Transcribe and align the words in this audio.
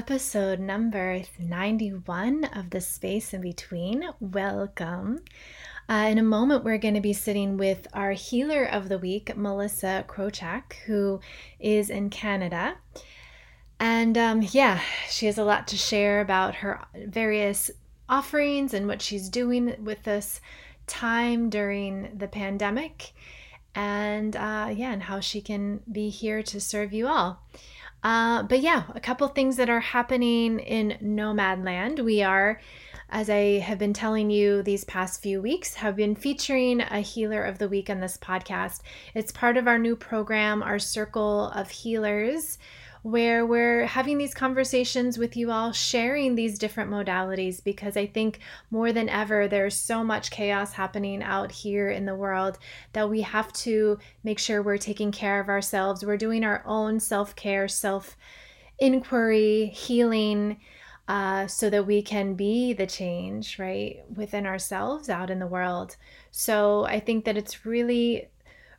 episode 0.00 0.58
number 0.58 1.20
91 1.38 2.44
of 2.44 2.70
The 2.70 2.80
Space 2.80 3.34
in 3.34 3.42
Between. 3.42 4.02
Welcome. 4.18 5.18
Uh, 5.90 6.06
in 6.08 6.16
a 6.16 6.22
moment, 6.22 6.64
we're 6.64 6.78
going 6.78 6.94
to 6.94 7.02
be 7.02 7.12
sitting 7.12 7.58
with 7.58 7.86
our 7.92 8.12
healer 8.12 8.64
of 8.64 8.88
the 8.88 8.96
week, 8.96 9.36
Melissa 9.36 10.06
Krochak, 10.08 10.72
who 10.86 11.20
is 11.58 11.90
in 11.90 12.08
Canada. 12.08 12.78
And 13.78 14.16
um, 14.16 14.40
yeah, 14.52 14.80
she 15.10 15.26
has 15.26 15.36
a 15.36 15.44
lot 15.44 15.68
to 15.68 15.76
share 15.76 16.22
about 16.22 16.54
her 16.54 16.80
various 16.94 17.70
offerings 18.08 18.72
and 18.72 18.86
what 18.86 19.02
she's 19.02 19.28
doing 19.28 19.84
with 19.84 20.04
this 20.04 20.40
time 20.86 21.50
during 21.50 22.16
the 22.16 22.26
pandemic. 22.26 23.12
And 23.74 24.34
uh, 24.34 24.72
yeah, 24.74 24.92
and 24.92 25.02
how 25.02 25.20
she 25.20 25.42
can 25.42 25.82
be 25.92 26.08
here 26.08 26.42
to 26.44 26.58
serve 26.58 26.94
you 26.94 27.06
all. 27.06 27.44
Uh, 28.02 28.42
but 28.44 28.60
yeah, 28.60 28.84
a 28.94 29.00
couple 29.00 29.28
things 29.28 29.56
that 29.56 29.68
are 29.68 29.80
happening 29.80 30.58
in 30.60 30.96
Nomadland. 31.02 32.02
We 32.02 32.22
are, 32.22 32.60
as 33.10 33.28
I 33.28 33.58
have 33.58 33.78
been 33.78 33.92
telling 33.92 34.30
you 34.30 34.62
these 34.62 34.84
past 34.84 35.22
few 35.22 35.42
weeks, 35.42 35.74
have 35.74 35.96
been 35.96 36.14
featuring 36.14 36.80
a 36.80 37.00
healer 37.00 37.44
of 37.44 37.58
the 37.58 37.68
week 37.68 37.90
on 37.90 38.00
this 38.00 38.16
podcast. 38.16 38.80
It's 39.14 39.32
part 39.32 39.56
of 39.56 39.68
our 39.68 39.78
new 39.78 39.96
program, 39.96 40.62
our 40.62 40.78
Circle 40.78 41.50
of 41.50 41.70
Healers 41.70 42.58
where 43.02 43.46
we're 43.46 43.86
having 43.86 44.18
these 44.18 44.34
conversations 44.34 45.16
with 45.16 45.36
you 45.36 45.50
all, 45.50 45.72
sharing 45.72 46.34
these 46.34 46.58
different 46.58 46.90
modalities, 46.90 47.62
because 47.62 47.96
I 47.96 48.06
think 48.06 48.40
more 48.70 48.92
than 48.92 49.08
ever, 49.08 49.48
there's 49.48 49.74
so 49.74 50.04
much 50.04 50.30
chaos 50.30 50.72
happening 50.72 51.22
out 51.22 51.50
here 51.50 51.90
in 51.90 52.04
the 52.04 52.14
world 52.14 52.58
that 52.92 53.08
we 53.08 53.22
have 53.22 53.52
to 53.54 53.98
make 54.22 54.38
sure 54.38 54.62
we're 54.62 54.76
taking 54.76 55.12
care 55.12 55.40
of 55.40 55.48
ourselves. 55.48 56.04
We're 56.04 56.16
doing 56.16 56.44
our 56.44 56.62
own 56.66 57.00
self 57.00 57.34
care, 57.34 57.68
self 57.68 58.16
inquiry, 58.78 59.66
healing. 59.66 60.58
Uh, 61.08 61.44
so 61.48 61.68
that 61.68 61.88
we 61.88 62.00
can 62.00 62.34
be 62.34 62.72
the 62.72 62.86
change, 62.86 63.58
right, 63.58 64.04
within 64.14 64.46
ourselves 64.46 65.08
out 65.08 65.28
in 65.28 65.40
the 65.40 65.46
world. 65.46 65.96
So 66.30 66.84
I 66.84 67.00
think 67.00 67.24
that 67.24 67.36
it's 67.36 67.66
really 67.66 68.29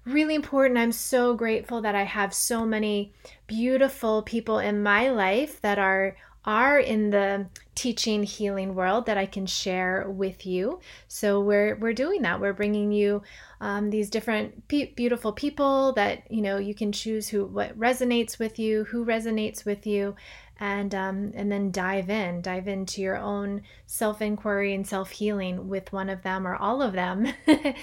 really 0.05 0.35
important. 0.35 0.79
I'm 0.79 0.91
so 0.91 1.33
grateful 1.33 1.81
that 1.81 1.95
I 1.95 2.03
have 2.03 2.33
so 2.33 2.65
many 2.65 3.13
beautiful 3.47 4.21
people 4.23 4.59
in 4.59 4.83
my 4.83 5.09
life 5.09 5.61
that 5.61 5.79
are 5.79 6.15
are 6.43 6.79
in 6.79 7.11
the 7.11 7.45
teaching 7.75 8.23
healing 8.23 8.73
world 8.73 9.05
that 9.05 9.17
I 9.17 9.27
can 9.27 9.45
share 9.45 10.09
with 10.09 10.45
you. 10.45 10.79
So 11.07 11.39
we're 11.39 11.75
we're 11.75 11.93
doing 11.93 12.23
that. 12.23 12.41
We're 12.41 12.53
bringing 12.53 12.91
you 12.91 13.21
um, 13.59 13.91
these 13.91 14.09
different 14.09 14.67
beautiful 14.67 15.33
people 15.33 15.93
that 15.93 16.23
you 16.31 16.41
know 16.41 16.57
you 16.57 16.73
can 16.73 16.91
choose 16.91 17.27
who 17.27 17.45
what 17.45 17.77
resonates 17.77 18.39
with 18.39 18.57
you, 18.57 18.85
who 18.85 19.05
resonates 19.05 19.65
with 19.65 19.85
you, 19.85 20.15
and 20.61 20.93
um, 20.93 21.31
and 21.33 21.51
then 21.51 21.71
dive 21.71 22.09
in 22.09 22.39
dive 22.39 22.67
into 22.67 23.01
your 23.01 23.17
own 23.17 23.63
self-inquiry 23.87 24.73
and 24.73 24.87
self-healing 24.87 25.67
with 25.67 25.91
one 25.91 26.07
of 26.07 26.21
them 26.21 26.47
or 26.47 26.55
all 26.55 26.81
of 26.81 26.93
them. 26.93 27.27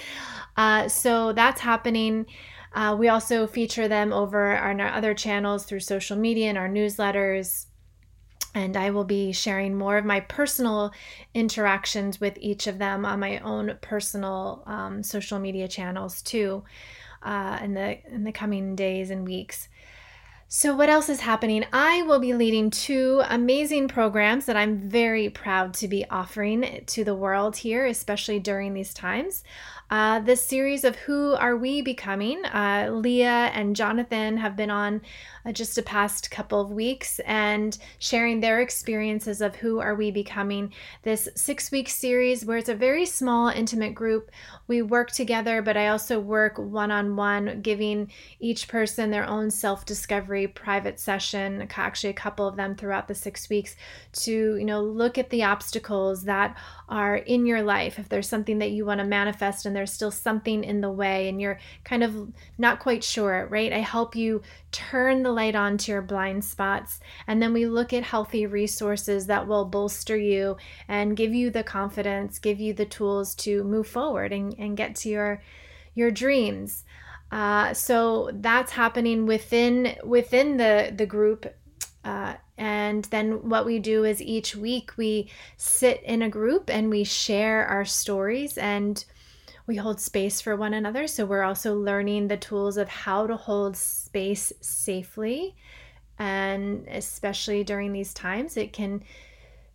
Uh, 0.57 0.89
so 0.89 1.31
that's 1.31 1.61
happening. 1.61 2.25
Uh, 2.73 2.93
we 2.99 3.07
also 3.07 3.47
feature 3.47 3.87
them 3.87 4.11
over 4.11 4.57
on 4.57 4.81
our 4.81 4.89
other 4.89 5.13
channels 5.13 5.63
through 5.63 5.79
social 5.79 6.17
media 6.17 6.49
and 6.49 6.57
our 6.57 6.67
newsletters. 6.67 7.67
And 8.53 8.75
I 8.75 8.89
will 8.89 9.05
be 9.05 9.31
sharing 9.31 9.77
more 9.77 9.97
of 9.97 10.03
my 10.03 10.19
personal 10.19 10.91
interactions 11.33 12.19
with 12.19 12.37
each 12.41 12.67
of 12.67 12.77
them 12.77 13.05
on 13.05 13.21
my 13.21 13.39
own 13.39 13.77
personal 13.79 14.63
um, 14.65 15.01
social 15.01 15.39
media 15.39 15.69
channels 15.69 16.21
too 16.21 16.65
uh, 17.23 17.59
in 17.63 17.73
the 17.73 18.05
in 18.13 18.25
the 18.25 18.33
coming 18.33 18.75
days 18.75 19.11
and 19.11 19.25
weeks. 19.25 19.68
So, 20.51 20.75
what 20.75 20.89
else 20.89 21.09
is 21.09 21.19
happening? 21.19 21.63
I 21.71 22.01
will 22.01 22.17
be 22.17 22.33
leading 22.33 22.71
two 22.71 23.21
amazing 23.29 23.87
programs 23.87 24.47
that 24.47 24.57
I'm 24.57 24.79
very 24.79 25.29
proud 25.29 25.75
to 25.75 25.87
be 25.87 26.09
offering 26.09 26.85
to 26.87 27.03
the 27.03 27.13
world 27.13 27.57
here, 27.57 27.85
especially 27.85 28.39
during 28.39 28.73
these 28.73 28.91
times. 28.91 29.43
Uh, 29.91 30.19
this 30.19 30.45
series 30.45 30.83
of 30.83 30.95
Who 30.95 31.33
Are 31.33 31.57
We 31.57 31.81
Becoming? 31.81 32.45
Uh, 32.45 32.89
Leah 32.91 33.51
and 33.53 33.75
Jonathan 33.75 34.37
have 34.37 34.55
been 34.55 34.69
on 34.69 35.01
uh, 35.45 35.51
just 35.51 35.79
a 35.79 35.81
past 35.81 36.29
couple 36.29 36.61
of 36.61 36.71
weeks 36.71 37.19
and 37.25 37.75
sharing 37.97 38.39
their 38.39 38.61
experiences 38.61 39.41
of 39.41 39.55
Who 39.55 39.79
Are 39.79 39.95
We 39.95 40.11
Becoming? 40.11 40.73
This 41.01 41.27
six 41.35 41.71
week 41.71 41.89
series 41.89 42.45
where 42.45 42.57
it's 42.57 42.69
a 42.69 42.75
very 42.75 43.07
small, 43.07 43.47
intimate 43.47 43.95
group. 43.95 44.29
We 44.67 44.83
work 44.83 45.09
together, 45.11 45.63
but 45.63 45.75
I 45.75 45.87
also 45.87 46.19
work 46.19 46.59
one 46.59 46.91
on 46.91 47.15
one, 47.15 47.61
giving 47.63 48.11
each 48.39 48.67
person 48.67 49.09
their 49.09 49.25
own 49.25 49.49
self 49.49 49.85
discovery 49.85 50.38
private 50.47 50.99
session, 50.99 51.67
actually, 51.75 52.09
a 52.09 52.13
couple 52.13 52.47
of 52.47 52.55
them 52.55 52.75
throughout 52.75 53.07
the 53.07 53.15
six 53.15 53.49
weeks, 53.49 53.75
to 54.13 54.55
you 54.55 54.65
know 54.65 54.81
look 54.81 55.17
at 55.17 55.29
the 55.29 55.43
obstacles 55.43 56.23
that 56.23 56.57
are 56.87 57.17
in 57.17 57.45
your 57.45 57.61
life. 57.61 57.99
If 57.99 58.09
there's 58.09 58.27
something 58.29 58.59
that 58.59 58.71
you 58.71 58.85
want 58.85 58.99
to 58.99 59.05
manifest 59.05 59.65
and 59.65 59.75
there's 59.75 59.93
still 59.93 60.11
something 60.11 60.63
in 60.63 60.81
the 60.81 60.91
way 60.91 61.29
and 61.29 61.39
you're 61.39 61.59
kind 61.83 62.03
of 62.03 62.31
not 62.57 62.79
quite 62.79 63.03
sure, 63.03 63.47
right? 63.49 63.71
I 63.71 63.79
help 63.79 64.15
you 64.15 64.41
turn 64.71 65.23
the 65.23 65.31
light 65.31 65.55
on 65.55 65.77
to 65.77 65.91
your 65.91 66.01
blind 66.01 66.43
spots. 66.45 66.99
And 67.27 67.41
then 67.41 67.53
we 67.53 67.65
look 67.65 67.93
at 67.93 68.03
healthy 68.03 68.45
resources 68.45 69.27
that 69.27 69.47
will 69.47 69.65
bolster 69.65 70.17
you 70.17 70.57
and 70.87 71.17
give 71.17 71.33
you 71.33 71.49
the 71.49 71.63
confidence, 71.63 72.39
give 72.39 72.59
you 72.59 72.73
the 72.73 72.85
tools 72.85 73.35
to 73.35 73.63
move 73.63 73.87
forward 73.87 74.31
and, 74.31 74.55
and 74.57 74.77
get 74.77 74.95
to 74.97 75.09
your 75.09 75.41
your 75.95 76.11
dreams. 76.11 76.85
Uh, 77.31 77.73
so 77.73 78.31
that's 78.33 78.71
happening 78.71 79.25
within 79.25 79.95
within 80.03 80.57
the 80.57 80.91
the 80.95 81.05
group 81.05 81.45
uh, 82.03 82.35
and 82.57 83.05
then 83.05 83.49
what 83.49 83.65
we 83.65 83.79
do 83.79 84.03
is 84.03 84.21
each 84.21 84.55
week 84.55 84.91
we 84.97 85.29
sit 85.57 86.01
in 86.03 86.21
a 86.21 86.29
group 86.29 86.69
and 86.69 86.89
we 86.89 87.03
share 87.03 87.65
our 87.65 87.85
stories 87.85 88.57
and 88.57 89.05
we 89.67 89.75
hold 89.75 90.01
space 90.01 90.41
for 90.41 90.55
one 90.55 90.73
another. 90.73 91.07
So 91.07 91.25
we're 91.25 91.43
also 91.43 91.75
learning 91.75 92.27
the 92.27 92.37
tools 92.37 92.77
of 92.77 92.89
how 92.89 93.27
to 93.27 93.35
hold 93.35 93.77
space 93.77 94.51
safely. 94.61 95.55
And 96.17 96.87
especially 96.87 97.63
during 97.63 97.93
these 97.93 98.13
times, 98.13 98.57
it 98.57 98.73
can 98.73 99.03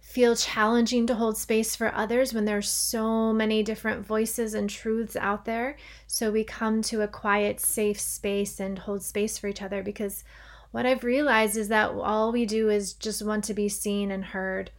feel 0.05 0.37
challenging 0.37 1.07
to 1.09 1.15
hold 1.15 1.37
space 1.37 1.75
for 1.75 1.93
others 1.93 2.33
when 2.33 2.45
there's 2.45 2.69
so 2.69 3.33
many 3.33 3.63
different 3.65 4.07
voices 4.07 4.55
and 4.55 4.71
truths 4.71 5.17
out 5.17 5.45
there. 5.45 5.77
So 6.07 6.31
we 6.31 6.45
come 6.45 6.83
to 6.83 7.01
a 7.01 7.09
quiet, 7.09 7.59
safe 7.59 7.99
space 7.99 8.61
and 8.61 8.79
hold 8.79 9.03
space 9.03 9.39
for 9.39 9.49
each 9.49 9.63
other 9.63 9.83
because 9.83 10.23
what 10.71 10.87
I've 10.87 11.03
realized 11.03 11.57
is 11.57 11.67
that 11.69 11.91
all 11.91 12.31
we 12.31 12.47
do 12.47 12.69
is 12.69 12.93
just 12.93 13.25
want 13.25 13.43
to 13.45 13.55
be 13.55 13.69
seen 13.69 14.13
and 14.13 14.27
heard. 14.27 14.71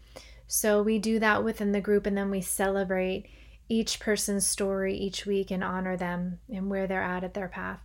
So 0.47 0.81
we 0.81 0.99
do 0.99 1.19
that 1.19 1.43
within 1.43 1.73
the 1.73 1.81
group 1.81 2.05
and 2.05 2.15
then 2.15 2.29
we 2.29 2.39
celebrate 2.39 3.25
each 3.67 3.99
person's 3.99 4.47
story 4.47 4.95
each 4.95 5.25
week 5.25 5.51
and 5.51 5.63
honor 5.63 5.97
them 5.97 6.39
and 6.49 6.69
where 6.69 6.87
they're 6.87 7.01
at 7.01 7.25
at 7.25 7.33
their 7.33 7.49
path. 7.49 7.81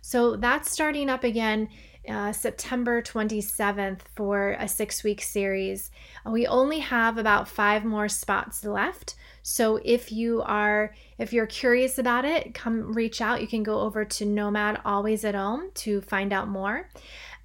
So 0.00 0.36
that's 0.36 0.70
starting 0.70 1.10
up 1.10 1.24
again 1.24 1.68
uh, 2.08 2.32
September 2.32 3.02
27th 3.02 4.00
for 4.14 4.56
a 4.58 4.68
six 4.68 5.02
week 5.04 5.22
series. 5.22 5.90
We 6.26 6.46
only 6.46 6.80
have 6.80 7.18
about 7.18 7.48
five 7.48 7.84
more 7.84 8.08
spots 8.08 8.64
left. 8.64 9.14
So 9.42 9.78
if 9.84 10.10
you 10.10 10.42
are 10.42 10.94
if 11.18 11.32
you're 11.32 11.46
curious 11.46 11.98
about 11.98 12.24
it, 12.24 12.54
come 12.54 12.94
reach 12.94 13.20
out. 13.20 13.40
You 13.40 13.46
can 13.46 13.62
go 13.62 13.80
over 13.80 14.04
to 14.04 14.24
Nomad 14.24 14.80
Always 14.84 15.24
at 15.24 15.34
Home 15.34 15.70
to 15.74 16.00
find 16.00 16.32
out 16.32 16.48
more. 16.48 16.88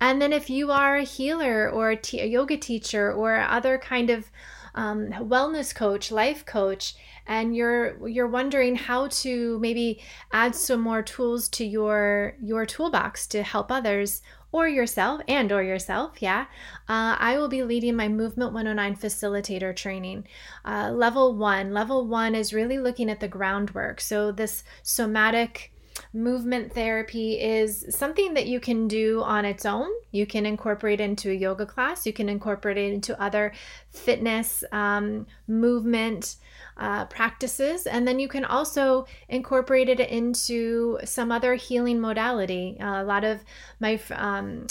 And 0.01 0.21
then 0.21 0.31
if 0.31 0.49
you 0.49 0.71
are 0.71 0.97
a 0.97 1.03
healer 1.03 1.69
or 1.69 1.91
a, 1.91 1.97
t- 1.97 2.21
a 2.21 2.25
yoga 2.25 2.57
teacher 2.57 3.11
or 3.11 3.37
other 3.37 3.77
kind 3.77 4.09
of 4.09 4.31
um, 4.75 5.09
wellness 5.09 5.75
coach, 5.75 6.11
life 6.11 6.45
coach, 6.45 6.95
and 7.27 7.55
you're 7.55 8.07
you're 8.07 8.27
wondering 8.27 8.75
how 8.75 9.07
to 9.07 9.59
maybe 9.59 10.01
add 10.31 10.55
some 10.55 10.81
more 10.81 11.01
tools 11.01 11.49
to 11.49 11.65
your 11.65 12.35
your 12.41 12.65
toolbox 12.65 13.27
to 13.27 13.43
help 13.43 13.71
others 13.71 14.21
or 14.51 14.67
yourself 14.67 15.21
and 15.27 15.51
or 15.51 15.61
yourself 15.63 16.21
yeah 16.21 16.45
uh, 16.87 17.15
i 17.19 17.37
will 17.37 17.49
be 17.49 17.63
leading 17.63 17.95
my 17.95 18.07
movement 18.07 18.53
109 18.53 18.95
facilitator 18.95 19.75
training. 19.75 20.25
Uh, 20.65 20.91
level 20.91 21.35
one 21.35 21.73
level 21.73 22.05
one 22.05 22.35
is 22.35 22.53
really 22.53 22.79
looking 22.79 23.09
at 23.09 23.19
the 23.19 23.27
groundwork. 23.27 24.01
So 24.01 24.31
this 24.31 24.63
somatic 24.83 25.71
movement 26.13 26.73
therapy 26.73 27.39
is 27.39 27.85
something 27.89 28.33
that 28.33 28.47
you 28.47 28.59
can 28.59 28.87
do 28.87 29.21
on 29.21 29.45
its 29.45 29.65
own. 29.65 29.89
You 30.11 30.25
can 30.25 30.45
incorporate 30.45 31.01
into 31.01 31.29
a 31.29 31.33
yoga 31.33 31.65
class, 31.65 32.05
you 32.05 32.13
can 32.13 32.29
incorporate 32.29 32.77
it 32.77 32.93
into 32.93 33.21
other 33.21 33.53
fitness, 33.91 34.63
um, 34.71 35.27
movement 35.47 36.37
uh, 36.79 37.05
practices, 37.05 37.85
and 37.85 38.07
then 38.07 38.19
you 38.19 38.27
can 38.27 38.45
also 38.45 39.05
incorporate 39.27 39.89
it 39.89 39.99
into 39.99 40.97
some 41.03 41.31
other 41.31 41.55
healing 41.55 41.99
modality. 41.99 42.77
Uh, 42.79 43.03
a 43.03 43.05
lot 43.05 43.23
of 43.23 43.43
my 43.79 43.99
um, 44.11 44.65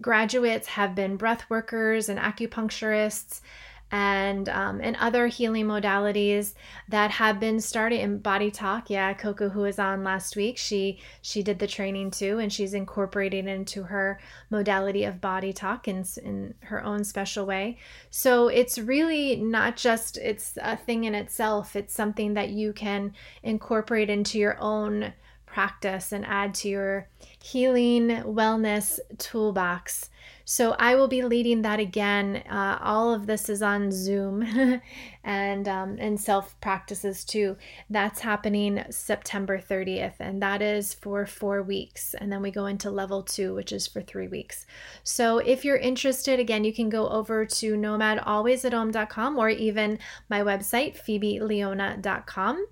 graduates 0.00 0.66
have 0.68 0.94
been 0.94 1.16
breath 1.16 1.48
workers 1.48 2.08
and 2.08 2.18
acupuncturists 2.18 3.40
and 3.90 4.48
um, 4.48 4.80
and 4.82 4.96
other 4.96 5.26
healing 5.26 5.66
modalities 5.66 6.54
that 6.88 7.12
have 7.12 7.38
been 7.38 7.60
started 7.60 8.00
in 8.00 8.18
body 8.18 8.50
talk. 8.50 8.90
Yeah 8.90 9.12
coco 9.14 9.48
who 9.48 9.60
was 9.60 9.78
on 9.78 10.02
last 10.02 10.36
week 10.36 10.58
she 10.58 10.98
she 11.22 11.42
did 11.42 11.58
the 11.58 11.66
training 11.66 12.10
too 12.10 12.38
and 12.38 12.52
she's 12.52 12.74
incorporating 12.74 13.48
into 13.48 13.84
her 13.84 14.18
modality 14.50 15.04
of 15.04 15.20
body 15.20 15.52
talk 15.52 15.86
in, 15.86 16.04
in 16.22 16.54
her 16.60 16.82
own 16.82 17.04
special 17.04 17.46
way. 17.46 17.78
So 18.10 18.48
it's 18.48 18.78
really 18.78 19.36
not 19.36 19.76
just 19.76 20.16
it's 20.18 20.58
a 20.60 20.76
thing 20.76 21.04
in 21.04 21.14
itself 21.14 21.76
it's 21.76 21.94
something 21.94 22.34
that 22.34 22.50
you 22.50 22.72
can 22.72 23.12
incorporate 23.42 24.10
into 24.10 24.38
your 24.38 24.58
own 24.60 25.12
practice 25.46 26.10
and 26.10 26.26
add 26.26 26.52
to 26.52 26.68
your 26.68 27.08
healing 27.40 28.08
wellness 28.24 28.98
toolbox 29.18 30.10
so 30.44 30.76
I 30.78 30.94
will 30.94 31.08
be 31.08 31.22
leading 31.22 31.62
that 31.62 31.80
again. 31.80 32.42
Uh, 32.48 32.78
all 32.82 33.14
of 33.14 33.26
this 33.26 33.48
is 33.48 33.62
on 33.62 33.90
Zoom 33.90 34.42
and 35.24 35.68
um, 35.68 35.96
and 35.98 36.20
self 36.20 36.58
practices 36.60 37.24
too. 37.24 37.56
That's 37.88 38.20
happening 38.20 38.84
September 38.90 39.58
30th, 39.58 40.16
and 40.20 40.42
that 40.42 40.60
is 40.60 40.92
for 40.92 41.24
four 41.24 41.62
weeks. 41.62 42.14
And 42.14 42.30
then 42.30 42.42
we 42.42 42.50
go 42.50 42.66
into 42.66 42.90
level 42.90 43.22
two, 43.22 43.54
which 43.54 43.72
is 43.72 43.86
for 43.86 44.02
three 44.02 44.28
weeks. 44.28 44.66
So 45.02 45.38
if 45.38 45.64
you're 45.64 45.76
interested, 45.76 46.38
again, 46.38 46.64
you 46.64 46.74
can 46.74 46.90
go 46.90 47.08
over 47.08 47.46
to 47.46 47.74
nomadalwaysathome.com 47.74 49.38
or 49.38 49.48
even 49.48 49.98
my 50.28 50.40
website, 50.42 50.96
phoebeleona.com. 50.96 52.66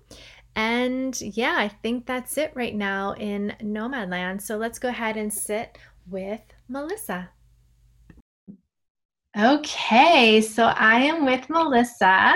And 0.55 1.19
yeah, 1.19 1.55
I 1.57 1.67
think 1.67 2.05
that's 2.05 2.37
it 2.37 2.51
right 2.53 2.75
now 2.75 3.13
in 3.13 3.55
Nomadland. 3.59 4.41
So 4.41 4.57
let's 4.57 4.77
go 4.77 4.89
ahead 4.89 5.17
and 5.17 5.33
sit 5.33 5.79
with 6.07 6.41
Melissa. 6.69 7.29
Okay, 9.35 10.41
so 10.41 10.65
I 10.65 10.99
am 10.99 11.25
with 11.25 11.49
Melissa, 11.49 12.35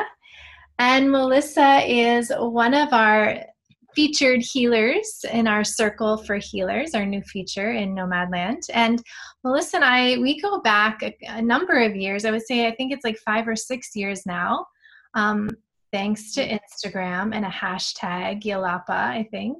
and 0.79 1.11
Melissa 1.11 1.83
is 1.85 2.31
one 2.35 2.73
of 2.73 2.91
our 2.91 3.45
featured 3.93 4.41
healers 4.41 5.23
in 5.31 5.47
our 5.47 5.63
Circle 5.63 6.17
for 6.17 6.37
Healers, 6.37 6.95
our 6.95 7.05
new 7.05 7.21
feature 7.21 7.69
in 7.69 7.93
Nomadland. 7.93 8.63
And 8.73 8.99
Melissa 9.43 9.77
and 9.77 9.85
I, 9.85 10.17
we 10.17 10.41
go 10.41 10.59
back 10.61 11.03
a, 11.03 11.15
a 11.27 11.41
number 11.41 11.79
of 11.79 11.95
years. 11.95 12.25
I 12.25 12.31
would 12.31 12.47
say, 12.47 12.65
I 12.65 12.73
think 12.73 12.91
it's 12.91 13.05
like 13.05 13.19
five 13.19 13.47
or 13.47 13.55
six 13.55 13.95
years 13.95 14.25
now, 14.25 14.65
um, 15.13 15.51
thanks 15.93 16.31
to 16.33 16.47
Instagram 16.47 17.35
and 17.35 17.45
a 17.45 17.49
hashtag 17.49 18.41
Yelapa, 18.41 18.89
I 18.89 19.27
think. 19.29 19.57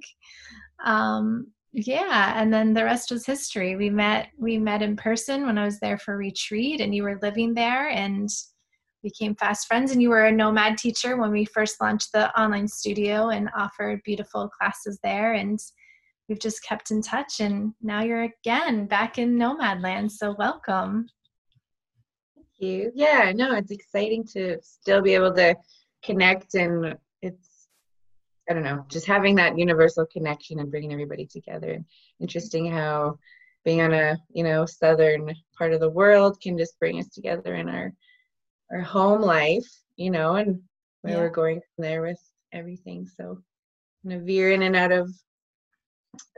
Um, 0.84 1.52
yeah 1.74 2.42
and 2.42 2.54
then 2.54 2.74
the 2.74 2.84
rest 2.84 3.12
was 3.12 3.26
history. 3.26 3.76
We 3.76 3.90
met 3.90 4.30
we 4.38 4.58
met 4.58 4.82
in 4.82 4.96
person 4.96 5.46
when 5.46 5.58
i 5.58 5.66
was 5.66 5.80
there 5.80 5.98
for 5.98 6.18
retreat 6.18 6.82
and 6.82 6.94
you 6.94 7.04
were 7.04 7.20
living 7.22 7.54
there 7.54 7.90
and 7.90 8.30
became 9.04 9.36
fast 9.36 9.68
friends 9.68 9.92
and 9.92 10.02
you 10.02 10.10
were 10.10 10.26
a 10.26 10.32
nomad 10.32 10.78
teacher 10.78 11.18
when 11.18 11.32
we 11.32 11.46
first 11.46 11.80
launched 11.80 12.12
the 12.12 12.36
online 12.40 12.68
studio 12.68 13.30
and 13.30 13.50
offered 13.56 14.02
beautiful 14.04 14.50
classes 14.50 15.00
there 15.04 15.34
and 15.34 15.60
we've 16.28 16.40
just 16.40 16.64
kept 16.64 16.92
in 16.92 17.02
touch 17.02 17.40
and 17.40 17.74
now 17.82 18.02
you're 18.02 18.24
again 18.24 18.86
back 18.86 19.18
in 19.18 19.38
nomad 19.38 19.82
land 19.82 20.12
so 20.12 20.36
welcome. 20.38 21.08
Thank 22.36 22.48
you. 22.60 22.92
Yeah 22.96 23.32
no 23.36 23.54
it's 23.54 23.72
exciting 23.72 24.26
to 24.34 24.58
still 24.62 25.02
be 25.02 25.14
able 25.14 25.34
to 25.36 25.56
connect 26.04 26.56
and 26.56 26.98
it's 27.22 27.57
I 28.50 28.54
don't 28.54 28.64
know, 28.64 28.86
just 28.90 29.06
having 29.06 29.36
that 29.36 29.58
universal 29.58 30.06
connection 30.06 30.60
and 30.60 30.72
bringing 30.72 30.94
everybody 30.94 31.26
together. 31.26 31.74
And 31.74 31.86
Interesting 32.20 32.72
how 32.72 33.20
being 33.66 33.82
on 33.82 33.94
a 33.94 34.18
you 34.30 34.44
know 34.44 34.66
southern 34.66 35.34
part 35.58 35.74
of 35.74 35.82
the 35.82 35.90
world 35.90 36.40
can 36.42 36.58
just 36.58 36.80
bring 36.80 37.00
us 37.00 37.10
together 37.10 37.56
in 37.56 37.68
our 37.68 37.94
our 38.72 38.82
home 38.82 39.22
life, 39.22 39.68
you 39.96 40.12
know, 40.12 40.36
and 40.36 40.62
where 41.02 41.14
yeah. 41.14 41.20
we're 41.20 41.30
going 41.30 41.60
from 41.60 41.84
there 41.84 42.02
with 42.02 42.20
everything. 42.54 43.08
So 43.08 43.42
kind 44.04 44.20
of 44.20 44.26
veer 44.26 44.52
in 44.52 44.62
and 44.64 44.76
out 44.76 44.92
of 44.92 45.12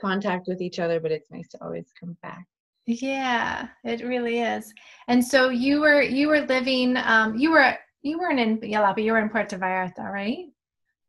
contact 0.02 0.48
with 0.48 0.62
each 0.62 0.80
other, 0.80 1.00
but 1.00 1.12
it's 1.12 1.32
nice 1.32 1.48
to 1.50 1.64
always 1.64 1.92
come 2.00 2.18
back. 2.22 2.46
Yeah, 2.86 3.68
it 3.84 4.04
really 4.04 4.40
is. 4.40 4.74
And 5.08 5.24
so 5.24 5.50
you 5.50 5.82
were 5.82 6.02
you 6.02 6.28
were 6.28 6.42
living 6.42 6.98
um 6.98 7.38
you 7.38 7.52
were 7.52 7.78
you 8.02 8.18
weren't 8.18 8.40
in 8.40 8.60
Yelapa, 8.60 9.04
you 9.04 9.12
were 9.12 9.20
in 9.20 9.30
Puerto 9.30 9.58
Vallarta, 9.58 10.12
right? 10.12 10.46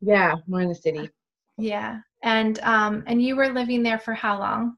Yeah, 0.01 0.35
more 0.47 0.61
in 0.61 0.69
the 0.69 0.75
city. 0.75 1.09
Yeah. 1.57 1.99
And 2.23 2.59
um 2.59 3.03
and 3.07 3.21
you 3.21 3.35
were 3.35 3.49
living 3.49 3.83
there 3.83 3.99
for 3.99 4.13
how 4.13 4.39
long? 4.39 4.75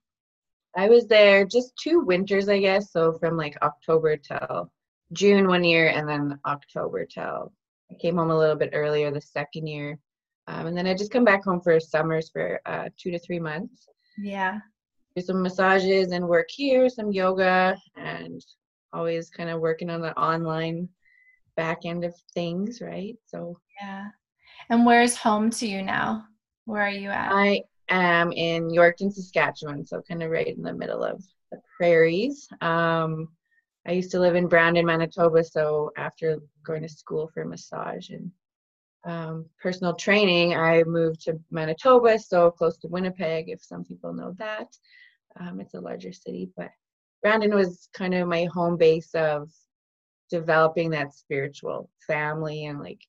I 0.75 0.89
was 0.89 1.07
there 1.07 1.45
just 1.45 1.73
two 1.81 1.99
winters, 1.99 2.49
I 2.49 2.59
guess. 2.59 2.91
So 2.91 3.13
from 3.13 3.37
like 3.37 3.57
October 3.61 4.17
till 4.17 4.71
June 5.13 5.47
one 5.47 5.63
year 5.63 5.89
and 5.89 6.07
then 6.07 6.39
October 6.45 7.05
till 7.05 7.53
I 7.91 7.95
came 7.95 8.17
home 8.17 8.31
a 8.31 8.37
little 8.37 8.55
bit 8.55 8.71
earlier 8.73 9.11
the 9.11 9.21
second 9.21 9.67
year. 9.67 9.99
Um, 10.47 10.67
and 10.67 10.77
then 10.77 10.87
I 10.87 10.93
just 10.93 11.11
come 11.11 11.23
back 11.23 11.43
home 11.43 11.61
for 11.61 11.79
summers 11.79 12.29
for 12.29 12.59
uh, 12.65 12.89
two 12.97 13.11
to 13.11 13.19
three 13.19 13.39
months. 13.39 13.87
Yeah. 14.17 14.59
Do 15.15 15.21
some 15.21 15.41
massages 15.41 16.11
and 16.11 16.27
work 16.27 16.47
here, 16.49 16.89
some 16.89 17.11
yoga, 17.11 17.77
and 17.95 18.43
always 18.91 19.29
kind 19.29 19.49
of 19.49 19.61
working 19.61 19.89
on 19.89 20.01
the 20.01 20.17
online 20.19 20.89
back 21.55 21.85
end 21.85 22.03
of 22.03 22.15
things, 22.33 22.81
right? 22.81 23.15
So 23.27 23.57
yeah. 23.79 24.07
And 24.69 24.85
where's 24.85 25.15
home 25.15 25.49
to 25.51 25.67
you 25.67 25.81
now? 25.81 26.25
Where 26.65 26.81
are 26.81 26.89
you 26.89 27.09
at? 27.09 27.31
I 27.31 27.63
am 27.89 28.31
in 28.31 28.69
Yorkton, 28.69 29.11
Saskatchewan, 29.11 29.85
so 29.85 30.01
kind 30.01 30.23
of 30.23 30.31
right 30.31 30.47
in 30.47 30.61
the 30.61 30.73
middle 30.73 31.03
of 31.03 31.23
the 31.51 31.59
prairies. 31.77 32.47
Um, 32.61 33.29
I 33.85 33.91
used 33.91 34.11
to 34.11 34.19
live 34.19 34.35
in 34.35 34.47
Brandon, 34.47 34.85
Manitoba, 34.85 35.43
so 35.43 35.91
after 35.97 36.39
going 36.63 36.83
to 36.83 36.89
school 36.89 37.29
for 37.33 37.43
massage 37.43 38.09
and 38.09 38.31
um, 39.05 39.45
personal 39.61 39.93
training, 39.93 40.55
I 40.55 40.83
moved 40.83 41.21
to 41.23 41.37
Manitoba, 41.51 42.17
so 42.17 42.49
close 42.49 42.77
to 42.77 42.87
Winnipeg, 42.87 43.49
if 43.49 43.61
some 43.61 43.83
people 43.83 44.13
know 44.13 44.33
that. 44.39 44.67
Um, 45.37 45.59
it's 45.59 45.73
a 45.73 45.81
larger 45.81 46.13
city, 46.13 46.49
but 46.55 46.69
Brandon 47.21 47.53
was 47.53 47.89
kind 47.93 48.13
of 48.13 48.27
my 48.27 48.45
home 48.45 48.77
base 48.77 49.13
of 49.13 49.51
developing 50.29 50.89
that 50.91 51.13
spiritual 51.13 51.89
family 52.07 52.65
and 52.65 52.79
like 52.79 53.01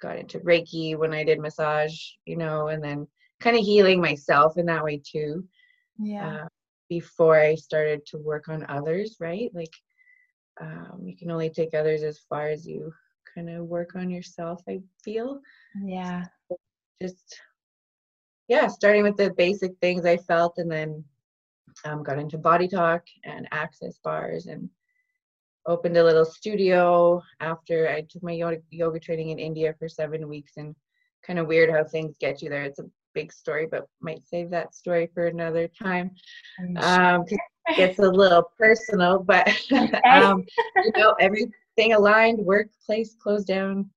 got 0.00 0.18
into 0.18 0.40
Reiki 0.40 0.96
when 0.96 1.12
I 1.12 1.24
did 1.24 1.40
massage, 1.40 1.96
you 2.24 2.36
know, 2.36 2.68
and 2.68 2.82
then 2.82 3.06
kind 3.40 3.56
of 3.56 3.64
healing 3.64 4.00
myself 4.00 4.56
in 4.56 4.66
that 4.66 4.84
way 4.84 5.00
too. 5.04 5.44
Yeah. 5.98 6.42
Uh, 6.42 6.48
before 6.88 7.38
I 7.38 7.54
started 7.54 8.06
to 8.06 8.18
work 8.18 8.48
on 8.48 8.64
others, 8.68 9.16
right? 9.20 9.50
Like 9.52 9.74
um, 10.60 11.02
you 11.04 11.16
can 11.16 11.30
only 11.30 11.50
take 11.50 11.74
others 11.74 12.02
as 12.02 12.18
far 12.28 12.48
as 12.48 12.66
you 12.66 12.92
kind 13.34 13.50
of 13.50 13.66
work 13.66 13.94
on 13.94 14.10
yourself, 14.10 14.62
I 14.68 14.80
feel. 15.04 15.40
Yeah. 15.84 16.24
So 16.48 16.56
just, 17.02 17.40
yeah, 18.48 18.66
starting 18.68 19.02
with 19.02 19.16
the 19.16 19.32
basic 19.34 19.72
things 19.80 20.06
I 20.06 20.16
felt 20.16 20.54
and 20.56 20.70
then 20.70 21.04
um, 21.84 22.02
got 22.02 22.18
into 22.18 22.38
body 22.38 22.68
talk 22.68 23.02
and 23.24 23.46
access 23.52 23.98
bars 24.02 24.46
and 24.46 24.68
opened 25.68 25.96
a 25.98 26.02
little 26.02 26.24
studio 26.24 27.22
after 27.40 27.88
I 27.88 28.00
took 28.00 28.22
my 28.22 28.32
yoga, 28.32 28.58
yoga 28.70 28.98
training 28.98 29.28
in 29.28 29.38
India 29.38 29.74
for 29.78 29.88
seven 29.88 30.26
weeks 30.26 30.52
and 30.56 30.74
kind 31.24 31.38
of 31.38 31.46
weird 31.46 31.70
how 31.70 31.84
things 31.84 32.16
get 32.18 32.40
you 32.42 32.48
there. 32.48 32.62
It's 32.64 32.78
a 32.78 32.90
big 33.14 33.32
story, 33.32 33.68
but 33.70 33.86
might 34.00 34.26
save 34.26 34.50
that 34.50 34.74
story 34.74 35.10
for 35.12 35.26
another 35.26 35.68
time. 35.68 36.10
Um, 36.78 37.24
it 37.66 37.76
gets 37.76 37.98
a 37.98 38.10
little 38.10 38.50
personal, 38.58 39.18
but 39.18 39.46
um, 40.04 40.44
you 40.76 40.92
know, 40.96 41.14
everything 41.20 41.92
aligned, 41.92 42.38
workplace 42.38 43.14
closed 43.22 43.46
down. 43.46 43.90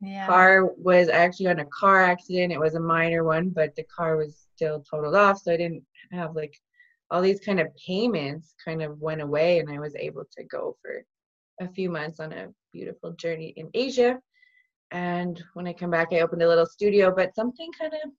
Yeah. 0.00 0.26
Car 0.26 0.66
was 0.76 1.08
actually 1.08 1.48
on 1.48 1.60
a 1.60 1.66
car 1.66 2.02
accident. 2.02 2.52
It 2.52 2.60
was 2.60 2.74
a 2.74 2.80
minor 2.80 3.24
one, 3.24 3.50
but 3.50 3.74
the 3.76 3.84
car 3.84 4.16
was 4.16 4.46
still 4.54 4.84
totaled 4.88 5.14
off, 5.14 5.40
so 5.40 5.52
I 5.52 5.56
didn't 5.56 5.84
have 6.10 6.34
like 6.34 6.58
all 7.10 7.22
these 7.22 7.40
kind 7.40 7.60
of 7.60 7.68
payments 7.76 8.54
kind 8.62 8.82
of 8.82 8.98
went 8.98 9.22
away 9.22 9.58
and 9.58 9.70
I 9.70 9.78
was 9.78 9.94
able 9.96 10.24
to 10.36 10.44
go 10.44 10.76
for 10.82 11.04
a 11.60 11.68
few 11.68 11.90
months 11.90 12.20
on 12.20 12.32
a 12.32 12.48
beautiful 12.72 13.12
journey 13.12 13.54
in 13.56 13.70
Asia. 13.74 14.18
And 14.90 15.42
when 15.54 15.66
I 15.66 15.72
come 15.72 15.90
back, 15.90 16.08
I 16.12 16.20
opened 16.20 16.42
a 16.42 16.48
little 16.48 16.66
studio, 16.66 17.12
but 17.14 17.34
something 17.34 17.70
kind 17.78 17.92
of 17.92 18.10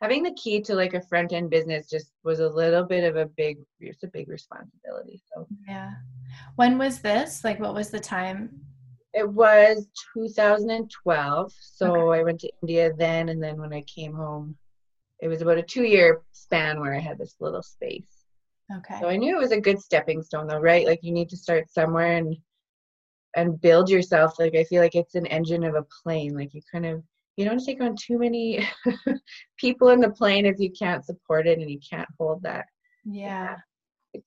having 0.00 0.22
the 0.22 0.34
key 0.34 0.60
to 0.62 0.74
like 0.74 0.94
a 0.94 1.02
front 1.02 1.32
end 1.32 1.50
business 1.50 1.88
just 1.88 2.12
was 2.24 2.40
a 2.40 2.48
little 2.48 2.84
bit 2.84 3.04
of 3.04 3.16
a 3.16 3.26
big, 3.26 3.58
it's 3.80 4.02
a 4.02 4.08
big 4.08 4.28
responsibility. 4.28 5.22
So, 5.32 5.46
yeah. 5.66 5.92
When 6.56 6.78
was 6.78 7.00
this? 7.00 7.44
Like, 7.44 7.60
what 7.60 7.74
was 7.74 7.90
the 7.90 8.00
time? 8.00 8.50
It 9.14 9.28
was 9.28 9.88
2012. 10.14 11.52
So 11.58 11.96
okay. 11.96 12.20
I 12.20 12.22
went 12.22 12.40
to 12.40 12.50
India 12.62 12.92
then. 12.98 13.30
And 13.30 13.42
then 13.42 13.58
when 13.58 13.72
I 13.72 13.82
came 13.82 14.12
home, 14.12 14.56
it 15.20 15.28
was 15.28 15.42
about 15.42 15.58
a 15.58 15.62
two 15.62 15.84
year 15.84 16.22
span 16.32 16.80
where 16.80 16.94
I 16.94 17.00
had 17.00 17.18
this 17.18 17.36
little 17.40 17.62
space. 17.62 18.24
Okay. 18.78 18.98
So 19.00 19.08
I 19.08 19.16
knew 19.16 19.36
it 19.36 19.40
was 19.40 19.52
a 19.52 19.60
good 19.60 19.80
stepping 19.80 20.22
stone 20.22 20.48
though, 20.48 20.58
right? 20.58 20.86
Like 20.86 21.00
you 21.02 21.12
need 21.12 21.28
to 21.30 21.36
start 21.36 21.70
somewhere 21.70 22.16
and 22.16 22.36
and 23.36 23.60
build 23.60 23.88
yourself. 23.88 24.38
Like 24.38 24.54
I 24.54 24.64
feel 24.64 24.82
like 24.82 24.94
it's 24.94 25.14
an 25.14 25.26
engine 25.26 25.64
of 25.64 25.74
a 25.74 25.86
plane. 26.02 26.34
Like 26.34 26.54
you 26.54 26.62
kind 26.70 26.86
of 26.86 27.02
you 27.36 27.44
don't 27.44 27.64
take 27.64 27.82
on 27.82 27.94
too 27.96 28.18
many 28.18 28.66
people 29.58 29.90
in 29.90 30.00
the 30.00 30.10
plane 30.10 30.46
if 30.46 30.58
you 30.58 30.70
can't 30.70 31.04
support 31.04 31.46
it 31.46 31.58
and 31.58 31.70
you 31.70 31.78
can't 31.88 32.08
hold 32.18 32.42
that. 32.42 32.66
Yeah. 33.04 33.56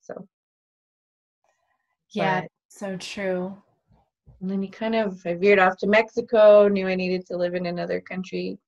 so. 0.00 0.26
Yeah, 2.12 2.42
but, 2.42 2.50
so 2.68 2.96
true. 2.96 3.56
and 4.40 4.50
then 4.50 4.62
you 4.62 4.70
kind 4.70 4.94
of 4.94 5.20
I 5.26 5.34
veered 5.34 5.58
off 5.58 5.76
to 5.78 5.86
Mexico, 5.86 6.66
knew 6.68 6.88
I 6.88 6.94
needed 6.94 7.26
to 7.26 7.36
live 7.36 7.54
in 7.54 7.66
another 7.66 8.00
country. 8.00 8.58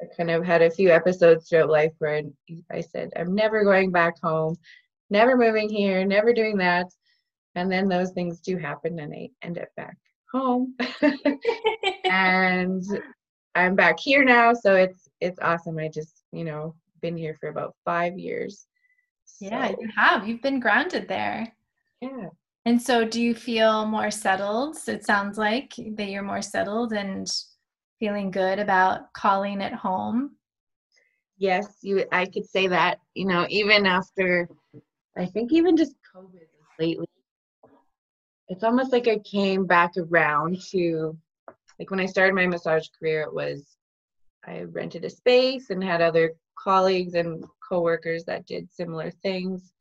I 0.00 0.06
kind 0.16 0.30
of 0.30 0.44
had 0.44 0.62
a 0.62 0.70
few 0.70 0.90
episodes 0.90 1.48
throughout 1.48 1.70
life 1.70 1.92
where 1.98 2.22
I 2.70 2.80
said, 2.80 3.10
I'm 3.16 3.34
never 3.34 3.64
going 3.64 3.90
back 3.90 4.14
home, 4.22 4.56
never 5.10 5.36
moving 5.36 5.68
here, 5.68 6.04
never 6.04 6.32
doing 6.32 6.56
that. 6.58 6.86
And 7.54 7.70
then 7.70 7.88
those 7.88 8.12
things 8.12 8.40
do 8.40 8.56
happen 8.56 8.98
and 9.00 9.12
I 9.12 9.30
end 9.42 9.58
up 9.58 9.68
back 9.76 9.96
home. 10.30 10.76
and 12.04 12.84
I'm 13.54 13.74
back 13.74 13.98
here 13.98 14.24
now, 14.24 14.54
so 14.54 14.76
it's 14.76 15.08
it's 15.20 15.38
awesome. 15.42 15.78
I 15.78 15.88
just, 15.88 16.22
you 16.32 16.44
know, 16.44 16.74
been 17.00 17.16
here 17.16 17.36
for 17.40 17.48
about 17.48 17.74
five 17.84 18.18
years. 18.18 18.66
Yeah, 19.40 19.70
you 19.70 19.88
have. 19.96 20.26
You've 20.26 20.42
been 20.42 20.60
grounded 20.60 21.08
there. 21.08 21.52
Yeah. 22.00 22.28
And 22.64 22.80
so 22.80 23.04
do 23.04 23.20
you 23.20 23.34
feel 23.34 23.86
more 23.86 24.10
settled? 24.10 24.76
It 24.86 25.04
sounds 25.04 25.38
like 25.38 25.74
that 25.76 26.08
you're 26.08 26.22
more 26.22 26.42
settled 26.42 26.92
and 26.92 27.26
feeling 27.98 28.30
good 28.30 28.58
about 28.58 29.12
calling 29.12 29.60
it 29.60 29.72
home. 29.72 30.36
Yes, 31.36 31.78
you 31.82 32.04
I 32.12 32.26
could 32.26 32.46
say 32.46 32.66
that, 32.68 32.98
you 33.14 33.26
know, 33.26 33.46
even 33.48 33.86
after 33.86 34.48
I 35.16 35.26
think 35.26 35.52
even 35.52 35.76
just 35.76 35.94
COVID 36.14 36.46
lately. 36.78 37.06
It's 38.48 38.64
almost 38.64 38.92
like 38.92 39.08
I 39.08 39.18
came 39.18 39.66
back 39.66 39.92
around 39.96 40.60
to 40.70 41.16
like 41.78 41.90
when 41.90 42.00
I 42.00 42.06
started 42.06 42.34
my 42.34 42.46
massage 42.46 42.88
career 42.98 43.22
it 43.22 43.34
was 43.34 43.76
I 44.46 44.62
rented 44.62 45.04
a 45.04 45.10
space 45.10 45.70
and 45.70 45.82
had 45.82 46.00
other 46.00 46.34
colleagues 46.58 47.14
and 47.14 47.44
coworkers 47.68 48.24
that 48.24 48.46
did 48.46 48.72
similar 48.72 49.10
things 49.10 49.72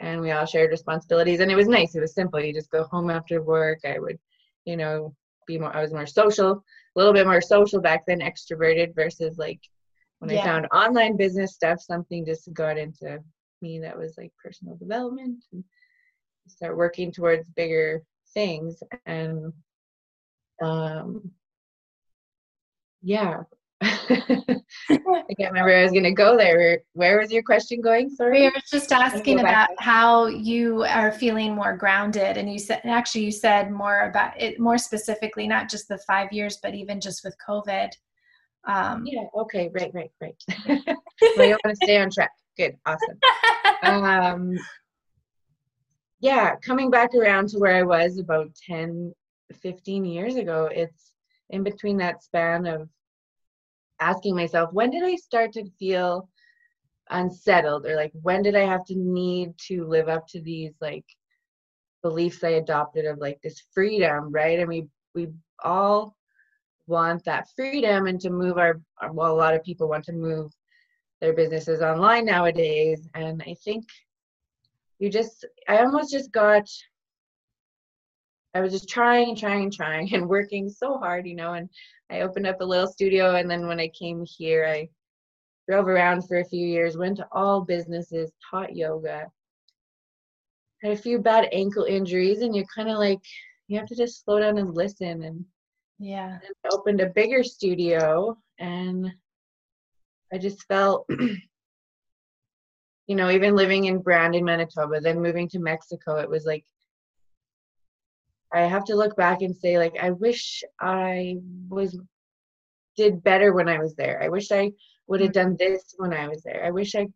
and 0.00 0.20
we 0.20 0.32
all 0.32 0.46
shared 0.46 0.70
responsibilities 0.70 1.40
and 1.40 1.50
it 1.50 1.56
was 1.56 1.68
nice 1.68 1.94
it 1.94 2.00
was 2.00 2.14
simple 2.14 2.40
you 2.40 2.52
just 2.52 2.70
go 2.70 2.84
home 2.84 3.10
after 3.10 3.42
work 3.42 3.78
i 3.84 3.98
would 3.98 4.18
you 4.64 4.76
know 4.76 5.14
be 5.46 5.58
more 5.58 5.74
i 5.74 5.80
was 5.80 5.92
more 5.92 6.06
social 6.06 6.62
a 6.94 6.98
little 6.98 7.12
bit 7.12 7.26
more 7.26 7.40
social 7.40 7.80
back 7.80 8.04
then 8.06 8.20
extroverted 8.20 8.94
versus 8.94 9.38
like 9.38 9.60
when 10.18 10.30
yeah. 10.30 10.40
i 10.40 10.44
found 10.44 10.66
online 10.72 11.16
business 11.16 11.54
stuff 11.54 11.80
something 11.80 12.24
just 12.24 12.52
got 12.52 12.78
into 12.78 13.18
me 13.62 13.78
that 13.80 13.96
was 13.96 14.14
like 14.16 14.32
personal 14.42 14.76
development 14.76 15.42
and 15.52 15.64
start 16.46 16.76
working 16.76 17.10
towards 17.10 17.48
bigger 17.50 18.02
things 18.32 18.82
and 19.06 19.52
um 20.62 21.30
yeah 23.02 23.42
I 23.82 25.34
can't 25.38 25.52
remember 25.52 25.74
I 25.74 25.82
was 25.82 25.92
going 25.92 26.04
to 26.04 26.12
go 26.12 26.36
there. 26.36 26.80
Where, 26.92 27.18
was 27.18 27.32
your 27.32 27.42
question 27.42 27.80
going? 27.80 28.08
Sorry. 28.10 28.40
We 28.40 28.46
were 28.46 28.62
just 28.70 28.92
asking 28.92 29.40
about 29.40 29.68
how 29.78 30.26
you 30.26 30.84
are 30.84 31.12
feeling 31.12 31.54
more 31.54 31.76
grounded, 31.76 32.36
and 32.36 32.50
you 32.50 32.58
said 32.58 32.80
actually 32.84 33.24
you 33.24 33.32
said 33.32 33.70
more 33.70 34.08
about 34.08 34.40
it 34.40 34.58
more 34.58 34.78
specifically, 34.78 35.46
not 35.46 35.68
just 35.68 35.88
the 35.88 35.98
five 36.06 36.32
years, 36.32 36.58
but 36.62 36.74
even 36.74 37.00
just 37.00 37.24
with 37.24 37.36
COVID. 37.46 37.90
Um, 38.66 39.04
yeah. 39.06 39.24
Okay. 39.36 39.70
Right. 39.72 39.90
Right. 39.92 40.10
Right. 40.20 40.42
you 40.66 40.84
want 41.36 41.60
to 41.68 41.76
stay 41.76 41.98
on 41.98 42.10
track. 42.10 42.30
Good. 42.56 42.76
Awesome. 42.86 43.18
Um, 43.82 44.58
yeah, 46.20 46.56
coming 46.56 46.90
back 46.90 47.14
around 47.14 47.50
to 47.50 47.58
where 47.58 47.76
I 47.76 47.82
was 47.82 48.18
about 48.18 48.48
10, 48.66 49.12
15 49.52 50.04
years 50.06 50.36
ago, 50.36 50.70
it's 50.72 51.12
in 51.50 51.62
between 51.62 51.98
that 51.98 52.22
span 52.22 52.64
of 52.64 52.88
asking 54.04 54.36
myself, 54.36 54.72
when 54.72 54.90
did 54.90 55.02
I 55.02 55.16
start 55.16 55.52
to 55.52 55.64
feel 55.78 56.28
unsettled 57.10 57.86
or 57.86 57.96
like 57.96 58.12
when 58.22 58.42
did 58.42 58.56
I 58.56 58.64
have 58.64 58.84
to 58.86 58.94
need 58.94 59.52
to 59.68 59.84
live 59.86 60.08
up 60.08 60.26
to 60.28 60.40
these 60.40 60.72
like 60.80 61.04
beliefs 62.02 62.42
I 62.44 62.50
adopted 62.50 63.04
of 63.04 63.18
like 63.18 63.40
this 63.42 63.62
freedom, 63.74 64.30
right? 64.30 64.58
And 64.58 64.68
we 64.68 64.88
we 65.14 65.28
all 65.62 66.16
want 66.86 67.24
that 67.24 67.48
freedom 67.56 68.06
and 68.06 68.20
to 68.20 68.30
move 68.30 68.58
our 68.58 68.80
well 69.10 69.32
a 69.32 69.42
lot 69.44 69.54
of 69.54 69.64
people 69.64 69.88
want 69.88 70.04
to 70.04 70.12
move 70.12 70.52
their 71.20 71.32
businesses 71.32 71.80
online 71.80 72.26
nowadays 72.26 73.08
and 73.14 73.42
I 73.46 73.54
think 73.64 73.86
you 74.98 75.08
just 75.08 75.46
I 75.66 75.78
almost 75.78 76.12
just 76.12 76.30
got 76.30 76.68
I 78.54 78.60
was 78.60 78.72
just 78.72 78.88
trying 78.88 79.30
and 79.30 79.38
trying 79.38 79.64
and 79.64 79.72
trying 79.72 80.08
and 80.14 80.28
working 80.28 80.68
so 80.68 80.98
hard, 80.98 81.26
you 81.26 81.34
know, 81.34 81.54
and 81.54 81.68
I 82.14 82.20
opened 82.20 82.46
up 82.46 82.60
a 82.60 82.64
little 82.64 82.86
studio 82.86 83.34
and 83.34 83.50
then 83.50 83.66
when 83.66 83.80
I 83.80 83.88
came 83.88 84.24
here 84.24 84.64
I 84.66 84.88
drove 85.68 85.88
around 85.88 86.22
for 86.28 86.38
a 86.38 86.44
few 86.44 86.64
years, 86.66 86.96
went 86.96 87.16
to 87.16 87.26
all 87.32 87.62
businesses, 87.62 88.30
taught 88.50 88.76
yoga. 88.76 89.26
Had 90.82 90.92
a 90.92 90.96
few 90.96 91.18
bad 91.18 91.48
ankle 91.52 91.84
injuries 91.84 92.42
and 92.42 92.54
you're 92.54 92.66
kind 92.74 92.88
of 92.88 92.98
like 92.98 93.22
you 93.66 93.78
have 93.78 93.88
to 93.88 93.96
just 93.96 94.24
slow 94.24 94.38
down 94.38 94.58
and 94.58 94.76
listen 94.76 95.24
and 95.24 95.44
yeah. 95.98 96.38
And 96.46 96.72
opened 96.72 97.00
a 97.00 97.10
bigger 97.10 97.42
studio 97.42 98.36
and 98.58 99.10
I 100.32 100.38
just 100.38 100.62
felt 100.64 101.08
you 103.06 103.16
know, 103.16 103.30
even 103.30 103.56
living 103.56 103.86
in 103.86 103.98
Brandon, 103.98 104.44
Manitoba, 104.44 105.00
then 105.00 105.20
moving 105.20 105.48
to 105.48 105.58
Mexico, 105.58 106.16
it 106.16 106.28
was 106.28 106.44
like 106.44 106.64
I 108.54 108.62
have 108.62 108.84
to 108.84 108.96
look 108.96 109.16
back 109.16 109.42
and 109.42 109.54
say 109.54 109.78
like 109.78 109.96
I 110.00 110.10
wish 110.10 110.62
I 110.80 111.36
was 111.68 111.98
did 112.96 113.22
better 113.24 113.52
when 113.52 113.68
I 113.68 113.78
was 113.78 113.94
there. 113.96 114.22
I 114.22 114.28
wish 114.28 114.52
I 114.52 114.70
would 115.08 115.20
have 115.20 115.32
done 115.32 115.56
mm-hmm. 115.56 115.72
this 115.72 115.94
when 115.96 116.12
I 116.12 116.28
was 116.28 116.42
there. 116.42 116.64
I 116.64 116.70
wish 116.70 116.94
I 116.94 117.08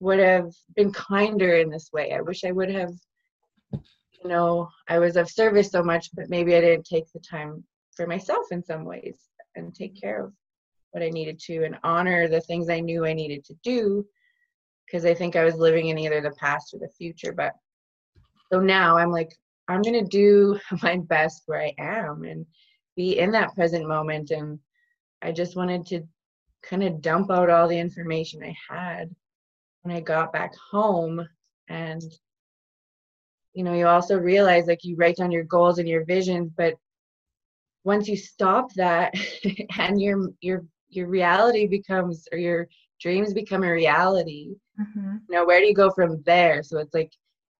would 0.00 0.20
have 0.20 0.52
been 0.76 0.92
kinder 0.92 1.56
in 1.56 1.70
this 1.70 1.90
way. 1.92 2.12
I 2.12 2.20
wish 2.20 2.44
I 2.44 2.52
would 2.52 2.70
have 2.70 2.92
you 4.24 4.30
know, 4.30 4.70
I 4.88 4.98
was 4.98 5.16
of 5.16 5.28
service 5.28 5.70
so 5.70 5.82
much, 5.82 6.08
but 6.14 6.30
maybe 6.30 6.56
I 6.56 6.60
didn't 6.60 6.86
take 6.86 7.12
the 7.12 7.20
time 7.20 7.62
for 7.94 8.06
myself 8.06 8.46
in 8.50 8.64
some 8.64 8.84
ways 8.84 9.18
and 9.54 9.74
take 9.74 10.00
care 10.00 10.24
of 10.24 10.32
what 10.92 11.02
I 11.02 11.10
needed 11.10 11.38
to 11.40 11.64
and 11.64 11.78
honor 11.84 12.26
the 12.26 12.40
things 12.40 12.68
I 12.68 12.80
knew 12.80 13.04
I 13.04 13.12
needed 13.12 13.44
to 13.44 13.54
do 13.62 14.06
because 14.86 15.04
I 15.04 15.14
think 15.14 15.36
I 15.36 15.44
was 15.44 15.56
living 15.56 15.88
in 15.88 15.98
either 15.98 16.20
the 16.20 16.30
past 16.32 16.72
or 16.72 16.78
the 16.78 16.88
future. 16.88 17.32
But 17.32 17.52
so 18.50 18.60
now 18.60 18.96
I'm 18.96 19.10
like, 19.10 19.36
I'm 19.68 19.82
going 19.82 20.04
to 20.04 20.08
do 20.08 20.58
my 20.82 20.98
best 20.98 21.42
where 21.46 21.60
I 21.60 21.74
am 21.78 22.24
and 22.24 22.46
be 22.96 23.18
in 23.18 23.30
that 23.32 23.54
present 23.54 23.88
moment. 23.88 24.30
And 24.30 24.58
I 25.22 25.32
just 25.32 25.56
wanted 25.56 25.86
to 25.86 26.02
kind 26.62 26.82
of 26.82 27.00
dump 27.00 27.30
out 27.30 27.50
all 27.50 27.68
the 27.68 27.78
information 27.78 28.42
I 28.42 28.54
had 28.68 29.14
when 29.82 29.94
I 29.96 30.00
got 30.00 30.32
back 30.32 30.52
home. 30.70 31.26
And, 31.68 32.02
you 33.52 33.64
know, 33.64 33.74
you 33.74 33.86
also 33.86 34.18
realize 34.18 34.66
like 34.66 34.84
you 34.84 34.96
write 34.96 35.16
down 35.16 35.30
your 35.30 35.44
goals 35.44 35.78
and 35.78 35.88
your 35.88 36.04
visions, 36.04 36.50
but 36.56 36.74
once 37.84 38.08
you 38.08 38.16
stop 38.16 38.72
that 38.74 39.14
and 39.78 40.00
your 40.00 40.28
your 40.40 40.64
your 40.88 41.06
reality 41.06 41.66
becomes 41.66 42.26
or 42.32 42.38
your 42.38 42.66
dreams 43.00 43.32
become 43.32 43.62
a 43.62 43.70
reality 43.70 44.54
mm-hmm. 44.80 45.16
you 45.28 45.34
know 45.34 45.44
where 45.44 45.60
do 45.60 45.66
you 45.66 45.74
go 45.74 45.90
from 45.90 46.22
there 46.24 46.62
so 46.62 46.78
it's 46.78 46.94
like 46.94 47.12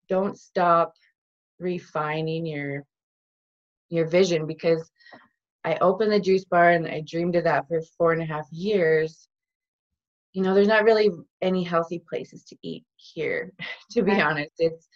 don't 0.09 0.39
stop 0.39 0.95
refining 1.65 2.47
your 2.47 2.85
your 3.89 4.07
vision 4.07 4.47
because 4.47 4.91
I 5.65 5.77
opened 5.81 6.13
the 6.13 6.21
juice 6.21 6.45
bar 6.45 6.71
and 6.71 6.87
I 6.87 7.03
dreamed 7.07 7.37
of 7.37 7.45
that 7.45 7.67
for 7.69 7.81
four 7.97 8.13
and 8.13 8.23
a 8.23 8.27
half 8.27 8.47
years. 8.51 9.29
You 10.33 10.43
know, 10.43 10.55
there's 10.55 10.69
not 10.69 10.85
really 10.85 11.11
any 11.43 11.63
healthy 11.63 12.03
places 12.09 12.45
to 12.45 12.57
eat 12.63 12.85
here, 12.97 13.53
to 13.93 14.03
be 14.03 14.21
honest. 14.21 14.53
It's 14.59 14.89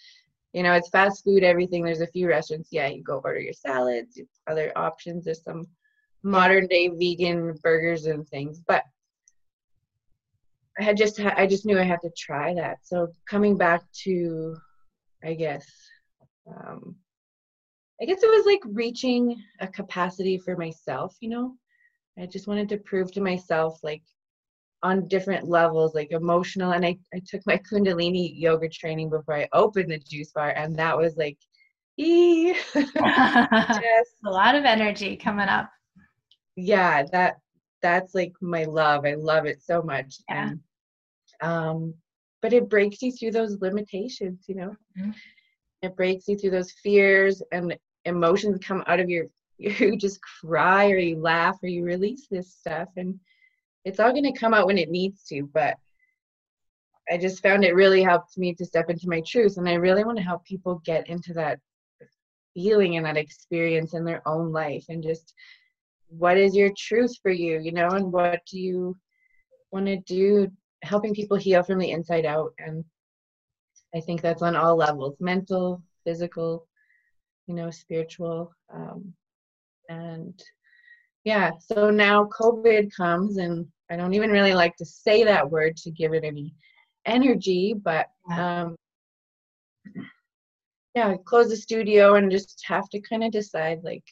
you 0.53 0.63
know, 0.63 0.73
it's 0.73 0.89
fast 0.89 1.25
food, 1.25 1.45
everything. 1.45 1.85
There's 1.85 2.01
a 2.01 2.07
few 2.07 2.29
restaurants. 2.29 2.71
Yeah, 2.73 2.89
you 2.89 3.03
go 3.03 3.21
order 3.23 3.41
your 3.41 3.53
salads, 3.53 4.21
other 4.47 4.73
options. 4.77 5.25
There's 5.25 5.43
some 5.43 5.67
modern 6.23 6.67
day 6.67 6.89
vegan 6.89 7.55
burgers 7.63 8.07
and 8.07 8.27
things, 8.29 8.61
but 8.67 8.83
I 10.79 10.83
had 10.83 10.97
just 10.97 11.21
I 11.21 11.47
just 11.47 11.67
knew 11.67 11.79
I 11.79 11.83
had 11.85 12.01
to 12.03 12.11
try 12.17 12.55
that. 12.55 12.79
So 12.83 13.09
coming 13.29 13.57
back 13.57 13.83
to, 14.05 14.57
I 15.25 15.35
guess, 15.35 15.67
um, 16.49 16.97
I 18.01 18.05
guess 18.05 18.23
it 18.23 18.31
was 18.31 18.47
like 18.47 18.61
reaching 18.65 19.43
a 19.61 19.67
capacity 19.67 20.39
for 20.39 20.57
myself, 20.57 21.17
you 21.21 21.31
know. 21.31 21.55
I 22.19 22.27
just 22.27 22.49
wanted 22.49 22.69
to 22.71 22.79
prove 22.79 23.13
to 23.13 23.21
myself, 23.21 23.79
like 23.83 24.03
on 24.83 25.09
different 25.09 25.49
levels, 25.49 25.95
like 25.95 26.13
emotional. 26.13 26.73
And 26.73 26.85
I, 26.85 26.99
I 27.15 27.21
took 27.27 27.43
my 27.47 27.59
Kundalini 27.73 28.33
yoga 28.35 28.69
training 28.69 29.11
before 29.11 29.35
I 29.37 29.49
opened 29.53 29.91
the 29.91 29.99
juice 29.99 30.33
bar, 30.33 30.51
and 30.51 30.77
that 30.77 30.97
was 30.97 31.17
like, 31.17 31.39
ee. 31.99 32.55
just, 32.75 32.95
a 34.25 34.31
lot 34.31 34.55
of 34.55 34.65
energy 34.65 35.17
coming 35.17 35.49
up. 35.49 35.71
Yeah, 36.57 37.05
that 37.13 37.39
that's 37.83 38.15
like 38.15 38.33
my 38.41 38.65
love. 38.65 39.05
I 39.07 39.15
love 39.15 39.47
it 39.47 39.63
so 39.63 39.83
much. 39.83 40.17
Yeah. 40.29 40.51
And 40.51 40.61
um, 41.41 41.95
but 42.43 42.53
it 42.53 42.69
breaks 42.69 43.03
you 43.03 43.13
through 43.13 43.33
those 43.33 43.61
limitations, 43.61 44.45
you 44.49 44.55
know. 44.55 44.77
Mm-hmm 44.99 45.11
it 45.83 45.97
breaks 45.97 46.29
you 46.29 46.37
through 46.37 46.51
those 46.51 46.73
fears 46.73 47.43
and 47.53 47.77
emotions 48.05 48.59
come 48.65 48.83
out 48.87 49.01
of 49.01 49.09
your 49.09 49.27
you 49.59 49.97
just 49.97 50.21
cry 50.41 50.91
or 50.91 50.99
you 50.99 51.21
laugh 51.21 51.57
or 51.63 51.69
you 51.69 51.85
release 51.85 52.27
this 52.31 52.55
stuff. 52.55 52.89
And 52.97 53.19
it's 53.85 53.99
all 53.99 54.13
going 54.13 54.33
to 54.33 54.39
come 54.39 54.55
out 54.55 54.67
when 54.67 54.79
it 54.79 54.91
needs 54.91 55.25
to 55.25 55.49
but 55.53 55.77
i 57.11 57.17
just 57.17 57.43
found 57.43 57.65
it 57.65 57.75
really 57.75 58.03
helped 58.03 58.37
me 58.37 58.55
to 58.55 58.65
step 58.65 58.91
into 58.91 59.09
my 59.09 59.23
truth. 59.27 59.57
And 59.57 59.69
i 59.69 59.75
really 59.75 60.05
want 60.05 60.19
to 60.19 60.25
help 60.25 60.45
people 60.45 60.83
get 60.85 61.09
into 61.09 61.33
that 61.35 61.59
feeling 62.55 62.97
and 62.97 63.07
that 63.07 63.17
experience 63.17 63.95
in 63.95 64.05
their 64.05 64.27
own 64.27 64.53
life 64.53 64.85
and 64.89 65.03
just 65.03 65.33
what 66.09 66.37
is 66.37 66.57
your 66.57 66.71
truth 66.77 67.15
for 67.23 67.31
you 67.31 67.61
you 67.61 67.71
know 67.71 67.89
and 67.91 68.13
what 68.13 68.41
do 68.51 68.59
you 68.59 68.97
want 69.71 69.87
to 69.87 69.97
do 69.99 70.51
helping 70.83 71.15
people 71.15 71.37
heal 71.37 71.63
from 71.63 71.79
the 71.79 71.91
inside 71.91 72.25
out 72.25 72.53
and 72.59 72.85
i 73.95 74.01
think 74.01 74.21
that's 74.21 74.43
on 74.43 74.57
all 74.57 74.77
levels 74.77 75.17
mental 75.21 75.83
physical 76.05 76.67
you 77.47 77.55
know 77.55 77.71
spiritual 77.71 78.53
um, 78.73 79.13
and 79.89 80.43
yeah 81.25 81.51
so 81.61 81.91
now 81.91 82.25
covid 82.27 82.91
comes 82.95 83.39
and 83.39 83.67
i 83.91 83.97
don't 83.97 84.15
even 84.15 84.31
really 84.31 84.55
like 84.55 84.77
to 84.77 84.85
say 84.85 85.25
that 85.25 85.51
word 85.51 85.77
to 85.77 85.91
give 85.91 86.13
it 86.13 86.25
any 86.25 86.55
energy 87.07 87.75
but 87.75 88.07
um 88.33 88.77
yeah 90.95 91.15
close 91.25 91.49
the 91.49 91.57
studio 91.57 92.17
and 92.17 92.31
just 92.31 92.63
have 92.67 92.89
to 92.89 93.01
kind 93.01 93.25
of 93.25 93.33
decide 93.33 93.81
like 93.83 94.05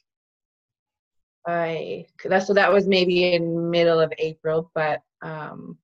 i 1.47 2.05
that's 2.25 2.47
so 2.47 2.55
that 2.55 2.73
was 2.73 2.87
maybe 2.87 3.35
in 3.35 3.71
middle 3.71 4.01
of 4.01 4.13
april 4.19 4.71
but 4.75 5.01
um 5.23 5.77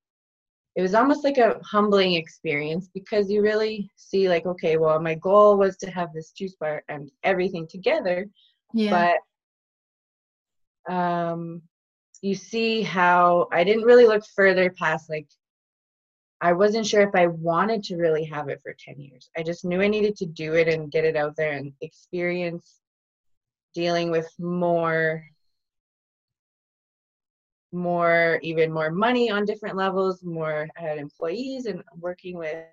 it 0.74 0.82
was 0.82 0.94
almost 0.94 1.22
like 1.22 1.38
a 1.38 1.60
humbling 1.64 2.14
experience 2.14 2.88
because 2.94 3.30
you 3.30 3.42
really 3.42 3.90
see 3.96 4.28
like 4.28 4.46
okay 4.46 4.76
well 4.76 5.00
my 5.00 5.14
goal 5.16 5.56
was 5.56 5.76
to 5.76 5.90
have 5.90 6.12
this 6.12 6.30
juice 6.30 6.54
bar 6.58 6.82
and 6.88 7.10
everything 7.22 7.66
together 7.66 8.26
yeah. 8.72 9.18
but 10.86 10.92
um 10.92 11.62
you 12.22 12.34
see 12.34 12.82
how 12.82 13.48
i 13.52 13.62
didn't 13.64 13.84
really 13.84 14.06
look 14.06 14.24
further 14.34 14.70
past 14.70 15.10
like 15.10 15.28
i 16.40 16.52
wasn't 16.52 16.86
sure 16.86 17.02
if 17.02 17.14
i 17.14 17.26
wanted 17.26 17.82
to 17.82 17.96
really 17.96 18.24
have 18.24 18.48
it 18.48 18.60
for 18.62 18.74
10 18.78 18.98
years 18.98 19.30
i 19.36 19.42
just 19.42 19.64
knew 19.64 19.80
i 19.82 19.88
needed 19.88 20.16
to 20.16 20.26
do 20.26 20.54
it 20.54 20.68
and 20.68 20.90
get 20.90 21.04
it 21.04 21.16
out 21.16 21.36
there 21.36 21.52
and 21.52 21.72
experience 21.82 22.80
dealing 23.74 24.10
with 24.10 24.30
more 24.38 25.24
more 27.72 28.38
even 28.42 28.72
more 28.72 28.90
money 28.90 29.30
on 29.30 29.44
different 29.44 29.76
levels 29.76 30.22
more 30.22 30.68
had 30.76 30.98
employees 30.98 31.66
and 31.66 31.82
working 31.98 32.36
with 32.36 32.66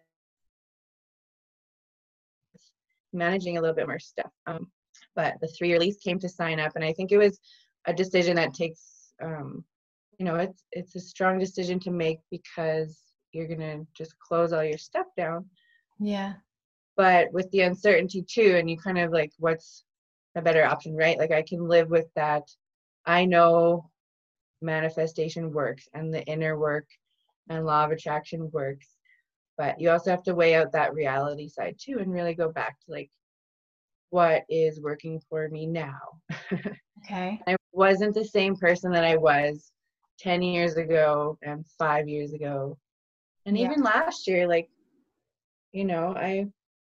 managing 3.14 3.58
a 3.58 3.62
little 3.62 3.76
bit 3.76 3.88
more 3.88 4.00
stuff. 4.00 4.32
Um, 4.46 4.70
but 5.16 5.36
the 5.42 5.48
three 5.48 5.70
year 5.70 5.80
lease 5.80 5.98
came 5.98 6.20
to 6.20 6.30
sign 6.30 6.60
up 6.60 6.74
and 6.76 6.84
i 6.84 6.94
think 6.94 7.12
it 7.12 7.18
was 7.18 7.40
a 7.88 7.94
decision 7.94 8.36
that 8.36 8.54
takes 8.54 9.14
um, 9.24 9.64
you 10.18 10.26
know 10.26 10.36
it's 10.36 10.64
it's 10.72 10.96
a 10.96 11.00
strong 11.00 11.40
decision 11.40 11.80
to 11.80 11.92
make 11.92 12.20
because 12.30 13.00
you're 13.32 13.48
gonna 13.48 13.80
just 13.96 14.18
close 14.20 14.54
all 14.54 14.64
your 14.64 14.78
stuff 14.78 15.06
down. 15.16 15.46
Yeah. 16.00 16.34
But 16.98 17.32
with 17.32 17.50
the 17.52 17.62
uncertainty 17.62 18.24
too 18.24 18.56
and 18.58 18.70
you 18.70 18.78
kind 18.78 18.98
of 18.98 19.12
like 19.12 19.32
what's 19.38 19.84
a 20.36 20.42
better 20.42 20.64
option 20.66 20.96
right? 20.96 21.18
Like 21.18 21.32
i 21.32 21.42
can 21.42 21.68
live 21.68 21.90
with 21.90 22.08
that. 22.16 22.44
I 23.06 23.26
know 23.26 23.90
manifestation 24.62 25.52
works 25.52 25.88
and 25.94 26.14
the 26.14 26.24
inner 26.26 26.58
work 26.58 26.86
and 27.50 27.66
law 27.66 27.86
of 27.86 27.92
attraction 27.92 28.50
works. 28.52 28.88
But 29.58 29.80
you 29.80 29.90
also 29.90 30.12
have 30.12 30.24
to 30.24 30.36
weigh 30.36 30.56
out 30.56 30.72
that 30.72 30.94
reality 30.94 31.48
side 31.48 31.78
too 31.80 32.00
and 32.00 32.14
really 32.14 32.34
go 32.34 32.52
back 32.52 32.78
to 32.80 32.92
like 32.92 33.10
what 34.12 34.44
is 34.50 34.80
working 34.80 35.22
for 35.30 35.48
me 35.50 35.66
now? 35.66 36.00
Okay. 37.06 37.40
I 37.48 37.56
wasn't 37.72 38.14
the 38.14 38.26
same 38.26 38.58
person 38.58 38.92
that 38.92 39.06
i 39.06 39.16
was 39.16 39.72
10 40.20 40.42
years 40.42 40.76
ago 40.76 41.38
and 41.42 41.66
5 41.78 42.10
years 42.10 42.34
ago. 42.34 42.78
And 43.46 43.58
yeah. 43.58 43.68
even 43.68 43.82
last 43.82 44.28
year 44.28 44.46
like 44.46 44.70
you 45.72 45.86
know 45.86 46.16
i 46.16 46.46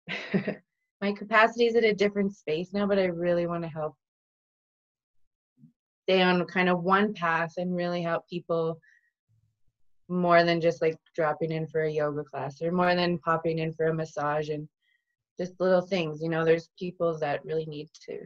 my 1.01 1.13
capacity 1.13 1.67
is 1.67 1.77
at 1.77 1.85
a 1.85 1.95
different 1.95 2.35
space 2.35 2.73
now 2.73 2.87
but 2.87 2.99
i 2.99 3.07
really 3.07 3.47
want 3.47 3.63
to 3.63 3.69
help 3.69 3.95
stay 6.07 6.23
on 6.23 6.45
kind 6.47 6.69
of 6.69 6.85
one 6.85 7.13
path 7.13 7.55
and 7.57 7.75
really 7.75 8.01
help 8.01 8.29
people 8.29 8.79
more 10.09 10.45
than 10.45 10.61
just 10.61 10.81
like 10.81 10.97
dropping 11.17 11.51
in 11.51 11.67
for 11.67 11.83
a 11.83 11.91
yoga 11.91 12.23
class 12.23 12.63
or 12.63 12.71
more 12.71 12.95
than 12.95 13.19
popping 13.19 13.59
in 13.59 13.73
for 13.73 13.87
a 13.87 13.95
massage 13.95 14.49
and 14.49 14.69
just 15.37 15.59
little 15.59 15.81
things 15.81 16.23
you 16.23 16.29
know 16.29 16.45
there's 16.45 16.71
people 16.79 17.19
that 17.19 17.45
really 17.45 17.67
need 17.67 17.89
to 17.93 18.19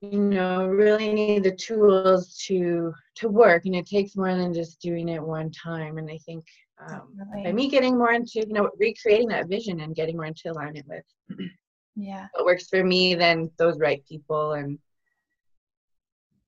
you 0.00 0.18
know 0.18 0.66
really 0.66 1.12
need 1.12 1.44
the 1.44 1.54
tools 1.54 2.42
to 2.46 2.90
to 3.16 3.28
work 3.28 3.66
and 3.66 3.76
it 3.76 3.84
takes 3.84 4.16
more 4.16 4.34
than 4.34 4.54
just 4.54 4.80
doing 4.80 5.10
it 5.10 5.22
one 5.22 5.50
time 5.52 5.98
and 5.98 6.08
i 6.10 6.18
think 6.24 6.42
um, 6.88 7.02
by 7.44 7.52
me 7.52 7.68
getting 7.68 7.98
more 7.98 8.12
into 8.12 8.40
you 8.46 8.54
know 8.54 8.70
recreating 8.78 9.28
that 9.28 9.46
vision 9.46 9.80
and 9.80 9.94
getting 9.94 10.16
more 10.16 10.24
into 10.24 10.50
alignment 10.50 10.86
with 10.88 11.38
yeah. 11.98 12.28
What 12.34 12.46
works 12.46 12.68
for 12.68 12.84
me 12.84 13.14
then 13.16 13.50
those 13.58 13.78
right 13.78 14.04
people 14.06 14.52
and 14.52 14.78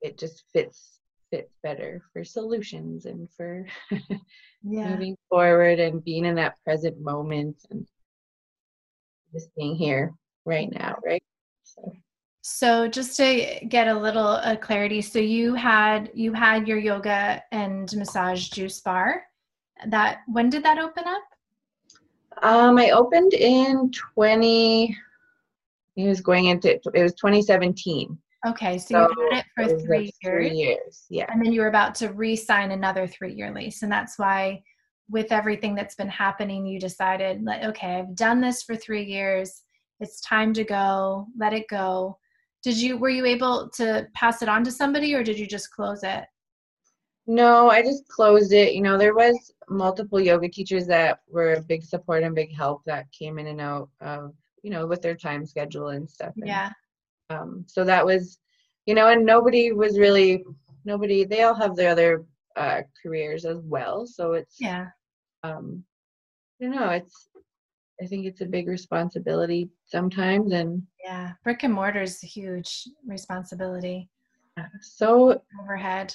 it 0.01 0.17
just 0.17 0.45
fits 0.53 1.01
fits 1.31 1.53
better 1.63 2.03
for 2.13 2.25
solutions 2.25 3.05
and 3.07 3.29
for 3.37 3.67
yeah. 4.63 4.91
moving 4.91 5.17
forward 5.29 5.81
and 5.81 6.05
being 6.05 6.25
in 6.25 6.37
that 6.37 6.55
present 6.65 7.01
moment 7.01 7.57
and 7.71 7.87
just 9.33 9.55
being 9.57 9.75
here 9.75 10.15
right 10.45 10.71
now 10.73 10.97
right? 11.05 11.23
So. 11.65 11.93
So 12.43 12.89
just 12.89 13.17
to 13.19 13.59
get 13.69 13.89
a 13.89 13.99
little 13.99 14.27
uh, 14.27 14.57
clarity 14.57 15.03
so 15.03 15.19
you 15.19 15.55
had 15.55 16.11
you 16.15 16.33
had 16.33 16.69
your 16.69 16.79
yoga 16.79 17.43
and 17.51 17.93
massage 17.97 18.49
juice 18.49 18.81
bar. 18.81 19.25
That 19.89 20.21
when 20.29 20.49
did 20.49 20.63
that 20.63 20.79
open 20.79 21.05
up? 21.07 21.23
Um 22.43 22.79
i 22.79 22.91
opened 22.91 23.35
in 23.35 23.91
20 24.15 24.97
he 25.95 26.07
was 26.07 26.21
going 26.21 26.47
into 26.47 26.75
it 26.75 27.03
was 27.03 27.15
2017. 27.15 28.17
Okay, 28.47 28.79
so, 28.79 28.87
so 28.87 29.09
you 29.17 29.29
had 29.31 29.39
it 29.41 29.47
for 29.55 29.75
it 29.75 29.83
three 29.83 29.99
like 29.99 30.15
years. 30.23 30.49
Three 30.49 30.57
years, 30.57 31.05
yeah. 31.11 31.27
And 31.31 31.45
then 31.45 31.53
you 31.53 31.61
were 31.61 31.69
about 31.69 31.95
to 31.97 32.09
re-sign 32.09 32.71
another 32.71 33.07
three-year 33.07 33.53
lease, 33.53 33.83
and 33.83 33.93
that's 33.93 34.19
why, 34.19 34.63
with 35.11 35.31
everything 35.31 35.75
that's 35.75 35.95
been 35.95 36.09
happening, 36.09 36.65
you 36.65 36.81
decided, 36.81 37.43
like, 37.43 37.63
okay, 37.65 37.97
I've 37.97 38.15
done 38.15 38.41
this 38.41 38.63
for 38.63 38.77
three 38.77 39.05
years. 39.05 39.63
It's 39.99 40.23
time 40.23 40.55
to 40.55 40.65
go. 40.65 41.27
Let 41.39 41.53
it 41.53 41.69
go. 41.69 42.17
Did 42.63 42.77
you 42.77 42.97
were 42.97 43.11
you 43.11 43.27
able 43.27 43.69
to 43.77 44.07
pass 44.15 44.41
it 44.41 44.49
on 44.49 44.65
to 44.65 44.71
somebody, 44.71 45.15
or 45.15 45.23
did 45.23 45.39
you 45.39 45.47
just 45.47 45.71
close 45.71 46.03
it? 46.03 46.25
No, 47.27 47.71
I 47.71 47.83
just 47.83 48.09
closed 48.09 48.53
it. 48.53 48.73
You 48.73 48.81
know, 48.81 48.97
there 48.97 49.15
was 49.15 49.53
multiple 49.69 50.21
yoga 50.21 50.49
teachers 50.49 50.87
that 50.87 51.21
were 51.29 51.55
a 51.55 51.63
big 51.63 51.85
support 51.85 52.23
and 52.23 52.35
big 52.35 52.55
help 52.55 52.83
that 52.87 53.13
came 53.13 53.39
in 53.39 53.49
and 53.49 53.61
out 53.61 53.89
of 54.01 54.35
you 54.63 54.71
know 54.71 54.87
with 54.87 55.03
their 55.03 55.15
time 55.15 55.47
schedule 55.47 55.89
and 55.89 56.09
stuff 56.09 56.33
and, 56.37 56.47
yeah. 56.47 56.71
um 57.31 57.65
so 57.67 57.85
that 57.85 58.05
was 58.05 58.39
you 58.87 58.95
know 58.95 59.09
and 59.09 59.25
nobody 59.25 59.73
was 59.73 59.99
really 59.99 60.45
nobody 60.85 61.25
they 61.25 61.43
all 61.43 61.55
have 61.55 61.77
their 61.77 61.91
other 61.91 62.25
uh 62.57 62.81
careers 63.03 63.45
as 63.45 63.59
well. 63.65 64.07
So 64.07 64.33
it's 64.33 64.57
yeah. 64.61 64.87
um 65.43 65.85
you 66.59 66.69
know 66.69 66.91
it's 66.91 67.29
i 68.03 68.07
think 68.07 68.27
it's 68.27 68.41
a 68.41 68.47
big 68.47 68.67
responsibility 68.67 69.69
sometimes 69.87 70.53
and 70.53 70.83
yeah. 71.03 71.33
Brick 71.45 71.63
and 71.63 71.73
mortar 71.73 72.03
is 72.03 72.23
a 72.23 72.27
huge 72.27 72.89
responsibility. 73.07 74.09
So 74.83 75.41
overhead 75.63 76.15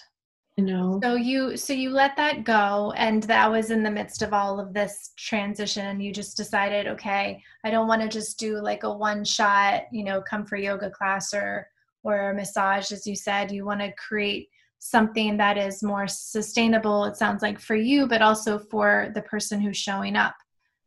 you 0.57 0.63
know? 0.63 0.99
So 1.03 1.15
you 1.15 1.57
so 1.57 1.73
you 1.73 1.89
let 1.89 2.15
that 2.15 2.43
go 2.43 2.93
and 2.95 3.23
that 3.23 3.51
was 3.51 3.71
in 3.71 3.83
the 3.83 3.91
midst 3.91 4.21
of 4.21 4.33
all 4.33 4.59
of 4.59 4.73
this 4.73 5.11
transition 5.17 5.85
and 5.87 6.01
you 6.01 6.13
just 6.13 6.37
decided 6.37 6.87
okay 6.87 7.43
i 7.65 7.71
don't 7.71 7.87
want 7.87 8.01
to 8.01 8.07
just 8.07 8.39
do 8.39 8.61
like 8.61 8.83
a 8.83 8.93
one 8.93 9.25
shot 9.25 9.83
you 9.91 10.03
know 10.03 10.21
come 10.21 10.45
for 10.45 10.55
yoga 10.55 10.89
class 10.89 11.33
or 11.33 11.67
or 12.03 12.29
a 12.29 12.35
massage 12.35 12.91
as 12.91 13.07
you 13.07 13.15
said. 13.15 13.51
You 13.51 13.65
want 13.65 13.81
to 13.81 13.91
create 13.93 14.49
something 14.77 15.35
that 15.37 15.57
is 15.57 15.81
more 15.81 16.07
sustainable 16.07 17.05
it 17.05 17.17
sounds 17.17 17.41
like 17.41 17.59
for 17.59 17.75
you 17.75 18.07
but 18.07 18.21
also 18.21 18.59
for 18.59 19.11
the 19.15 19.23
person 19.23 19.59
who's 19.59 19.77
showing 19.77 20.15
up 20.15 20.35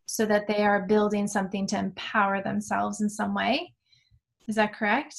so 0.07 0.25
that 0.25 0.47
they 0.47 0.63
are 0.63 0.87
building 0.87 1.27
something 1.27 1.67
to 1.67 1.79
empower 1.79 2.43
themselves 2.43 3.03
in 3.03 3.11
some 3.11 3.35
way. 3.35 3.75
Is 4.47 4.55
that 4.55 4.75
correct? 4.75 5.17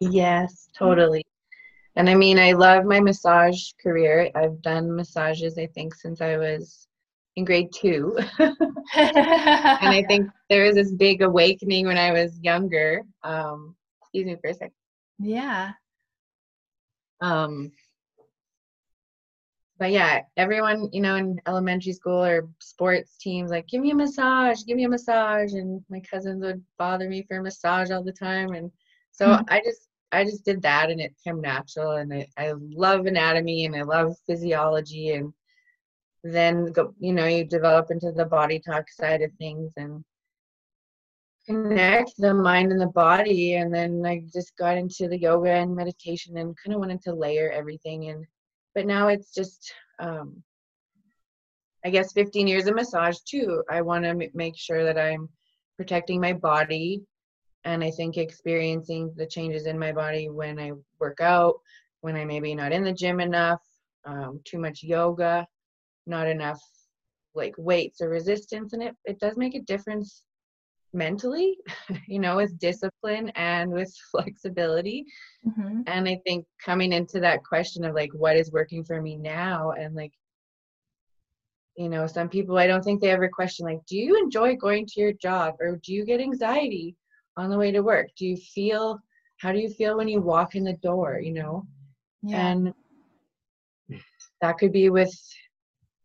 Yes 0.00 0.68
totally 0.78 1.24
and 1.96 2.10
I 2.10 2.14
mean, 2.14 2.38
I 2.38 2.52
love 2.52 2.84
my 2.84 3.00
massage 3.00 3.72
career. 3.82 4.30
I've 4.34 4.60
done 4.60 4.94
massages, 4.94 5.56
I 5.56 5.66
think, 5.66 5.94
since 5.94 6.20
I 6.20 6.36
was 6.36 6.86
in 7.36 7.44
grade 7.44 7.72
two. 7.74 8.18
and 8.38 8.54
I 8.94 10.04
think 10.06 10.28
there 10.50 10.66
was 10.66 10.74
this 10.74 10.92
big 10.92 11.22
awakening 11.22 11.86
when 11.86 11.96
I 11.96 12.12
was 12.12 12.38
younger. 12.40 13.02
Um, 13.22 13.74
excuse 14.02 14.26
me 14.26 14.36
for 14.40 14.50
a 14.50 14.54
second. 14.54 14.74
Yeah. 15.18 15.72
Um, 17.22 17.72
but 19.78 19.90
yeah, 19.90 20.22
everyone, 20.36 20.90
you 20.92 21.00
know, 21.00 21.16
in 21.16 21.40
elementary 21.46 21.92
school 21.92 22.22
or 22.22 22.48
sports 22.58 23.16
teams, 23.18 23.50
like, 23.50 23.68
give 23.68 23.80
me 23.80 23.90
a 23.90 23.94
massage, 23.94 24.64
give 24.66 24.76
me 24.76 24.84
a 24.84 24.88
massage. 24.88 25.52
And 25.52 25.82
my 25.88 26.00
cousins 26.00 26.42
would 26.42 26.62
bother 26.78 27.08
me 27.08 27.22
for 27.22 27.38
a 27.38 27.42
massage 27.42 27.90
all 27.90 28.04
the 28.04 28.12
time. 28.12 28.52
And 28.52 28.70
so 29.12 29.28
mm-hmm. 29.28 29.44
I 29.48 29.60
just 29.60 29.88
I 30.16 30.24
just 30.24 30.44
did 30.44 30.62
that 30.62 30.90
and 30.90 31.00
it 31.00 31.14
came 31.22 31.40
natural 31.40 31.92
and 31.92 32.12
I, 32.12 32.26
I 32.38 32.52
love 32.56 33.06
anatomy 33.06 33.66
and 33.66 33.76
I 33.76 33.82
love 33.82 34.16
physiology 34.26 35.12
and 35.12 35.32
then 36.24 36.72
go 36.72 36.94
you 36.98 37.12
know 37.12 37.26
you 37.26 37.44
develop 37.44 37.90
into 37.90 38.12
the 38.12 38.24
body 38.24 38.58
talk 38.58 38.90
side 38.90 39.22
of 39.22 39.30
things 39.34 39.72
and 39.76 40.04
connect 41.46 42.12
the 42.18 42.34
mind 42.34 42.72
and 42.72 42.80
the 42.80 42.86
body 42.88 43.54
and 43.54 43.72
then 43.72 44.04
i 44.04 44.20
just 44.32 44.56
got 44.56 44.76
into 44.76 45.06
the 45.08 45.18
yoga 45.18 45.50
and 45.50 45.76
meditation 45.76 46.36
and 46.38 46.56
kind 46.62 46.74
of 46.74 46.80
wanted 46.80 47.00
to 47.00 47.14
layer 47.14 47.50
everything 47.50 48.08
and 48.08 48.24
but 48.74 48.86
now 48.86 49.06
it's 49.08 49.32
just 49.32 49.72
um 50.00 50.42
i 51.84 51.90
guess 51.90 52.12
15 52.12 52.48
years 52.48 52.66
of 52.66 52.74
massage 52.74 53.18
too. 53.20 53.62
I 53.70 53.82
want 53.82 54.04
to 54.04 54.10
m- 54.10 54.30
make 54.34 54.58
sure 54.58 54.82
that 54.82 54.98
i'm 54.98 55.28
protecting 55.76 56.20
my 56.20 56.32
body 56.32 57.02
and 57.66 57.82
i 57.84 57.90
think 57.90 58.16
experiencing 58.16 59.12
the 59.16 59.26
changes 59.26 59.66
in 59.66 59.78
my 59.78 59.92
body 59.92 60.30
when 60.30 60.58
i 60.58 60.72
work 60.98 61.20
out 61.20 61.56
when 62.00 62.16
i 62.16 62.24
maybe 62.24 62.54
not 62.54 62.72
in 62.72 62.84
the 62.84 62.92
gym 62.92 63.20
enough 63.20 63.60
um, 64.06 64.40
too 64.44 64.58
much 64.58 64.82
yoga 64.82 65.46
not 66.06 66.28
enough 66.28 66.60
like 67.34 67.54
weights 67.58 68.00
or 68.00 68.08
resistance 68.08 68.72
and 68.72 68.82
it, 68.82 68.94
it 69.04 69.18
does 69.18 69.36
make 69.36 69.54
a 69.54 69.62
difference 69.62 70.22
mentally 70.94 71.58
you 72.06 72.20
know 72.20 72.36
with 72.36 72.58
discipline 72.58 73.30
and 73.34 73.70
with 73.70 73.92
flexibility 74.10 75.04
mm-hmm. 75.46 75.80
and 75.88 76.08
i 76.08 76.18
think 76.24 76.46
coming 76.64 76.92
into 76.92 77.20
that 77.20 77.44
question 77.44 77.84
of 77.84 77.94
like 77.94 78.10
what 78.14 78.36
is 78.36 78.52
working 78.52 78.84
for 78.84 79.02
me 79.02 79.16
now 79.16 79.72
and 79.72 79.94
like 79.94 80.12
you 81.76 81.88
know 81.88 82.06
some 82.06 82.28
people 82.28 82.56
i 82.56 82.66
don't 82.66 82.82
think 82.82 83.00
they 83.00 83.10
ever 83.10 83.28
question 83.28 83.66
like 83.66 83.80
do 83.86 83.96
you 83.96 84.16
enjoy 84.16 84.54
going 84.54 84.86
to 84.86 85.00
your 85.00 85.12
job 85.12 85.54
or 85.60 85.78
do 85.82 85.92
you 85.92 86.04
get 86.06 86.20
anxiety 86.20 86.96
on 87.36 87.50
the 87.50 87.58
way 87.58 87.70
to 87.70 87.82
work? 87.82 88.08
Do 88.16 88.26
you 88.26 88.36
feel 88.36 89.00
how 89.38 89.52
do 89.52 89.58
you 89.58 89.68
feel 89.68 89.96
when 89.96 90.08
you 90.08 90.20
walk 90.20 90.54
in 90.54 90.64
the 90.64 90.74
door 90.74 91.20
you 91.20 91.32
know? 91.32 91.66
Yeah. 92.22 92.48
and 92.48 92.74
that 94.40 94.58
could 94.58 94.72
be 94.72 94.90
with 94.90 95.12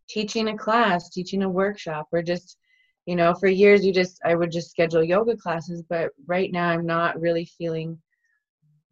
teaching 0.10 0.50
a 0.50 0.58
class 0.58 1.10
teaching 1.10 1.44
a 1.44 1.50
workshop 1.50 2.08
or 2.12 2.22
just 2.22 2.58
you 3.06 3.16
know 3.16 3.34
for 3.34 3.48
years 3.48 3.86
you 3.86 3.94
just 3.94 4.20
i 4.26 4.36
would 4.36 4.52
just 4.52 4.70
schedule 4.70 5.04
yoga 5.04 5.36
classes 5.38 5.84
but 5.90 6.12
right 6.28 6.52
now 6.52 6.70
i'm 6.70 6.86
not 6.86 7.20
really 7.20 7.46
feeling 7.46 7.98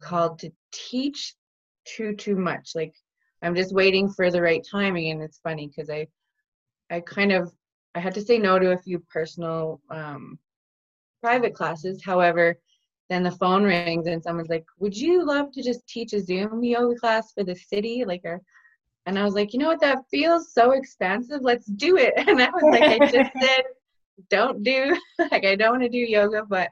called 0.00 0.38
to 0.38 0.50
teach 0.72 1.34
too 1.84 2.14
too 2.14 2.36
much. 2.36 2.72
Like 2.74 2.94
i'm 3.42 3.54
just 3.54 3.74
waiting 3.74 4.08
for 4.08 4.30
the 4.30 4.42
right 4.42 4.66
timing 4.70 5.10
and 5.10 5.22
it's 5.22 5.38
funny 5.38 5.68
because 5.68 5.90
i 5.90 6.06
i 6.90 7.00
kind 7.00 7.32
of 7.32 7.52
i 7.94 8.00
had 8.00 8.14
to 8.14 8.22
say 8.22 8.38
no 8.38 8.58
to 8.58 8.72
a 8.72 8.78
few 8.78 8.98
personal 9.10 9.80
um 9.90 10.38
private 11.20 11.54
classes 11.54 12.02
however 12.04 12.56
then 13.08 13.22
the 13.22 13.30
phone 13.32 13.64
rings 13.64 14.06
and 14.06 14.22
someone's 14.22 14.48
like 14.48 14.64
would 14.78 14.96
you 14.96 15.24
love 15.24 15.50
to 15.52 15.62
just 15.62 15.86
teach 15.86 16.12
a 16.12 16.20
zoom 16.20 16.62
yoga 16.62 16.94
class 16.98 17.32
for 17.32 17.44
the 17.44 17.54
city 17.54 18.04
like 18.06 18.24
a 18.24 18.38
and 19.06 19.18
I 19.18 19.24
was 19.24 19.34
like, 19.34 19.52
you 19.52 19.58
know 19.58 19.68
what, 19.68 19.80
that 19.80 20.04
feels 20.10 20.52
so 20.52 20.72
expensive. 20.72 21.40
Let's 21.42 21.66
do 21.66 21.96
it. 21.96 22.14
And 22.28 22.40
I 22.40 22.50
was 22.50 22.62
like, 22.70 22.82
I 22.82 22.98
just 23.10 23.30
said, 23.40 23.62
don't 24.28 24.62
do 24.62 24.96
like 25.18 25.44
I 25.44 25.56
don't 25.56 25.70
want 25.70 25.82
to 25.82 25.88
do 25.88 25.98
yoga, 25.98 26.44
but 26.48 26.68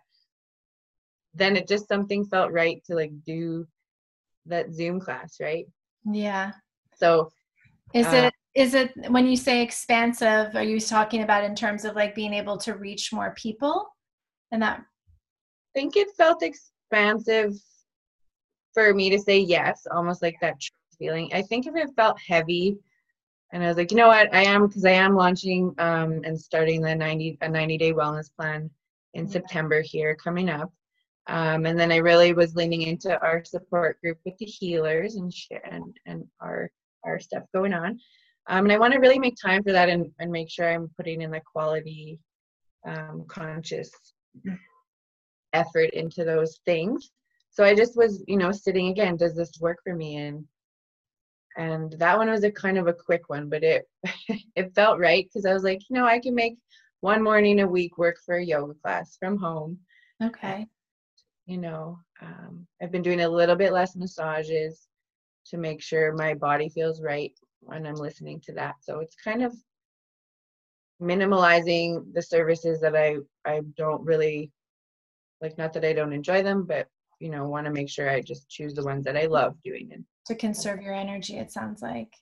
then 1.35 1.57
it 1.57 1.69
just 1.69 1.89
something 1.89 2.25
felt 2.27 2.53
right 2.53 2.83
to 2.85 2.95
like 2.95 3.13
do 3.25 3.67
that 4.47 4.73
Zoom 4.73 5.01
class, 5.01 5.39
right? 5.41 5.67
Yeah. 6.05 6.53
So 6.95 7.31
is 7.95 8.07
uh, 8.07 8.31
it 8.31 8.35
is 8.55 8.75
it 8.75 8.93
when 9.09 9.27
you 9.27 9.37
say 9.37 9.63
expansive, 9.63 10.55
are 10.55 10.63
you 10.63 10.81
talking 10.81 11.23
about 11.23 11.45
in 11.45 11.55
terms 11.55 11.85
of 11.85 11.97
like 11.97 12.15
being 12.15 12.35
able 12.35 12.59
to 12.59 12.75
reach 12.75 13.13
more 13.13 13.35
people? 13.37 13.89
And 14.53 14.63
that 14.63 14.81
I 14.81 15.79
think 15.79 15.97
it 15.97 16.09
felt 16.17 16.43
expansive 16.43 17.55
for 18.75 18.95
me 18.95 19.11
to 19.11 19.19
say 19.19 19.39
yes, 19.39 19.87
almost 19.91 20.23
like 20.23 20.37
that 20.41 20.57
feeling. 20.99 21.31
I 21.33 21.43
think 21.43 21.67
if 21.67 21.77
it 21.77 21.95
felt 21.97 22.19
heavy 22.21 22.79
and 23.53 23.63
I 23.63 23.69
was 23.69 23.77
like, 23.77 23.91
you 23.91 23.97
know 23.97 24.09
what, 24.09 24.35
I 24.35 24.45
am 24.45 24.67
because 24.67 24.85
I 24.85 24.91
am 24.91 25.15
launching 25.15 25.75
um, 25.79 26.21
and 26.25 26.39
starting 26.39 26.83
the 26.83 26.95
90 26.95 27.39
a 27.41 27.49
90 27.49 27.79
day 27.79 27.93
wellness 27.93 28.31
plan 28.35 28.71
in 29.15 29.27
yeah. 29.27 29.33
September 29.33 29.81
here 29.81 30.15
coming 30.15 30.51
up. 30.51 30.73
Um, 31.29 31.67
and 31.67 31.79
then 31.79 31.93
I 31.93 31.97
really 31.97 32.33
was 32.33 32.57
leaning 32.57 32.83
into 32.83 33.19
our 33.21 33.45
support 33.45 34.01
group 34.01 34.19
with 34.25 34.37
the 34.39 34.47
healers 34.47 35.17
and 35.17 35.33
and 35.71 35.97
and 36.07 36.27
our 36.41 36.71
our 37.05 37.19
stuff 37.21 37.45
going 37.55 37.75
on. 37.75 37.99
Um, 38.49 38.65
and 38.65 38.73
I 38.73 38.79
want 38.79 38.95
to 38.95 38.99
really 38.99 39.19
make 39.19 39.37
time 39.37 39.63
for 39.63 39.73
that 39.73 39.91
and, 39.91 40.11
and 40.19 40.33
make 40.33 40.51
sure 40.51 40.69
I'm 40.69 40.91
putting 40.97 41.21
in 41.21 41.31
the 41.31 41.41
quality, 41.41 42.19
um, 42.87 43.25
conscious 43.29 43.91
effort 45.53 45.91
into 45.91 46.25
those 46.25 46.61
things. 46.64 47.11
So 47.51 47.64
I 47.64 47.75
just 47.75 47.97
was, 47.97 48.23
you 48.29 48.37
know, 48.37 48.53
sitting 48.53 48.88
again, 48.88 49.17
does 49.17 49.35
this 49.35 49.59
work 49.61 49.79
for 49.83 49.95
me? 49.95 50.17
And 50.17 50.45
and 51.59 51.93
that 51.99 52.17
one 52.17 52.31
was 52.31 52.45
a 52.45 52.51
kind 52.51 52.79
of 52.79 52.87
a 52.87 52.93
quick 52.93 53.29
one 53.29 53.49
but 53.49 53.62
it 53.62 53.87
it 54.57 54.75
felt 54.75 54.99
right 54.99 55.27
because 55.27 55.45
i 55.45 55.53
was 55.53 55.64
like 55.64 55.81
you 55.91 55.97
know 55.97 56.07
i 56.07 56.19
can 56.19 56.35
make 56.35 56.57
one 57.01 57.23
morning 57.23 57.61
a 57.61 57.67
week 57.67 57.99
work 57.99 58.17
for 58.25 58.37
a 58.37 58.45
yoga 58.45 58.75
class 58.83 59.17
from 59.19 59.37
home 59.37 59.79
okay 60.23 60.67
you 61.47 61.59
know 61.59 61.99
um, 62.23 62.67
i've 62.81 62.93
been 62.93 63.03
doing 63.03 63.21
a 63.21 63.29
little 63.29 63.57
bit 63.57 63.73
less 63.73 63.97
massages 63.97 64.87
to 65.45 65.59
make 65.59 65.83
sure 65.83 66.12
my 66.12 66.33
body 66.33 66.69
feels 66.69 67.03
right 67.03 67.33
when 67.61 67.87
i'm 67.87 67.95
listening 67.95 68.41
to 68.41 68.53
that 68.53 68.77
so 68.81 69.01
it's 69.01 69.17
kind 69.17 69.43
of 69.43 69.53
minimalizing 71.01 72.13
the 72.13 72.23
services 72.23 72.81
that 72.81 72.97
i 72.97 73.17
i 73.45 73.61
don't 73.77 74.05
really 74.05 74.51
like 75.41 75.57
not 75.57 75.73
that 75.73 75.85
i 75.85 75.93
don't 75.93 76.13
enjoy 76.13 76.43
them 76.43 76.65
but 76.65 76.89
you 77.21 77.31
know 77.31 77.47
want 77.47 77.67
to 77.67 77.73
make 77.73 77.89
sure 77.89 78.11
i 78.11 78.21
just 78.21 78.49
choose 78.49 78.75
the 78.75 78.85
ones 78.85 79.05
that 79.05 79.17
i 79.17 79.27
love 79.27 79.55
doing 79.63 79.89
and 79.93 80.05
to 80.27 80.35
conserve 80.35 80.83
your 80.83 80.95
energy 80.95 81.39
it 81.39 81.51
sounds 81.51 81.81
like. 81.81 82.13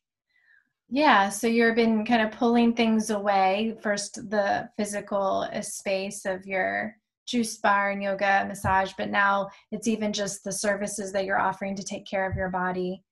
Yeah 0.89 1.31
so 1.31 1.49
you've 1.49 1.75
been 1.75 2.05
kind 2.05 2.23
of 2.23 2.39
pulling 2.39 2.75
things 2.75 3.11
away 3.11 3.77
first 3.83 4.15
the 4.31 4.69
physical 4.77 5.49
uh, 5.53 5.61
space 5.61 6.25
of 6.25 6.47
your 6.47 6.95
juice 7.27 7.57
bar 7.57 7.91
and 7.91 8.03
yoga 8.03 8.45
massage 8.47 8.93
but 8.97 9.11
now 9.11 9.49
it's 9.73 9.89
even 9.89 10.13
just 10.13 10.45
the 10.45 10.53
services 10.53 11.13
that 11.13 11.25
you're 11.25 11.41
offering 11.41 11.75
to 11.75 11.83
take 11.83 12.07
care 12.07 12.31
of 12.31 12.37
your 12.37 12.51
body 12.51 13.03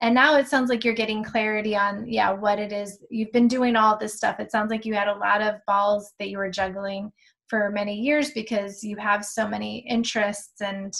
and 0.00 0.14
now 0.14 0.36
it 0.36 0.46
sounds 0.46 0.70
like 0.70 0.84
you're 0.84 0.94
getting 0.94 1.24
clarity 1.24 1.76
on 1.76 2.06
yeah 2.08 2.30
what 2.30 2.58
it 2.58 2.72
is. 2.72 2.98
You've 3.10 3.32
been 3.32 3.48
doing 3.48 3.76
all 3.76 3.96
this 3.96 4.14
stuff. 4.14 4.40
It 4.40 4.50
sounds 4.50 4.70
like 4.70 4.84
you 4.84 4.94
had 4.94 5.08
a 5.08 5.16
lot 5.16 5.40
of 5.40 5.56
balls 5.66 6.12
that 6.18 6.28
you 6.28 6.38
were 6.38 6.50
juggling 6.50 7.12
for 7.48 7.70
many 7.70 7.94
years 7.94 8.30
because 8.32 8.84
you 8.84 8.96
have 8.96 9.24
so 9.24 9.48
many 9.48 9.78
interests 9.88 10.60
and 10.60 10.94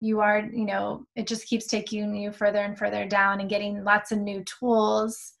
you 0.00 0.20
are 0.20 0.48
you 0.52 0.66
know 0.66 1.06
it 1.16 1.26
just 1.26 1.46
keeps 1.46 1.66
taking 1.66 2.14
you 2.14 2.32
further 2.32 2.58
and 2.58 2.76
further 2.78 3.06
down 3.06 3.40
and 3.40 3.48
getting 3.48 3.84
lots 3.84 4.12
of 4.12 4.18
new 4.18 4.44
tools 4.44 5.34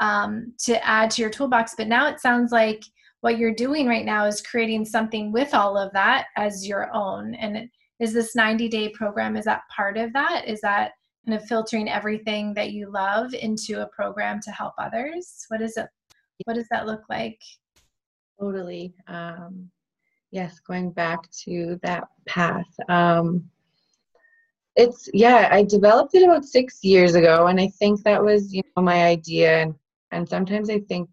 um, 0.00 0.52
to 0.58 0.84
add 0.86 1.10
to 1.12 1.22
your 1.22 1.30
toolbox. 1.30 1.74
But 1.76 1.88
now 1.88 2.08
it 2.08 2.20
sounds 2.20 2.52
like 2.52 2.82
what 3.20 3.38
you're 3.38 3.54
doing 3.54 3.86
right 3.86 4.04
now 4.04 4.24
is 4.26 4.42
creating 4.42 4.84
something 4.84 5.32
with 5.32 5.54
all 5.54 5.76
of 5.76 5.92
that 5.92 6.26
as 6.36 6.66
your 6.66 6.92
own. 6.94 7.34
And 7.34 7.68
is 7.98 8.12
this 8.12 8.36
90 8.36 8.68
day 8.68 8.88
program 8.90 9.36
is 9.36 9.46
that 9.46 9.62
part 9.74 9.96
of 9.96 10.12
that? 10.12 10.44
Is 10.46 10.60
that 10.60 10.92
kind 11.26 11.40
of 11.40 11.46
filtering 11.46 11.88
everything 11.88 12.54
that 12.54 12.72
you 12.72 12.90
love 12.90 13.34
into 13.34 13.82
a 13.82 13.88
program 13.88 14.40
to 14.42 14.50
help 14.50 14.74
others? 14.78 15.44
What 15.48 15.60
is 15.60 15.76
it 15.76 15.88
what 16.44 16.54
does 16.54 16.68
that 16.70 16.86
look 16.86 17.02
like? 17.08 17.40
Totally 18.38 18.94
um, 19.08 19.70
yes 20.30 20.60
going 20.60 20.90
back 20.90 21.30
to 21.30 21.78
that 21.82 22.08
path 22.26 22.66
um, 22.88 23.48
it's 24.74 25.08
yeah 25.14 25.48
i 25.50 25.62
developed 25.62 26.14
it 26.14 26.22
about 26.22 26.44
six 26.44 26.84
years 26.84 27.14
ago 27.14 27.46
and 27.46 27.58
i 27.58 27.68
think 27.78 28.02
that 28.02 28.22
was 28.22 28.52
you 28.52 28.62
know 28.76 28.82
my 28.82 29.04
idea 29.04 29.62
and 29.62 29.74
and 30.10 30.28
sometimes 30.28 30.68
i 30.68 30.78
think 30.80 31.08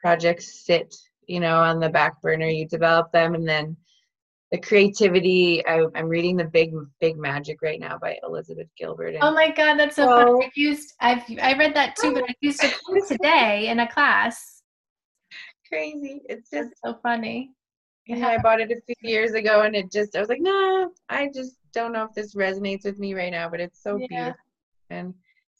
projects 0.00 0.64
sit 0.66 0.92
you 1.28 1.38
know 1.38 1.58
on 1.58 1.78
the 1.78 1.88
back 1.88 2.20
burner 2.20 2.48
you 2.48 2.66
develop 2.66 3.12
them 3.12 3.34
and 3.34 3.46
then 3.46 3.76
the 4.54 4.60
creativity 4.60 5.66
I, 5.66 5.84
am 5.96 6.06
reading 6.06 6.36
the 6.36 6.44
big 6.44 6.72
big 7.00 7.16
magic 7.16 7.60
right 7.60 7.80
now 7.80 7.98
by 7.98 8.16
elizabeth 8.22 8.68
gilbert 8.78 9.16
oh 9.20 9.32
my 9.32 9.50
god 9.50 9.78
that's 9.78 9.96
so, 9.96 10.06
so 10.06 10.42
i 10.42 10.50
used 10.54 10.94
i've 11.00 11.24
i 11.42 11.58
read 11.58 11.74
that 11.74 11.96
too 11.96 12.12
but 12.12 12.22
i 12.22 12.34
used 12.40 12.62
it 12.62 12.74
today 13.08 13.66
in 13.68 13.80
a 13.80 13.90
class 13.90 14.62
crazy 15.68 16.22
it's 16.28 16.50
just 16.50 16.70
so 16.84 16.96
funny 17.02 17.50
yeah, 18.06 18.28
I 18.28 18.38
bought 18.38 18.60
it 18.60 18.70
a 18.70 18.80
few 18.82 19.10
years 19.10 19.32
ago 19.32 19.62
and 19.62 19.74
it 19.74 19.90
just 19.90 20.14
I 20.14 20.20
was 20.20 20.28
like, 20.28 20.42
nah, 20.42 20.88
I 21.08 21.30
just 21.34 21.56
don't 21.72 21.92
know 21.92 22.04
if 22.04 22.12
this 22.12 22.34
resonates 22.34 22.84
with 22.84 22.98
me 22.98 23.14
right 23.14 23.32
now, 23.32 23.48
but 23.48 23.60
it's 23.60 23.82
so 23.82 23.96
yeah. 23.96 24.06
beautiful. 24.08 24.40
And 24.90 25.14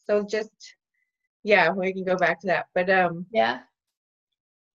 so 0.05 0.23
just 0.23 0.51
yeah, 1.43 1.71
we 1.71 1.91
can 1.91 2.03
go 2.03 2.15
back 2.15 2.39
to 2.41 2.47
that. 2.47 2.67
But 2.75 2.89
um 2.91 3.25
yeah. 3.31 3.61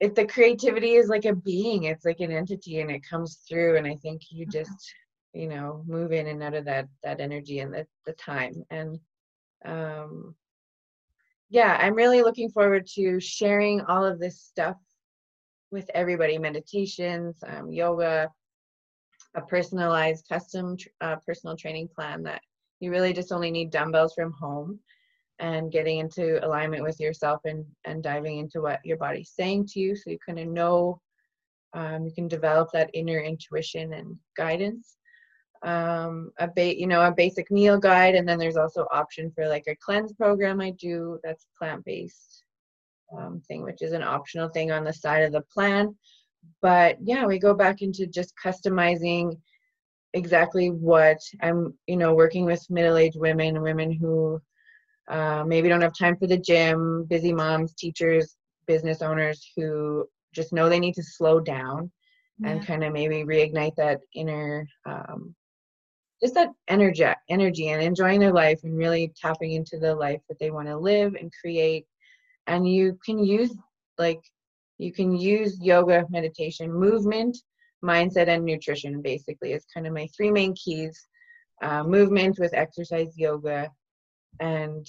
If 0.00 0.14
the 0.14 0.26
creativity 0.26 0.92
is 0.92 1.08
like 1.08 1.26
a 1.26 1.34
being, 1.34 1.84
it's 1.84 2.04
like 2.04 2.20
an 2.20 2.32
entity 2.32 2.80
and 2.80 2.90
it 2.90 3.06
comes 3.06 3.40
through 3.48 3.76
and 3.76 3.86
I 3.86 3.96
think 3.96 4.22
you 4.30 4.46
mm-hmm. 4.46 4.58
just, 4.58 4.94
you 5.32 5.48
know, 5.48 5.84
move 5.86 6.12
in 6.12 6.26
and 6.26 6.42
out 6.42 6.54
of 6.54 6.64
that 6.64 6.88
that 7.02 7.20
energy 7.20 7.60
and 7.60 7.72
the, 7.72 7.86
the 8.06 8.12
time. 8.14 8.64
And 8.70 8.98
um 9.64 10.34
yeah, 11.50 11.76
I'm 11.80 11.94
really 11.94 12.22
looking 12.22 12.48
forward 12.48 12.86
to 12.94 13.18
sharing 13.18 13.80
all 13.82 14.04
of 14.04 14.20
this 14.20 14.40
stuff 14.40 14.76
with 15.72 15.90
everybody 15.94 16.38
meditations, 16.38 17.42
um, 17.46 17.70
yoga, 17.72 18.30
a 19.34 19.40
personalized 19.42 20.26
custom 20.28 20.76
uh, 21.00 21.16
personal 21.26 21.56
training 21.56 21.88
plan 21.94 22.22
that 22.24 22.42
you 22.80 22.90
really 22.90 23.12
just 23.12 23.32
only 23.32 23.50
need 23.50 23.70
dumbbells 23.70 24.14
from 24.14 24.32
home 24.32 24.80
and 25.40 25.72
getting 25.72 25.98
into 25.98 26.44
alignment 26.46 26.82
with 26.82 27.00
yourself 27.00 27.40
and, 27.44 27.64
and 27.84 28.02
diving 28.02 28.38
into 28.38 28.60
what 28.60 28.78
your 28.84 28.98
body's 28.98 29.32
saying 29.34 29.66
to 29.66 29.80
you 29.80 29.96
so 29.96 30.10
you 30.10 30.18
kind 30.24 30.38
of 30.38 30.46
know 30.46 31.00
um, 31.72 32.04
you 32.04 32.12
can 32.12 32.28
develop 32.28 32.70
that 32.72 32.90
inner 32.94 33.20
intuition 33.20 33.92
and 33.92 34.16
guidance. 34.36 34.96
Um, 35.62 36.32
a 36.40 36.74
you 36.74 36.86
know 36.86 37.02
a 37.02 37.12
basic 37.12 37.50
meal 37.50 37.78
guide 37.78 38.14
and 38.14 38.26
then 38.26 38.38
there's 38.38 38.56
also 38.56 38.86
option 38.90 39.30
for 39.30 39.46
like 39.46 39.64
a 39.68 39.76
cleanse 39.76 40.10
program 40.14 40.58
i 40.58 40.70
do 40.70 41.18
that's 41.22 41.46
plant-based 41.58 42.44
um, 43.14 43.42
thing 43.46 43.62
which 43.62 43.82
is 43.82 43.92
an 43.92 44.02
optional 44.02 44.48
thing 44.48 44.72
on 44.72 44.84
the 44.84 44.92
side 44.92 45.22
of 45.22 45.32
the 45.32 45.42
plan. 45.52 45.94
But 46.62 46.96
yeah 47.02 47.26
we 47.26 47.38
go 47.38 47.52
back 47.52 47.82
into 47.82 48.06
just 48.06 48.32
customizing 48.42 49.36
exactly 50.14 50.70
what 50.70 51.18
i'm 51.42 51.74
you 51.86 51.98
know 51.98 52.14
working 52.14 52.46
with 52.46 52.64
middle-aged 52.70 53.20
women 53.20 53.60
women 53.60 53.92
who 53.92 54.40
uh, 55.10 55.44
maybe 55.44 55.68
don't 55.68 55.80
have 55.80 55.96
time 55.98 56.16
for 56.16 56.26
the 56.26 56.38
gym 56.38 57.04
busy 57.08 57.32
moms 57.32 57.74
teachers 57.74 58.36
business 58.66 59.02
owners 59.02 59.50
who 59.56 60.06
just 60.32 60.52
know 60.52 60.68
they 60.68 60.80
need 60.80 60.94
to 60.94 61.02
slow 61.02 61.40
down 61.40 61.90
yeah. 62.38 62.50
and 62.50 62.66
kind 62.66 62.84
of 62.84 62.92
maybe 62.92 63.24
reignite 63.24 63.74
that 63.76 64.00
inner 64.14 64.66
um, 64.86 65.34
just 66.22 66.34
that 66.34 66.50
energy 66.68 67.04
energy 67.28 67.68
and 67.68 67.82
enjoying 67.82 68.20
their 68.20 68.32
life 68.32 68.60
and 68.62 68.76
really 68.76 69.12
tapping 69.20 69.52
into 69.52 69.78
the 69.78 69.94
life 69.94 70.20
that 70.28 70.38
they 70.38 70.50
want 70.50 70.68
to 70.68 70.76
live 70.76 71.14
and 71.14 71.32
create 71.40 71.86
and 72.46 72.68
you 72.68 72.96
can 73.04 73.18
use 73.18 73.54
like 73.98 74.20
you 74.78 74.92
can 74.92 75.16
use 75.16 75.58
yoga 75.60 76.06
meditation 76.10 76.72
movement 76.72 77.36
mindset 77.84 78.28
and 78.28 78.44
nutrition 78.44 79.02
basically 79.02 79.52
is 79.52 79.64
kind 79.72 79.86
of 79.86 79.92
my 79.92 80.06
three 80.16 80.30
main 80.30 80.54
keys 80.54 81.08
uh, 81.62 81.82
movement 81.82 82.38
with 82.38 82.54
exercise 82.54 83.12
yoga 83.16 83.70
and 84.38 84.86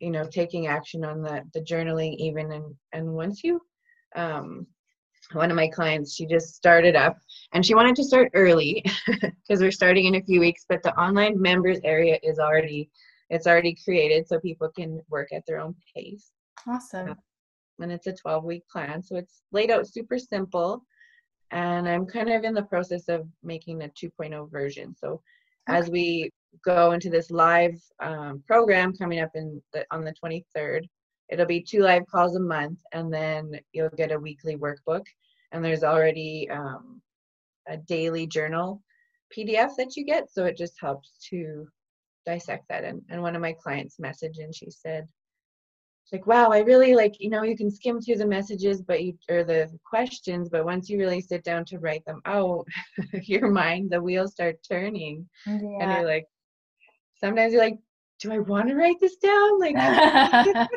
you 0.00 0.10
know 0.10 0.26
taking 0.30 0.66
action 0.66 1.04
on 1.04 1.22
the 1.22 1.42
the 1.52 1.60
journaling 1.60 2.14
even 2.16 2.52
and 2.52 2.74
and 2.92 3.06
once 3.06 3.42
you 3.42 3.60
um 4.16 4.66
one 5.32 5.50
of 5.50 5.56
my 5.56 5.68
clients 5.68 6.14
she 6.14 6.26
just 6.26 6.54
started 6.54 6.94
up 6.94 7.16
and 7.52 7.64
she 7.64 7.74
wanted 7.74 7.96
to 7.96 8.04
start 8.04 8.30
early 8.34 8.84
because 9.20 9.60
we're 9.60 9.70
starting 9.70 10.04
in 10.04 10.16
a 10.16 10.22
few 10.22 10.40
weeks 10.40 10.64
but 10.68 10.82
the 10.82 10.94
online 11.00 11.40
members 11.40 11.78
area 11.84 12.18
is 12.22 12.38
already 12.38 12.90
it's 13.30 13.46
already 13.46 13.76
created 13.84 14.28
so 14.28 14.38
people 14.40 14.70
can 14.76 15.00
work 15.08 15.32
at 15.32 15.42
their 15.46 15.58
own 15.58 15.74
pace. 15.94 16.30
Awesome. 16.68 17.14
And 17.80 17.90
it's 17.90 18.06
a 18.06 18.12
12 18.12 18.44
week 18.44 18.62
plan 18.70 19.02
so 19.02 19.16
it's 19.16 19.42
laid 19.50 19.70
out 19.70 19.88
super 19.88 20.18
simple 20.18 20.84
and 21.50 21.88
i'm 21.88 22.06
kind 22.06 22.30
of 22.30 22.44
in 22.44 22.54
the 22.54 22.62
process 22.62 23.08
of 23.08 23.26
making 23.42 23.82
a 23.82 23.88
2.0 23.88 24.50
version. 24.50 24.94
So 24.96 25.22
okay. 25.68 25.78
as 25.78 25.90
we 25.90 26.30
go 26.64 26.92
into 26.92 27.10
this 27.10 27.30
live 27.30 27.80
um, 28.00 28.42
program 28.46 28.92
coming 28.92 29.20
up 29.20 29.30
in 29.34 29.62
the, 29.72 29.84
on 29.90 30.04
the 30.04 30.14
23rd 30.22 30.84
it'll 31.28 31.46
be 31.46 31.62
two 31.62 31.80
live 31.80 32.06
calls 32.06 32.36
a 32.36 32.40
month 32.40 32.78
and 32.92 33.12
then 33.12 33.58
you'll 33.72 33.88
get 33.90 34.12
a 34.12 34.18
weekly 34.18 34.56
workbook. 34.56 35.04
And 35.52 35.64
there's 35.64 35.84
already 35.84 36.48
um, 36.50 37.00
a 37.66 37.76
daily 37.76 38.26
journal 38.26 38.82
pdf 39.34 39.74
that 39.76 39.96
you 39.96 40.04
get 40.04 40.30
so 40.30 40.44
it 40.44 40.56
just 40.56 40.74
helps 40.80 41.12
to 41.30 41.66
dissect 42.26 42.64
that. 42.68 42.84
And, 42.84 43.02
and 43.08 43.22
one 43.22 43.34
of 43.34 43.42
my 43.42 43.52
clients 43.52 43.96
messaged 44.00 44.38
and 44.38 44.54
she 44.54 44.70
said 44.70 45.08
it's 46.04 46.12
like 46.12 46.26
wow 46.26 46.50
i 46.50 46.58
really 46.58 46.94
like 46.94 47.14
you 47.18 47.30
know 47.30 47.42
you 47.42 47.56
can 47.56 47.70
skim 47.70 47.98
through 47.98 48.16
the 48.16 48.26
messages 48.26 48.82
but 48.82 49.02
you 49.02 49.16
or 49.30 49.42
the 49.42 49.70
questions 49.88 50.50
but 50.50 50.64
once 50.64 50.90
you 50.90 50.98
really 50.98 51.22
sit 51.22 51.42
down 51.42 51.64
to 51.64 51.78
write 51.78 52.04
them 52.04 52.20
out 52.26 52.66
your 53.22 53.50
mind 53.50 53.90
the 53.90 54.00
wheels 54.00 54.32
start 54.32 54.56
turning. 54.68 55.26
Yeah. 55.46 55.54
and 55.80 55.92
you're 55.92 56.06
like 56.06 56.26
sometimes 57.24 57.52
you're 57.52 57.62
like 57.62 57.78
do 58.20 58.32
I 58.32 58.38
want 58.38 58.68
to 58.68 58.74
write 58.74 59.00
this 59.00 59.16
down? 59.16 59.60
Like, 59.60 59.74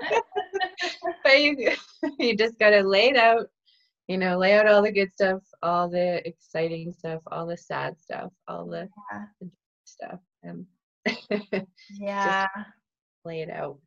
but 1.24 1.42
you, 1.42 1.72
you 2.20 2.36
just 2.36 2.60
got 2.60 2.72
to 2.72 2.84
lay 2.84 3.10
it 3.10 3.16
out, 3.18 3.48
you 4.08 4.18
know, 4.18 4.38
lay 4.38 4.56
out 4.56 4.68
all 4.68 4.82
the 4.82 4.92
good 4.92 5.12
stuff, 5.14 5.42
all 5.62 5.90
the 5.90 6.28
exciting 6.28 6.92
stuff, 6.92 7.22
all 7.32 7.46
the 7.46 7.58
sad 7.58 8.00
stuff, 8.00 8.32
all 8.48 8.66
the, 8.66 8.90
yeah. 9.12 9.24
stuff, 9.86 10.20
and 10.44 10.66
yeah, 12.00 12.48
lay 13.24 13.42
it 13.42 13.50
out. 13.50 13.78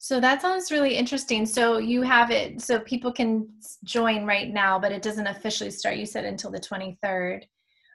So 0.00 0.20
that 0.20 0.40
sounds 0.40 0.70
really 0.70 0.94
interesting. 0.94 1.44
So 1.44 1.78
you 1.78 2.02
have 2.02 2.30
it, 2.30 2.60
so 2.60 2.78
people 2.80 3.12
can 3.12 3.48
join 3.84 4.24
right 4.24 4.52
now, 4.52 4.78
but 4.78 4.92
it 4.92 5.02
doesn't 5.02 5.26
officially 5.26 5.72
start. 5.72 5.96
You 5.96 6.06
said 6.06 6.24
until 6.24 6.52
the 6.52 6.60
twenty 6.60 6.96
third, 7.02 7.44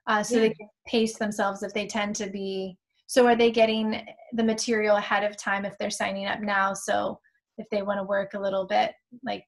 uh, 0.07 0.21
so 0.21 0.35
yeah. 0.35 0.41
they 0.41 0.49
can 0.49 0.67
pace 0.85 1.17
themselves 1.17 1.63
if 1.63 1.73
they 1.73 1.87
tend 1.87 2.17
to 2.17 2.27
be 2.27 2.77
so 3.07 3.27
are 3.27 3.35
they 3.35 3.51
getting 3.51 4.05
the 4.33 4.43
material 4.43 4.95
ahead 4.97 5.23
of 5.23 5.37
time 5.37 5.65
if 5.65 5.77
they're 5.77 5.89
signing 5.89 6.25
up 6.25 6.41
now? 6.41 6.73
So 6.73 7.19
if 7.57 7.69
they 7.69 7.81
want 7.81 7.99
to 7.99 8.03
work 8.03 8.33
a 8.33 8.39
little 8.39 8.65
bit 8.65 8.93
like 9.23 9.45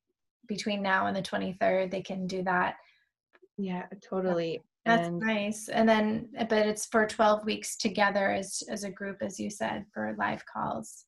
between 0.48 0.82
now 0.82 1.08
and 1.08 1.16
the 1.16 1.22
23rd, 1.22 1.92
they 1.92 2.02
can 2.02 2.28
do 2.28 2.44
that. 2.44 2.76
Yeah, 3.58 3.86
totally. 4.08 4.62
That's 4.86 5.08
and 5.08 5.20
nice. 5.20 5.70
And 5.70 5.90
then, 5.90 6.30
but 6.50 6.68
it's 6.68 6.86
for 6.86 7.08
12 7.08 7.46
weeks 7.46 7.76
together 7.76 8.32
as, 8.32 8.62
as 8.70 8.84
a 8.84 8.92
group, 8.92 9.18
as 9.22 9.40
you 9.40 9.50
said, 9.50 9.86
for 9.94 10.16
live 10.20 10.44
calls. 10.46 11.06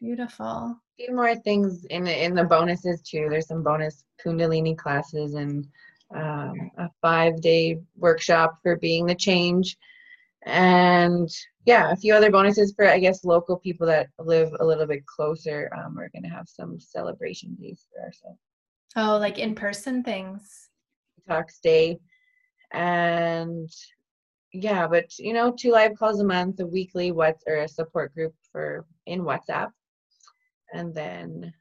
Beautiful. 0.00 0.46
A 0.46 0.76
few 0.96 1.14
more 1.16 1.34
things 1.34 1.84
in 1.86 2.04
the, 2.04 2.24
in 2.24 2.34
the 2.34 2.44
bonuses 2.44 3.02
too. 3.02 3.26
There's 3.28 3.48
some 3.48 3.64
bonus 3.64 4.04
Kundalini 4.24 4.76
classes 4.76 5.34
and 5.34 5.66
um, 6.14 6.70
a 6.78 6.88
five 7.02 7.40
day 7.40 7.80
workshop 7.96 8.58
for 8.62 8.76
being 8.76 9.06
the 9.06 9.14
change 9.14 9.76
and 10.44 11.30
yeah, 11.64 11.90
a 11.90 11.96
few 11.96 12.14
other 12.14 12.30
bonuses 12.30 12.72
for 12.74 12.88
I 12.88 12.98
guess 12.98 13.24
local 13.24 13.58
people 13.58 13.86
that 13.86 14.08
live 14.18 14.50
a 14.60 14.64
little 14.64 14.86
bit 14.86 15.06
closer. 15.06 15.70
Um, 15.76 15.94
we're 15.96 16.10
gonna 16.14 16.34
have 16.34 16.48
some 16.48 16.78
celebration 16.78 17.56
days 17.60 17.86
for 17.92 18.04
ourselves. 18.04 18.38
Oh, 18.96 19.18
like 19.18 19.38
in 19.38 19.54
person 19.54 20.02
things. 20.02 20.68
Talks 21.26 21.58
day, 21.60 21.98
and 22.72 23.70
yeah, 24.52 24.86
but 24.86 25.18
you 25.18 25.32
know, 25.32 25.50
two 25.50 25.72
live 25.72 25.96
calls 25.98 26.20
a 26.20 26.24
month, 26.24 26.60
a 26.60 26.66
weekly 26.66 27.12
what 27.12 27.38
or 27.46 27.56
a 27.56 27.68
support 27.68 28.14
group 28.14 28.34
for 28.52 28.84
in 29.06 29.22
WhatsApp, 29.22 29.70
and 30.74 30.94
then 30.94 31.52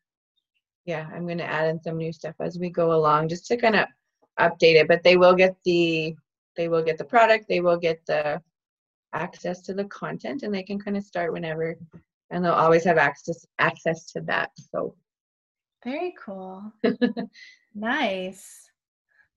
yeah, 0.86 1.08
I'm 1.13 1.26
gonna 1.26 1.43
add 1.43 1.69
in 1.69 1.82
some 1.82 1.98
new 1.98 2.12
stuff 2.12 2.36
as 2.41 2.60
we 2.60 2.69
go 2.69 2.91
along, 2.91 3.30
just 3.30 3.46
to 3.48 3.58
kind 3.58 3.78
of 3.78 3.88
update 4.39 4.76
it. 4.76 4.89
But 4.89 5.04
they 5.04 5.15
will 5.15 5.34
get 5.34 5.56
the 5.63 6.15
they 6.58 6.67
will 6.67 6.84
get 6.84 6.98
the 6.98 7.06
product, 7.06 7.46
they 7.48 7.62
will 7.62 7.78
get 7.78 8.06
the 8.06 8.41
access 9.13 9.62
to 9.62 9.73
the 9.73 9.86
content 9.86 10.43
and 10.43 10.54
they 10.54 10.63
can 10.63 10.80
kind 10.80 10.97
of 10.97 11.04
start 11.04 11.34
whenever 11.34 11.78
and 12.32 12.43
they'll 12.43 12.54
always 12.54 12.84
have 12.84 12.97
access 12.97 13.45
access 13.60 14.12
to 14.12 14.21
that 14.21 14.49
so. 14.56 14.95
Very 15.84 16.13
cool. 16.23 16.71
Nice. 17.76 18.69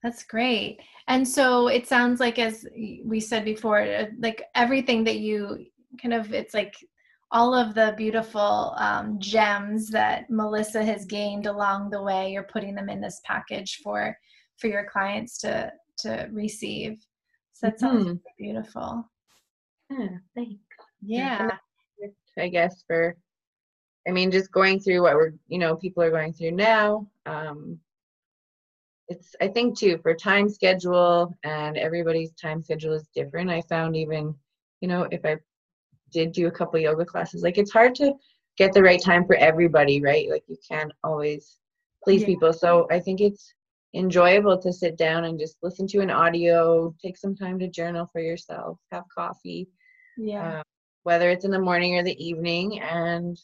That's 0.03 0.25
great. 0.25 0.81
And 1.09 1.27
so 1.27 1.69
it 1.69 1.87
sounds 1.87 2.21
like 2.21 2.39
as 2.39 2.67
we 3.05 3.21
said 3.21 3.45
before 3.45 3.81
uh, 3.81 4.07
like 4.19 4.45
everything 4.55 5.05
that 5.05 5.19
you 5.19 5.67
kind 6.01 6.15
of 6.15 6.33
it's 6.33 6.55
like 6.55 6.75
all 7.33 7.55
of 7.55 7.75
the 7.75 7.95
beautiful 7.97 8.75
um, 8.79 9.19
gems 9.19 9.91
that 9.91 10.31
melissa 10.31 10.85
has 10.85 11.05
gained 11.07 11.47
along 11.47 11.91
the 11.91 12.01
way 12.01 12.31
you're 12.31 12.45
putting 12.45 12.75
them 12.75 12.89
in 12.89 13.01
this 13.01 13.21
package 13.25 13.81
for 13.83 14.17
for 14.59 14.69
your 14.69 14.85
clients 14.85 15.39
to 15.39 15.73
to 15.99 16.29
receive. 16.31 16.99
So 17.55 17.69
that 17.69 17.81
sounds 17.81 18.05
mm-hmm. 18.05 18.17
beautiful 18.39 19.11
yeah, 19.91 20.09
thanks. 20.35 20.61
Yeah. 21.03 21.51
I 22.39 22.49
guess 22.49 22.85
for 22.87 23.17
I 24.07 24.11
mean 24.13 24.31
just 24.31 24.53
going 24.53 24.79
through 24.81 25.03
what 25.03 25.15
we're 25.15 25.33
you 25.49 25.59
know, 25.59 25.77
people 25.77 26.03
are 26.03 26.11
going 26.11 26.33
through 26.33 26.53
now. 26.53 27.07
Um 27.27 27.79
it's 29.09 29.35
I 29.41 29.49
think 29.49 29.79
too 29.79 29.99
for 30.03 30.15
time 30.15 30.49
schedule 30.49 31.35
and 31.45 31.77
everybody's 31.77 32.33
time 32.33 32.63
schedule 32.63 32.93
is 32.93 33.09
different. 33.15 33.51
I 33.51 33.63
found 33.63 33.97
even, 33.97 34.35
you 34.81 34.89
know, 34.89 35.07
if 35.11 35.25
I 35.25 35.37
did 36.13 36.33
do 36.33 36.47
a 36.47 36.51
couple 36.51 36.79
yoga 36.81 37.05
classes, 37.05 37.43
like 37.43 37.59
it's 37.59 37.73
hard 37.73 37.95
to 37.97 38.13
get 38.57 38.73
the 38.73 38.83
right 38.83 39.03
time 39.03 39.25
for 39.27 39.37
everybody, 39.37 40.03
right? 40.03 40.29
Like 40.29 40.45
you 40.49 40.57
can't 40.69 40.93
always 41.05 41.59
please 42.03 42.23
yeah. 42.23 42.27
people. 42.27 42.53
So 42.53 42.87
I 42.91 43.01
think 43.01 43.21
it's 43.21 43.53
enjoyable 43.95 44.59
to 44.59 44.73
sit 44.73 44.97
down 44.97 45.25
and 45.25 45.39
just 45.39 45.57
listen 45.63 45.87
to 45.89 46.01
an 46.01 46.11
audio, 46.11 46.95
take 47.03 47.17
some 47.17 47.35
time 47.35 47.59
to 47.59 47.69
journal 47.69 48.09
for 48.13 48.21
yourself, 48.21 48.79
have 48.93 49.05
coffee. 49.15 49.69
Yeah. 50.17 50.59
Uh, 50.59 50.63
whether 51.07 51.31
it's 51.31 51.45
in 51.45 51.53
the 51.53 51.59
morning 51.59 51.95
or 51.95 52.03
the 52.03 52.21
evening. 52.23 52.81
And, 52.81 53.41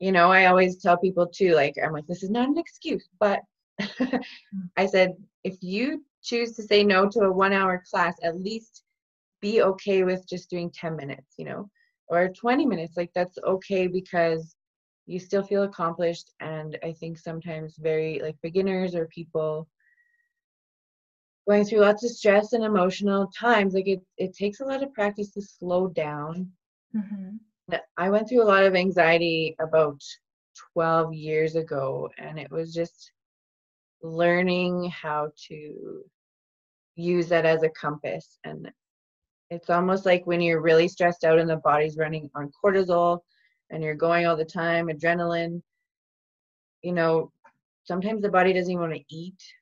you 0.00 0.12
know, 0.12 0.30
I 0.30 0.46
always 0.46 0.76
tell 0.76 0.98
people 0.98 1.26
too, 1.26 1.54
like, 1.54 1.74
I'm 1.82 1.94
like, 1.94 2.06
this 2.06 2.22
is 2.22 2.28
not 2.28 2.46
an 2.46 2.58
excuse, 2.58 3.08
but 3.18 3.40
I 4.76 4.84
said, 4.84 5.14
if 5.44 5.56
you 5.62 6.04
choose 6.22 6.52
to 6.56 6.62
say 6.62 6.84
no 6.84 7.08
to 7.08 7.20
a 7.20 7.32
one 7.32 7.54
hour 7.54 7.82
class, 7.90 8.16
at 8.22 8.38
least 8.38 8.82
be 9.40 9.62
okay 9.62 10.04
with 10.04 10.28
just 10.28 10.50
doing 10.50 10.70
10 10.70 10.94
minutes, 10.94 11.36
you 11.38 11.46
know, 11.46 11.70
or 12.08 12.28
20 12.28 12.66
minutes. 12.66 12.98
Like, 12.98 13.12
that's 13.14 13.38
okay 13.46 13.86
because 13.86 14.54
you 15.08 15.18
still 15.18 15.42
feel 15.42 15.62
accomplished 15.62 16.32
and 16.40 16.78
i 16.84 16.92
think 16.92 17.18
sometimes 17.18 17.76
very 17.78 18.20
like 18.22 18.36
beginners 18.42 18.94
or 18.94 19.06
people 19.06 19.66
going 21.48 21.64
through 21.64 21.80
lots 21.80 22.04
of 22.04 22.10
stress 22.10 22.52
and 22.52 22.62
emotional 22.62 23.26
times 23.28 23.72
like 23.72 23.88
it, 23.88 24.02
it 24.18 24.36
takes 24.36 24.60
a 24.60 24.64
lot 24.64 24.82
of 24.82 24.92
practice 24.92 25.30
to 25.30 25.40
slow 25.40 25.88
down 25.88 26.48
mm-hmm. 26.94 27.76
i 27.96 28.10
went 28.10 28.28
through 28.28 28.42
a 28.42 28.52
lot 28.52 28.64
of 28.64 28.76
anxiety 28.76 29.56
about 29.60 30.00
12 30.74 31.14
years 31.14 31.56
ago 31.56 32.08
and 32.18 32.38
it 32.38 32.50
was 32.50 32.74
just 32.74 33.12
learning 34.02 34.90
how 34.90 35.30
to 35.48 36.04
use 36.96 37.28
that 37.28 37.46
as 37.46 37.62
a 37.62 37.70
compass 37.70 38.38
and 38.44 38.70
it's 39.50 39.70
almost 39.70 40.04
like 40.04 40.26
when 40.26 40.42
you're 40.42 40.60
really 40.60 40.86
stressed 40.86 41.24
out 41.24 41.38
and 41.38 41.48
the 41.48 41.56
body's 41.56 41.96
running 41.96 42.28
on 42.34 42.52
cortisol 42.62 43.20
and 43.70 43.82
you're 43.82 43.94
going 43.94 44.26
all 44.26 44.36
the 44.36 44.44
time 44.44 44.88
adrenaline. 44.88 45.62
You 46.82 46.92
know 46.92 47.32
sometimes 47.84 48.22
the 48.22 48.28
body 48.28 48.52
doesn't 48.52 48.70
even 48.70 48.90
want 48.90 48.94
to 48.94 49.14
eat. 49.14 49.42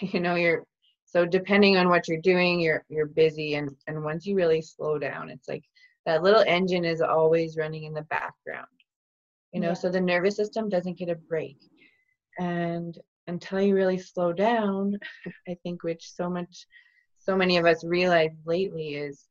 You 0.00 0.20
know 0.20 0.34
you're 0.34 0.64
so 1.06 1.24
depending 1.24 1.78
on 1.78 1.88
what 1.88 2.08
you're 2.08 2.20
doing 2.20 2.60
you're 2.60 2.84
you're 2.90 3.06
busy 3.06 3.54
and 3.54 3.70
and 3.86 4.04
once 4.04 4.26
you 4.26 4.34
really 4.36 4.60
slow 4.60 4.98
down 4.98 5.30
it's 5.30 5.48
like 5.48 5.64
that 6.04 6.22
little 6.22 6.44
engine 6.46 6.84
is 6.84 7.00
always 7.00 7.56
running 7.56 7.84
in 7.84 7.94
the 7.94 8.02
background. 8.02 8.66
You 9.52 9.60
know 9.60 9.68
yeah. 9.68 9.74
so 9.74 9.88
the 9.88 10.00
nervous 10.00 10.36
system 10.36 10.68
doesn't 10.68 10.98
get 10.98 11.08
a 11.08 11.14
break. 11.14 11.56
And 12.38 12.98
until 13.28 13.60
you 13.60 13.74
really 13.74 13.98
slow 13.98 14.32
down 14.32 14.98
i 15.48 15.56
think 15.62 15.84
which 15.84 16.10
so 16.10 16.28
much 16.28 16.66
so 17.18 17.36
many 17.36 17.58
of 17.58 17.66
us 17.66 17.84
realize 17.84 18.32
lately 18.44 18.94
is 18.94 19.28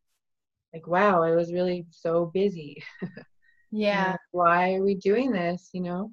like 0.73 0.87
wow 0.87 1.21
i 1.21 1.31
was 1.31 1.51
really 1.51 1.85
so 1.89 2.27
busy 2.33 2.81
yeah. 3.71 4.15
Why 4.31 4.75
are 4.75 4.83
we 4.83 4.95
doing 4.95 5.31
this 5.31 5.69
you 5.73 5.81
know? 5.81 6.11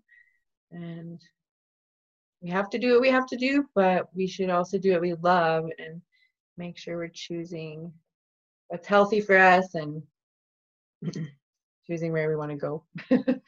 And 0.70 1.20
we 2.40 2.50
have 2.50 2.68
to 2.70 2.78
do 2.78 2.92
what 2.92 3.00
we 3.00 3.10
have 3.10 3.26
to 3.26 3.36
do 3.36 3.64
but 3.74 4.08
we 4.14 4.26
should 4.26 4.50
also 4.50 4.78
do 4.78 4.92
what 4.92 5.00
we 5.00 5.14
love 5.14 5.64
and 5.78 6.02
make 6.56 6.76
sure 6.76 6.96
we're 6.96 7.08
choosing 7.08 7.92
what's 8.68 8.86
healthy 8.86 9.20
for 9.20 9.36
us 9.36 9.74
and 9.74 10.02
choosing 11.86 12.12
where 12.12 12.28
we 12.28 12.36
want 12.36 12.50
to 12.50 12.56
go. 12.56 12.84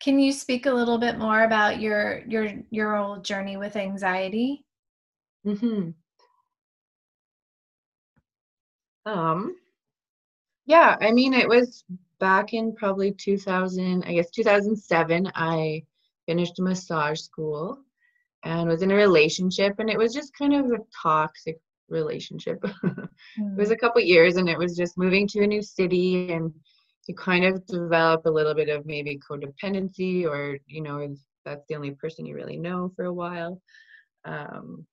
Can 0.00 0.18
you 0.18 0.32
speak 0.32 0.66
a 0.66 0.72
little 0.72 0.98
bit 0.98 1.18
more 1.18 1.44
about 1.44 1.80
your 1.80 2.22
your 2.26 2.52
your 2.70 2.96
old 2.96 3.24
journey 3.24 3.56
with 3.56 3.76
anxiety? 3.76 4.64
Mm-hmm. 5.46 5.90
um 9.06 9.56
yeah 10.66 10.96
i 11.00 11.12
mean 11.12 11.32
it 11.32 11.48
was 11.48 11.84
back 12.20 12.54
in 12.54 12.74
probably 12.74 13.12
2000 13.12 14.04
i 14.04 14.14
guess 14.14 14.30
2007 14.30 15.30
i 15.34 15.82
finished 16.26 16.58
massage 16.58 17.20
school 17.20 17.78
and 18.44 18.68
was 18.68 18.82
in 18.82 18.90
a 18.90 18.94
relationship 18.94 19.74
and 19.78 19.90
it 19.90 19.98
was 19.98 20.14
just 20.14 20.36
kind 20.36 20.54
of 20.54 20.66
a 20.66 20.78
toxic 21.02 21.58
relationship 21.88 22.60
mm. 22.60 23.08
it 23.38 23.56
was 23.56 23.70
a 23.70 23.76
mm. 23.76 23.80
couple 23.80 24.00
years 24.00 24.36
and 24.36 24.48
it 24.48 24.58
was 24.58 24.76
just 24.76 24.98
moving 24.98 25.26
to 25.26 25.42
a 25.42 25.46
new 25.46 25.62
city 25.62 26.32
and 26.32 26.52
you 27.06 27.14
kind 27.14 27.44
of 27.44 27.64
develop 27.66 28.26
a 28.26 28.30
little 28.30 28.54
bit 28.54 28.68
of 28.68 28.84
maybe 28.86 29.18
codependency 29.18 30.24
or 30.26 30.58
you 30.66 30.82
know 30.82 31.14
that's 31.44 31.64
the 31.68 31.74
only 31.74 31.92
person 31.92 32.26
you 32.26 32.34
really 32.34 32.56
know 32.56 32.92
for 32.96 33.04
a 33.04 33.12
while 33.12 33.60
um, 34.24 34.84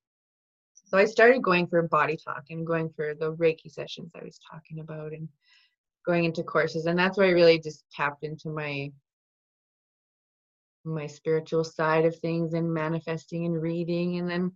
so 0.73 0.97
i 0.97 1.05
started 1.05 1.41
going 1.41 1.65
for 1.67 1.81
body 1.83 2.17
talk 2.17 2.43
and 2.49 2.67
going 2.67 2.89
for 2.95 3.15
the 3.15 3.33
reiki 3.33 3.69
sessions 3.69 4.11
i 4.15 4.23
was 4.23 4.39
talking 4.51 4.79
about 4.79 5.13
and 5.13 5.27
going 6.05 6.25
into 6.25 6.43
courses 6.43 6.85
and 6.85 6.97
that's 6.97 7.17
where 7.17 7.27
i 7.27 7.31
really 7.31 7.59
just 7.59 7.85
tapped 7.91 8.23
into 8.23 8.49
my 8.49 8.91
my 10.85 11.07
spiritual 11.07 11.63
side 11.63 12.05
of 12.05 12.17
things 12.19 12.53
and 12.53 12.73
manifesting 12.73 13.45
and 13.45 13.61
reading 13.61 14.19
and 14.19 14.29
then 14.29 14.51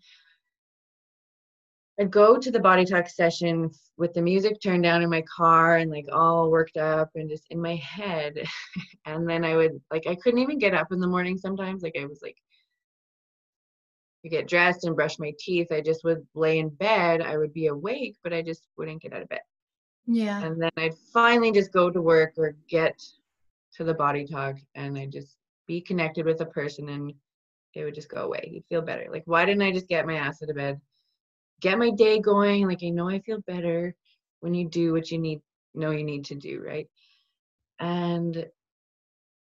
I'd 1.99 2.11
go 2.11 2.37
to 2.37 2.51
the 2.51 2.59
body 2.59 2.85
talk 2.85 3.09
session 3.09 3.71
with 3.97 4.13
the 4.13 4.21
music 4.21 4.61
turned 4.61 4.83
down 4.83 5.01
in 5.01 5.09
my 5.09 5.23
car 5.23 5.77
and 5.77 5.89
like 5.89 6.05
all 6.13 6.51
worked 6.51 6.77
up 6.77 7.09
and 7.15 7.27
just 7.27 7.45
in 7.49 7.59
my 7.59 7.75
head. 7.75 8.37
and 9.05 9.27
then 9.27 9.43
I 9.43 9.55
would 9.55 9.81
like 9.89 10.05
I 10.05 10.15
couldn't 10.15 10.41
even 10.41 10.59
get 10.59 10.75
up 10.75 10.91
in 10.91 10.99
the 10.99 11.07
morning 11.07 11.37
sometimes. 11.37 11.81
Like 11.81 11.95
I 11.99 12.05
was 12.05 12.19
like 12.21 12.37
to 14.23 14.29
get 14.29 14.47
dressed 14.47 14.83
and 14.83 14.95
brush 14.95 15.17
my 15.17 15.33
teeth. 15.39 15.71
I 15.71 15.81
just 15.81 16.03
would 16.03 16.25
lay 16.35 16.59
in 16.59 16.69
bed. 16.69 17.21
I 17.21 17.37
would 17.37 17.53
be 17.53 17.67
awake, 17.67 18.17
but 18.23 18.33
I 18.33 18.43
just 18.43 18.67
wouldn't 18.77 19.01
get 19.01 19.13
out 19.13 19.23
of 19.23 19.29
bed. 19.29 19.41
Yeah. 20.07 20.41
And 20.41 20.61
then 20.61 20.71
I'd 20.77 20.97
finally 21.13 21.51
just 21.51 21.73
go 21.73 21.89
to 21.89 22.01
work 22.01 22.33
or 22.37 22.55
get 22.69 23.03
to 23.75 23.83
the 23.83 23.93
body 23.93 24.25
talk 24.25 24.55
and 24.73 24.97
I 24.97 25.05
just 25.05 25.35
be 25.67 25.81
connected 25.81 26.25
with 26.25 26.41
a 26.41 26.45
person 26.45 26.89
and 26.89 27.13
it 27.73 27.83
would 27.83 27.95
just 27.95 28.09
go 28.09 28.23
away. 28.23 28.49
You'd 28.51 28.65
feel 28.69 28.81
better. 28.81 29.07
Like, 29.11 29.23
why 29.25 29.45
didn't 29.45 29.61
I 29.61 29.71
just 29.71 29.87
get 29.87 30.07
my 30.07 30.15
ass 30.15 30.41
out 30.41 30.49
of 30.49 30.55
bed? 30.55 30.79
Get 31.61 31.77
my 31.77 31.91
day 31.91 32.19
going. 32.19 32.67
Like, 32.67 32.83
I 32.83 32.89
know 32.89 33.09
I 33.09 33.19
feel 33.19 33.41
better 33.45 33.93
when 34.39 34.53
you 34.53 34.67
do 34.67 34.93
what 34.93 35.11
you 35.11 35.17
need, 35.17 35.41
know 35.75 35.91
you 35.91 36.03
need 36.03 36.25
to 36.25 36.35
do, 36.35 36.63
right? 36.65 36.87
And 37.79 38.47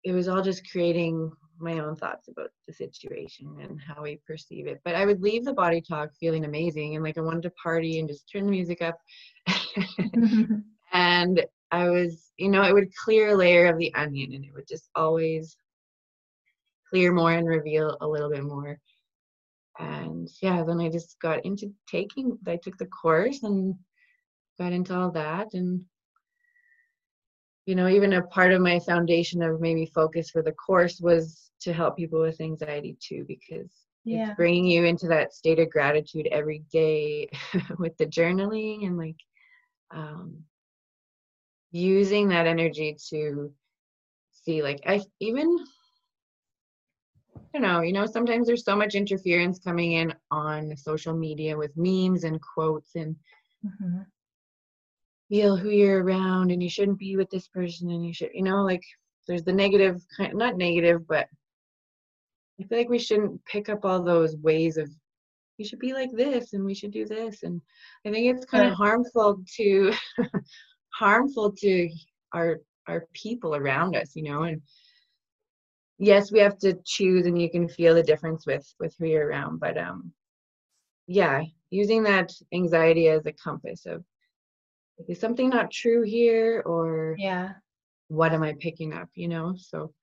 it 0.04 0.12
was 0.12 0.28
all 0.28 0.42
just 0.42 0.70
creating 0.72 1.32
my 1.60 1.80
own 1.80 1.96
thoughts 1.96 2.30
about 2.30 2.50
the 2.68 2.74
situation 2.74 3.58
and 3.62 3.80
how 3.82 4.02
we 4.02 4.20
perceive 4.26 4.68
it. 4.68 4.82
But 4.84 4.96
I 4.96 5.06
would 5.06 5.22
leave 5.22 5.46
the 5.46 5.54
body 5.54 5.82
talk 5.82 6.12
feeling 6.20 6.46
amazing 6.46 6.96
and 6.96 7.04
like 7.04 7.18
I 7.18 7.22
wanted 7.22 7.44
to 7.44 7.52
party 7.52 8.00
and 8.00 8.08
just 8.08 8.30
turn 8.32 8.46
the 8.46 8.52
music 8.52 8.82
up. 8.82 9.00
and 10.94 11.46
I 11.72 11.90
was, 11.90 12.32
you 12.38 12.50
know, 12.50 12.64
it 12.64 12.74
would 12.74 12.94
clear 12.96 13.30
a 13.30 13.36
layer 13.36 13.68
of 13.68 13.78
the 13.78 13.94
onion 13.94 14.34
and 14.34 14.44
it 14.46 14.54
would 14.54 14.68
just 14.68 14.90
always 14.96 15.56
clear 16.90 17.12
more 17.12 17.32
and 17.32 17.48
reveal 17.48 17.98
a 18.02 18.08
little 18.08 18.30
bit 18.30 18.44
more 18.44 18.80
and 19.80 20.30
yeah 20.42 20.64
then 20.64 20.80
i 20.80 20.90
just 20.90 21.20
got 21.22 21.44
into 21.46 21.72
taking 21.90 22.38
i 22.48 22.58
took 22.58 22.78
the 22.78 22.86
course 22.88 23.44
and 23.44 23.74
got 24.60 24.74
into 24.74 24.96
all 24.96 25.10
that 25.10 25.48
and 25.54 25.82
you 27.66 27.76
know 27.76 27.88
even 27.88 28.14
a 28.14 28.22
part 28.24 28.52
of 28.52 28.62
my 28.62 28.80
foundation 28.80 29.42
of 29.42 29.62
maybe 29.62 29.86
focus 29.86 30.30
for 30.30 30.42
the 30.42 30.52
course 30.54 31.00
was 31.00 31.52
to 31.62 31.74
help 31.74 31.96
people 31.96 32.20
with 32.20 32.42
anxiety 32.42 32.98
too 33.02 33.24
because 33.28 33.72
yeah. 34.06 34.30
it's 34.30 34.36
bringing 34.36 34.66
you 34.66 34.86
into 34.86 35.08
that 35.08 35.34
state 35.34 35.60
of 35.60 35.70
gratitude 35.70 36.28
every 36.32 36.64
day 36.72 37.30
with 37.80 37.96
the 37.98 38.06
journaling 38.06 38.86
and 38.86 38.98
like 38.98 39.18
um, 39.92 40.44
using 41.72 42.30
that 42.30 42.48
energy 42.48 42.98
to 43.10 43.52
see 44.32 44.64
like 44.64 44.82
i 44.88 45.00
even 45.20 45.58
don't 47.54 47.64
know, 47.64 47.82
you 47.82 47.94
know, 47.94 48.06
sometimes 48.06 48.48
there's 48.48 48.64
so 48.64 48.76
much 48.76 48.96
interference 48.96 49.60
coming 49.60 49.94
in 49.94 50.14
on 50.32 50.76
social 50.78 51.16
media 51.16 51.58
with 51.58 51.76
memes 51.76 52.24
and 52.24 52.40
quotes 52.42 52.96
and 52.96 53.16
mm-hmm. 53.66 54.02
feel 55.30 55.58
who 55.58 55.70
you're 55.70 56.04
around 56.04 56.52
and 56.52 56.62
you 56.62 56.70
shouldn't 56.70 57.00
be 57.00 57.16
with 57.16 57.30
this 57.30 57.48
person 57.48 57.90
and 57.90 58.06
you 58.06 58.14
should, 58.14 58.30
you 58.34 58.44
know, 58.44 58.64
like 58.64 58.84
there's 59.28 59.44
the 59.44 59.54
negative 59.54 60.02
kind 60.16 60.36
not 60.36 60.58
negative, 60.58 61.08
but 61.08 61.28
I 62.60 62.66
feel 62.66 62.78
like 62.78 62.90
we 62.90 63.00
shouldn't 63.00 63.44
pick 63.46 63.70
up 63.70 63.84
all 63.84 64.04
those 64.04 64.36
ways 64.38 64.78
of 64.78 64.90
you 65.60 65.66
should 65.66 65.80
be 65.80 65.94
like 65.94 66.12
this 66.14 66.54
and 66.54 66.64
we 66.64 66.74
should 66.74 66.92
do 66.92 67.06
this. 67.06 67.44
And 67.44 67.62
I 68.06 68.12
think 68.12 68.36
it's 68.36 68.46
kind 68.46 68.68
of 68.68 68.74
harmful 68.74 69.44
to 69.58 69.94
harmful 70.94 71.52
to 71.52 71.90
our 72.34 72.60
our 72.88 73.06
people 73.14 73.56
around 73.56 73.96
us, 73.96 74.16
you 74.16 74.24
know, 74.24 74.44
and 74.44 74.62
yes 76.00 76.32
we 76.32 76.40
have 76.40 76.58
to 76.58 76.74
choose 76.86 77.26
and 77.26 77.40
you 77.40 77.52
can 77.52 77.68
feel 77.68 77.94
the 77.94 78.02
difference 78.02 78.48
with 78.48 78.66
with 78.80 78.96
who 78.98 79.06
you're 79.06 79.28
around 79.28 79.60
but 79.60 79.78
um 79.78 80.12
yeah 81.06 81.44
using 81.70 82.04
that 82.04 82.32
anxiety 82.54 83.10
as 83.10 83.26
a 83.26 83.34
compass 83.34 83.86
of 83.86 84.04
is 85.08 85.20
something 85.20 85.50
not 85.50 85.72
true 85.72 86.02
here 86.02 86.64
or 86.66 87.16
yeah. 87.20 87.52
what 88.08 88.34
am 88.34 88.44
i 88.44 88.54
picking 88.60 88.94
up 88.94 89.10
you 89.14 89.28
know? 89.28 89.54
So 89.58 89.94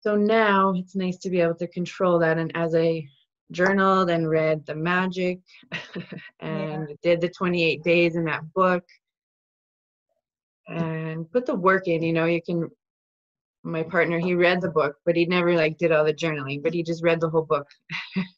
so 0.00 0.14
now 0.14 0.72
it's 0.76 0.94
nice 0.94 1.18
to 1.18 1.30
be 1.30 1.40
able 1.40 1.56
to 1.56 1.66
control 1.66 2.20
that 2.20 2.38
and 2.38 2.52
as 2.54 2.74
i 2.74 3.04
journaled 3.52 4.10
and 4.10 4.28
read 4.28 4.64
the 4.66 4.74
magic 4.74 5.40
and 6.40 6.88
yeah. 6.88 6.96
did 7.02 7.20
the 7.20 7.28
28 7.28 7.82
days 7.82 8.16
in 8.16 8.24
that 8.24 8.52
book. 8.52 8.84
And 10.68 11.30
put 11.30 11.46
the 11.46 11.54
work 11.54 11.86
in 11.86 12.02
you 12.02 12.12
know 12.12 12.24
you 12.24 12.42
can 12.42 12.68
my 13.62 13.82
partner 13.82 14.18
he 14.18 14.34
read 14.34 14.60
the 14.60 14.68
book 14.68 14.96
but 15.04 15.14
he 15.14 15.24
never 15.26 15.54
like 15.54 15.78
did 15.78 15.92
all 15.92 16.04
the 16.04 16.12
journaling 16.12 16.60
but 16.60 16.74
he 16.74 16.82
just 16.82 17.04
read 17.04 17.20
the 17.20 17.28
whole 17.28 17.44
book. 17.44 17.66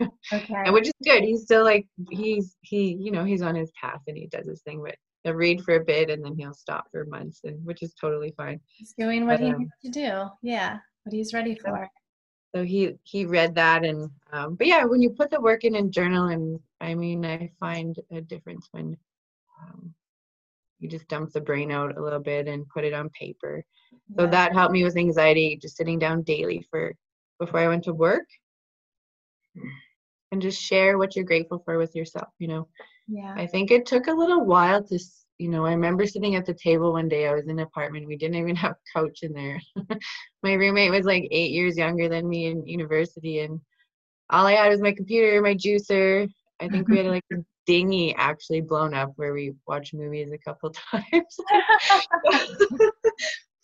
Okay. 0.30 0.54
and 0.66 0.74
which 0.74 0.86
is 0.86 0.92
good 1.04 1.22
he's 1.22 1.44
still 1.44 1.64
like 1.64 1.86
he's 2.10 2.56
he 2.60 2.98
you 3.00 3.10
know 3.10 3.24
he's 3.24 3.40
on 3.40 3.54
his 3.54 3.70
path 3.80 4.00
and 4.08 4.16
he 4.18 4.26
does 4.26 4.46
his 4.46 4.60
thing 4.60 4.82
but 4.82 4.94
he'll 5.24 5.32
read 5.32 5.62
for 5.62 5.76
a 5.76 5.84
bit 5.84 6.10
and 6.10 6.22
then 6.22 6.36
he'll 6.36 6.52
stop 6.52 6.84
for 6.90 7.06
months 7.06 7.40
and 7.44 7.64
which 7.64 7.82
is 7.82 7.94
totally 7.94 8.34
fine. 8.36 8.60
He's 8.66 8.92
doing 8.98 9.26
what 9.26 9.38
but, 9.38 9.46
he 9.46 9.52
um, 9.52 9.58
needs 9.60 9.72
to 9.84 9.90
do 9.90 10.24
yeah 10.42 10.78
what 11.04 11.14
he's 11.14 11.32
ready 11.32 11.54
for 11.54 11.88
so 12.54 12.64
he 12.64 12.94
he 13.02 13.24
read 13.24 13.54
that 13.54 13.84
and 13.84 14.10
um 14.32 14.54
but 14.54 14.66
yeah 14.66 14.84
when 14.84 15.02
you 15.02 15.10
put 15.10 15.30
the 15.30 15.40
work 15.40 15.64
in 15.64 15.74
and 15.76 15.92
journal 15.92 16.28
and 16.28 16.58
i 16.80 16.94
mean 16.94 17.24
i 17.24 17.50
find 17.60 17.98
a 18.10 18.20
difference 18.20 18.68
when 18.72 18.96
um, 19.62 19.94
you 20.78 20.88
just 20.88 21.08
dump 21.08 21.32
the 21.32 21.40
brain 21.40 21.70
out 21.70 21.96
a 21.96 22.02
little 22.02 22.20
bit 22.20 22.46
and 22.46 22.68
put 22.68 22.84
it 22.84 22.94
on 22.94 23.10
paper. 23.10 23.64
So 24.16 24.24
yeah. 24.24 24.30
that 24.30 24.52
helped 24.52 24.72
me 24.72 24.84
with 24.84 24.96
anxiety 24.96 25.58
just 25.60 25.76
sitting 25.76 25.98
down 25.98 26.22
daily 26.22 26.64
for 26.70 26.94
before 27.38 27.60
i 27.60 27.68
went 27.68 27.84
to 27.84 27.92
work. 27.92 28.26
And 30.30 30.42
just 30.42 30.60
share 30.60 30.98
what 30.98 31.16
you're 31.16 31.24
grateful 31.24 31.62
for 31.64 31.78
with 31.78 31.94
yourself 31.96 32.28
you 32.38 32.48
know? 32.48 32.68
Yeah. 33.08 33.34
I 33.36 33.46
think 33.46 33.70
it 33.70 33.86
took 33.86 34.06
a 34.06 34.12
little 34.12 34.44
while 34.44 34.82
to 34.84 34.98
you 35.38 35.48
know 35.48 35.64
i 35.64 35.70
remember 35.70 36.06
sitting 36.06 36.34
at 36.34 36.44
the 36.44 36.54
table 36.54 36.92
one 36.92 37.08
day 37.08 37.26
i 37.26 37.32
was 37.32 37.44
in 37.44 37.50
an 37.50 37.60
apartment 37.60 38.06
we 38.06 38.16
didn't 38.16 38.36
even 38.36 38.56
have 38.64 38.72
a 38.72 38.98
couch 38.98 39.20
in 39.22 39.32
there 39.32 39.60
my 40.42 40.52
roommate 40.52 40.90
was 40.90 41.06
like 41.06 41.26
eight 41.30 41.52
years 41.52 41.76
younger 41.76 42.08
than 42.08 42.28
me 42.28 42.46
in 42.46 42.66
university 42.66 43.40
and 43.40 43.60
all 44.30 44.46
I 44.46 44.52
had 44.52 44.68
was 44.68 44.80
my 44.80 44.92
computer, 44.92 45.40
my 45.40 45.54
juicer. 45.54 46.28
I 46.60 46.68
think 46.68 46.88
we 46.88 46.98
had 46.98 47.06
like 47.06 47.24
a 47.32 47.36
dinghy 47.66 48.14
actually 48.16 48.60
blown 48.60 48.94
up 48.94 49.12
where 49.16 49.32
we 49.32 49.54
watched 49.66 49.94
movies 49.94 50.32
a 50.32 50.38
couple 50.38 50.70
times. 50.70 51.36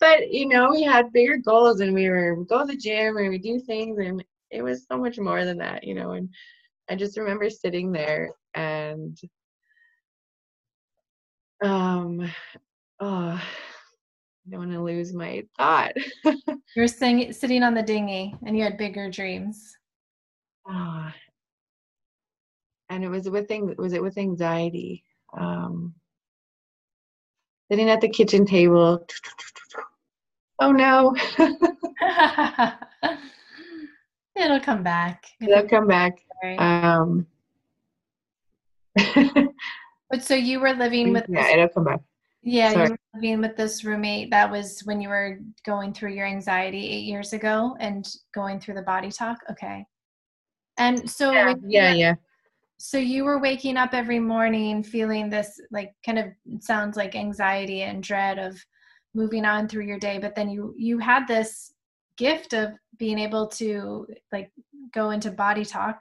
but 0.00 0.30
you 0.30 0.46
know, 0.46 0.70
we 0.70 0.82
had 0.82 1.12
bigger 1.12 1.38
goals 1.38 1.80
and 1.80 1.94
we 1.94 2.08
were 2.08 2.34
we 2.34 2.44
go 2.44 2.60
to 2.60 2.66
the 2.66 2.76
gym 2.76 3.16
and 3.16 3.30
we 3.30 3.38
do 3.38 3.58
things 3.60 3.98
and 3.98 4.24
it 4.50 4.62
was 4.62 4.86
so 4.90 4.96
much 4.98 5.18
more 5.18 5.44
than 5.44 5.58
that, 5.58 5.84
you 5.84 5.94
know, 5.94 6.12
and 6.12 6.28
I 6.88 6.96
just 6.96 7.18
remember 7.18 7.50
sitting 7.50 7.90
there 7.92 8.30
and 8.54 9.18
um 11.64 12.30
oh 13.00 13.40
I 14.46 14.50
don't 14.50 14.60
want 14.60 14.72
to 14.72 14.82
lose 14.82 15.14
my 15.14 15.42
thought. 15.56 15.92
you 16.24 16.60
were 16.76 16.86
sitting 16.86 17.32
sitting 17.32 17.62
on 17.62 17.72
the 17.72 17.82
dinghy 17.82 18.34
and 18.46 18.56
you 18.56 18.62
had 18.62 18.76
bigger 18.76 19.10
dreams. 19.10 19.74
Oh, 20.68 21.10
and 22.90 23.04
it 23.04 23.08
was 23.08 23.28
with 23.30 23.50
was 23.78 23.94
it 23.94 24.02
with 24.02 24.18
anxiety. 24.18 25.02
Um, 25.36 25.94
sitting 27.70 27.88
at 27.88 28.00
the 28.00 28.08
kitchen 28.08 28.44
table. 28.46 29.06
Oh 30.60 30.70
no. 30.70 31.16
It'll 34.36 34.60
come 34.60 34.84
back. 34.84 35.24
It'll 35.40 35.68
come 35.68 35.88
back. 35.88 36.20
Um, 36.58 37.26
but 40.10 40.22
so 40.22 40.34
you 40.34 40.60
were 40.60 40.72
living 40.72 41.12
with 41.12 41.24
yeah, 41.28 41.48
it'll 41.50 41.68
come 41.68 41.84
back. 41.84 42.00
Yeah, 42.42 42.72
Sorry. 42.72 42.84
you 42.84 42.90
were 42.90 43.20
living 43.20 43.40
with 43.40 43.56
this 43.56 43.84
roommate. 43.84 44.30
That 44.30 44.50
was 44.50 44.80
when 44.84 45.00
you 45.00 45.08
were 45.08 45.38
going 45.64 45.94
through 45.94 46.12
your 46.12 46.26
anxiety 46.26 46.88
eight 46.88 47.04
years 47.04 47.32
ago 47.32 47.74
and 47.80 48.06
going 48.34 48.60
through 48.60 48.74
the 48.74 48.82
body 48.82 49.10
talk. 49.10 49.38
Okay. 49.50 49.86
And 50.76 51.08
so 51.10 51.32
yeah, 51.32 51.54
yeah, 51.66 51.94
yeah. 51.94 52.14
So 52.76 52.98
you 52.98 53.24
were 53.24 53.40
waking 53.40 53.76
up 53.76 53.94
every 53.94 54.18
morning 54.18 54.82
feeling 54.82 55.30
this 55.30 55.58
like 55.70 55.92
kind 56.04 56.18
of 56.18 56.26
sounds 56.60 56.96
like 56.96 57.14
anxiety 57.14 57.82
and 57.82 58.02
dread 58.02 58.38
of 58.38 58.58
moving 59.14 59.44
on 59.44 59.68
through 59.68 59.86
your 59.86 59.98
day, 59.98 60.18
but 60.18 60.34
then 60.34 60.50
you 60.50 60.74
you 60.76 60.98
had 60.98 61.26
this 61.26 61.72
gift 62.16 62.52
of 62.52 62.72
being 62.98 63.18
able 63.18 63.48
to 63.48 64.06
like 64.32 64.50
go 64.92 65.10
into 65.10 65.30
body 65.30 65.64
talk, 65.64 66.00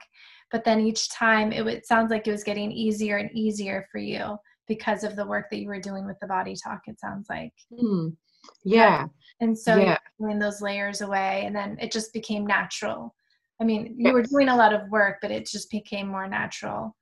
but 0.50 0.64
then 0.64 0.80
each 0.80 1.08
time 1.10 1.52
it, 1.52 1.66
it 1.66 1.86
sounds 1.86 2.10
like 2.10 2.26
it 2.26 2.32
was 2.32 2.44
getting 2.44 2.70
easier 2.70 3.16
and 3.16 3.30
easier 3.32 3.86
for 3.90 3.98
you 3.98 4.36
because 4.66 5.04
of 5.04 5.16
the 5.16 5.26
work 5.26 5.46
that 5.50 5.58
you 5.58 5.68
were 5.68 5.80
doing 5.80 6.06
with 6.06 6.18
the 6.20 6.26
body 6.26 6.54
talk 6.62 6.82
it 6.86 6.98
sounds 6.98 7.26
like. 7.28 7.52
Mm. 7.72 8.16
yeah. 8.64 9.06
And 9.40 9.58
so 9.58 9.76
yeah. 9.76 9.98
doing 10.20 10.38
those 10.38 10.62
layers 10.62 11.00
away 11.00 11.44
and 11.46 11.54
then 11.54 11.76
it 11.80 11.92
just 11.92 12.12
became 12.12 12.46
natural. 12.46 13.14
I 13.60 13.64
mean 13.64 13.94
you 13.96 14.12
were 14.12 14.22
doing 14.22 14.48
a 14.48 14.56
lot 14.56 14.72
of 14.72 14.88
work 14.90 15.18
but 15.22 15.30
it 15.30 15.46
just 15.46 15.70
became 15.70 16.08
more 16.08 16.28
natural. 16.28 16.96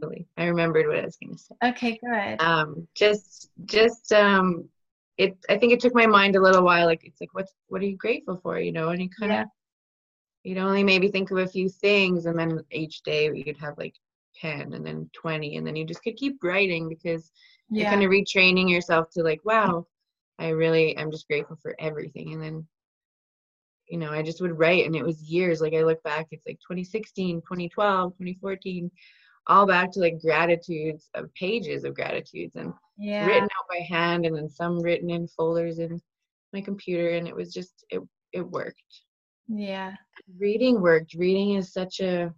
Really 0.00 0.28
i 0.36 0.44
remembered 0.44 0.86
what 0.86 0.98
i 0.98 1.04
was 1.04 1.16
going 1.16 1.34
to 1.34 1.38
say. 1.38 1.54
Okay 1.64 1.98
good. 2.04 2.40
Um 2.40 2.86
just 2.94 3.50
just 3.64 4.12
um 4.12 4.68
it 5.18 5.36
i 5.48 5.56
think 5.56 5.72
it 5.72 5.80
took 5.80 5.94
my 5.94 6.06
mind 6.06 6.36
a 6.36 6.40
little 6.40 6.62
while 6.62 6.86
like 6.86 7.02
it's 7.04 7.20
like 7.20 7.32
what's 7.32 7.52
what 7.68 7.80
are 7.80 7.86
you 7.86 7.96
grateful 7.96 8.38
for 8.42 8.58
you 8.58 8.72
know 8.72 8.90
and 8.90 9.02
you 9.02 9.08
kind 9.18 9.32
of 9.32 9.38
yeah. 9.38 9.44
You'd 10.46 10.58
only 10.58 10.84
maybe 10.84 11.08
think 11.08 11.32
of 11.32 11.38
a 11.38 11.46
few 11.46 11.68
things 11.68 12.26
and 12.26 12.38
then 12.38 12.60
each 12.70 13.02
day 13.02 13.28
you'd 13.34 13.56
have 13.56 13.76
like 13.78 13.96
10 14.40 14.74
and 14.74 14.86
then 14.86 15.10
20 15.12 15.56
and 15.56 15.66
then 15.66 15.74
you 15.74 15.84
just 15.84 16.02
could 16.04 16.16
keep 16.16 16.38
writing 16.44 16.88
because 16.88 17.32
yeah. 17.68 17.82
you're 17.82 17.90
kind 17.90 18.04
of 18.04 18.10
retraining 18.10 18.70
yourself 18.70 19.10
to 19.10 19.24
like 19.24 19.40
wow 19.44 19.84
i 20.38 20.48
really 20.48 20.96
i'm 20.98 21.10
just 21.10 21.26
grateful 21.26 21.58
for 21.60 21.74
everything 21.80 22.32
and 22.32 22.40
then 22.40 22.64
you 23.88 23.98
know 23.98 24.10
i 24.10 24.22
just 24.22 24.40
would 24.40 24.56
write 24.56 24.86
and 24.86 24.94
it 24.94 25.04
was 25.04 25.20
years 25.22 25.60
like 25.60 25.74
i 25.74 25.82
look 25.82 26.00
back 26.04 26.28
it's 26.30 26.46
like 26.46 26.58
2016 26.60 27.40
2012 27.40 28.12
2014 28.12 28.88
all 29.48 29.66
back 29.66 29.90
to 29.90 29.98
like 29.98 30.20
gratitudes 30.20 31.08
of 31.14 31.32
pages 31.34 31.82
of 31.82 31.94
gratitudes 31.94 32.54
and 32.54 32.72
yeah. 32.98 33.26
written 33.26 33.44
out 33.44 33.68
by 33.68 33.78
hand 33.78 34.24
and 34.24 34.36
then 34.36 34.48
some 34.48 34.80
written 34.80 35.10
in 35.10 35.26
folders 35.26 35.80
in 35.80 36.00
my 36.52 36.60
computer 36.60 37.10
and 37.10 37.26
it 37.26 37.34
was 37.34 37.52
just 37.52 37.84
it 37.90 38.00
it 38.32 38.42
worked 38.42 39.02
yeah 39.48 39.94
reading 40.38 40.80
worked 40.80 41.14
reading 41.14 41.54
is 41.54 41.72
such 41.72 42.00
a 42.00 42.32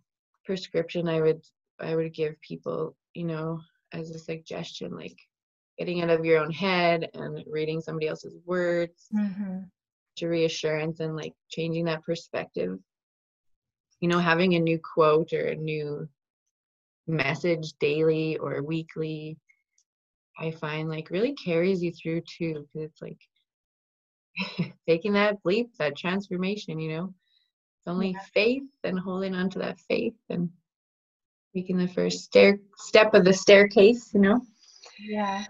prescription 0.44 1.08
i 1.08 1.20
would 1.20 1.40
I 1.80 1.94
would 1.94 2.12
give 2.12 2.40
people, 2.40 2.96
you 3.14 3.24
know, 3.24 3.60
as 3.92 4.10
a 4.10 4.18
suggestion, 4.18 4.94
like 4.94 5.16
getting 5.78 6.02
out 6.02 6.10
of 6.10 6.24
your 6.24 6.40
own 6.40 6.50
head 6.50 7.08
and 7.14 7.42
reading 7.48 7.80
somebody 7.80 8.08
else's 8.08 8.36
words 8.44 9.06
mm-hmm. 9.14 9.60
to 10.16 10.28
reassurance 10.28 11.00
and 11.00 11.16
like 11.16 11.34
changing 11.50 11.84
that 11.86 12.04
perspective. 12.04 12.78
You 14.00 14.08
know, 14.08 14.18
having 14.18 14.54
a 14.54 14.60
new 14.60 14.78
quote 14.78 15.32
or 15.32 15.46
a 15.46 15.56
new 15.56 16.08
message 17.06 17.72
daily 17.80 18.36
or 18.38 18.62
weekly, 18.62 19.38
I 20.38 20.50
find 20.52 20.88
like 20.88 21.10
really 21.10 21.34
carries 21.34 21.82
you 21.82 21.92
through 21.92 22.22
too, 22.22 22.66
because 22.72 22.90
it's 22.90 23.02
like 23.02 23.18
taking 24.88 25.12
that 25.14 25.38
leap, 25.44 25.70
that 25.78 25.96
transformation, 25.96 26.78
you 26.78 26.96
know. 26.96 27.04
It's 27.04 27.88
only 27.88 28.12
yeah. 28.12 28.20
faith 28.34 28.62
and 28.84 28.98
holding 28.98 29.34
on 29.34 29.50
to 29.50 29.58
that 29.60 29.78
faith 29.80 30.14
and 30.30 30.50
taking 31.54 31.78
the 31.78 31.88
first 31.88 32.24
stair 32.24 32.58
step 32.76 33.14
of 33.14 33.24
the 33.24 33.32
staircase 33.32 34.10
you 34.14 34.20
know 34.20 34.40
yeah 35.00 35.44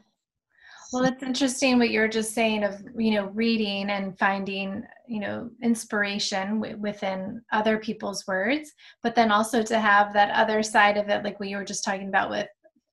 well 0.93 1.05
it's 1.05 1.23
interesting 1.23 1.79
what 1.79 1.91
you're 1.91 2.09
just 2.09 2.33
saying 2.33 2.65
of 2.65 2.83
you 2.97 3.13
know 3.13 3.27
reading 3.35 3.91
and 3.91 4.19
finding 4.19 4.83
you 5.07 5.21
know 5.21 5.51
inspiration 5.63 6.61
w- 6.61 6.77
within 6.79 7.43
other 7.53 7.79
people's 7.79 8.27
words 8.27 8.73
but 9.03 9.15
then 9.15 9.31
also 9.31 9.63
to 9.63 9.79
have 9.79 10.13
that 10.13 10.31
other 10.31 10.63
side 10.63 10.97
of 10.97 11.09
it 11.09 11.25
like 11.25 11.39
what 11.41 11.49
you 11.49 11.57
were 11.57 11.65
just 11.65 11.85
talking 11.85 12.09
about 12.09 12.31
with 12.31 12.47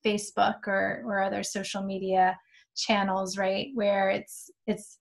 facebook 0.04 0.66
or 0.66 1.02
or 1.06 1.22
other 1.22 1.42
social 1.42 1.82
media 1.82 2.36
channels 2.76 3.38
right 3.38 3.68
where 3.74 4.10
it's 4.10 4.50
it's 4.66 4.98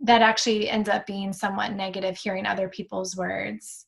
that 0.00 0.22
actually 0.22 0.68
ends 0.68 0.88
up 0.88 1.06
being 1.06 1.32
somewhat 1.32 1.72
negative 1.72 2.16
hearing 2.16 2.46
other 2.46 2.68
people's 2.68 3.16
words 3.16 3.86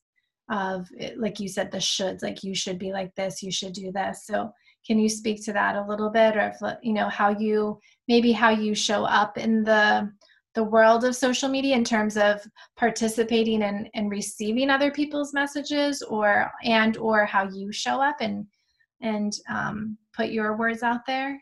of 0.49 0.87
like 1.17 1.39
you 1.39 1.47
said 1.47 1.71
the 1.71 1.77
shoulds 1.77 2.23
like 2.23 2.41
you 2.41 2.55
should 2.55 2.79
be 2.79 2.93
like 2.93 3.13
this 3.15 3.43
you 3.43 3.51
should 3.51 3.73
do 3.73 3.91
this. 3.91 4.25
So 4.25 4.51
can 4.85 4.97
you 4.97 5.09
speak 5.09 5.43
to 5.43 5.53
that 5.53 5.75
a 5.75 5.85
little 5.85 6.09
bit 6.09 6.37
or 6.37 6.53
if 6.53 6.77
you 6.81 6.93
know 6.93 7.09
how 7.09 7.37
you 7.37 7.79
maybe 8.07 8.31
how 8.31 8.49
you 8.49 8.73
show 8.73 9.03
up 9.03 9.37
in 9.37 9.63
the 9.63 10.09
the 10.55 10.63
world 10.63 11.03
of 11.03 11.15
social 11.15 11.49
media 11.49 11.75
in 11.75 11.83
terms 11.83 12.17
of 12.17 12.41
participating 12.77 13.61
and, 13.61 13.89
and 13.93 14.09
receiving 14.09 14.71
other 14.71 14.89
people's 14.89 15.31
messages 15.31 16.01
or 16.01 16.49
and 16.63 16.97
or 16.97 17.25
how 17.25 17.47
you 17.49 17.71
show 17.71 18.01
up 18.01 18.15
and 18.21 18.47
and 19.01 19.37
um, 19.49 19.97
put 20.15 20.29
your 20.29 20.57
words 20.57 20.81
out 20.81 21.05
there? 21.05 21.39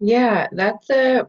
Yeah 0.00 0.48
that's 0.52 0.88
a 0.90 1.28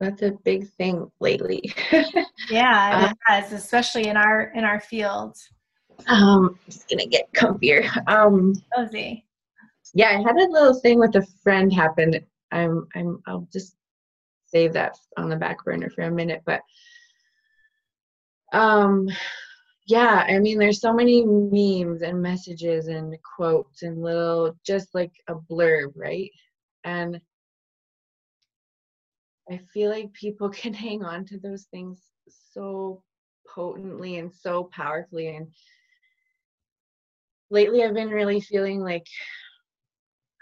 that's 0.00 0.22
a 0.22 0.32
big 0.44 0.68
thing 0.72 1.10
lately 1.20 1.72
yeah 2.50 3.04
it 3.04 3.10
uh, 3.10 3.14
has 3.26 3.52
especially 3.52 4.06
in 4.08 4.16
our 4.16 4.52
in 4.54 4.64
our 4.64 4.80
field 4.80 5.36
um, 6.06 6.58
just 6.66 6.88
gonna 6.88 7.06
get 7.06 7.32
comfier. 7.32 7.88
Um, 8.08 8.54
cozy. 8.74 9.24
Yeah, 9.94 10.08
I 10.08 10.22
had 10.22 10.36
a 10.36 10.50
little 10.50 10.74
thing 10.74 10.98
with 10.98 11.16
a 11.16 11.26
friend 11.42 11.72
happen. 11.72 12.14
I'm, 12.52 12.86
I'm, 12.94 13.22
I'll 13.26 13.48
just 13.52 13.76
save 14.46 14.72
that 14.74 14.96
on 15.16 15.28
the 15.28 15.36
back 15.36 15.64
burner 15.64 15.90
for 15.90 16.02
a 16.02 16.10
minute. 16.10 16.42
But, 16.46 16.60
um, 18.52 19.08
yeah, 19.86 20.24
I 20.28 20.38
mean, 20.38 20.58
there's 20.58 20.80
so 20.80 20.92
many 20.92 21.24
memes 21.24 22.02
and 22.02 22.22
messages 22.22 22.86
and 22.86 23.16
quotes 23.36 23.82
and 23.82 24.00
little, 24.00 24.56
just 24.64 24.94
like 24.94 25.12
a 25.28 25.34
blurb, 25.34 25.92
right? 25.96 26.30
And 26.84 27.20
I 29.50 29.58
feel 29.72 29.90
like 29.90 30.12
people 30.12 30.48
can 30.60 30.74
hang 30.74 31.04
on 31.04 31.24
to 31.26 31.38
those 31.38 31.64
things 31.64 32.00
so 32.52 33.02
potently 33.54 34.18
and 34.18 34.32
so 34.32 34.64
powerfully 34.64 35.28
and 35.34 35.48
lately 37.50 37.82
I've 37.82 37.94
been 37.94 38.10
really 38.10 38.40
feeling 38.40 38.80
like 38.80 39.06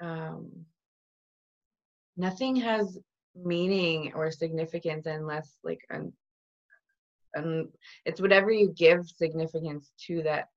um, 0.02 0.50
nothing 2.16 2.56
has 2.56 2.98
meaning 3.34 4.12
or 4.14 4.30
significance 4.30 5.06
unless 5.06 5.59
like 5.62 5.80
and 5.90 6.12
and 7.34 7.68
it's 8.04 8.20
whatever 8.20 8.50
you 8.50 8.72
give 8.76 9.06
significance 9.06 9.90
to 10.06 10.22
that 10.22 10.48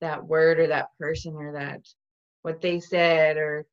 that 0.00 0.24
word 0.24 0.58
or 0.58 0.66
that 0.66 0.88
person 0.98 1.34
or 1.34 1.52
that 1.52 1.80
what 2.42 2.60
they 2.60 2.80
said 2.80 3.36
or 3.36 3.66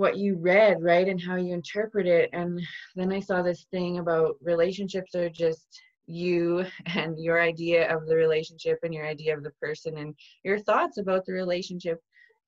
what 0.00 0.16
you 0.16 0.34
read 0.36 0.82
right 0.82 1.08
and 1.08 1.20
how 1.20 1.36
you 1.36 1.52
interpret 1.52 2.06
it. 2.06 2.30
And 2.32 2.58
then 2.96 3.12
i 3.12 3.20
saw 3.20 3.42
this 3.42 3.66
thing 3.70 3.98
about 3.98 4.36
relationships 4.40 5.14
are 5.14 5.28
just 5.28 5.68
you 6.06 6.64
and 6.86 7.20
your 7.20 7.40
idea 7.40 7.94
of 7.94 8.06
the 8.06 8.16
relationship 8.16 8.78
and 8.82 8.94
your 8.94 9.06
idea 9.06 9.36
of 9.36 9.44
the 9.44 9.52
person 9.62 9.98
and 9.98 10.14
your 10.42 10.58
thoughts 10.58 10.96
about 10.96 11.26
the 11.26 11.34
relationship. 11.34 12.00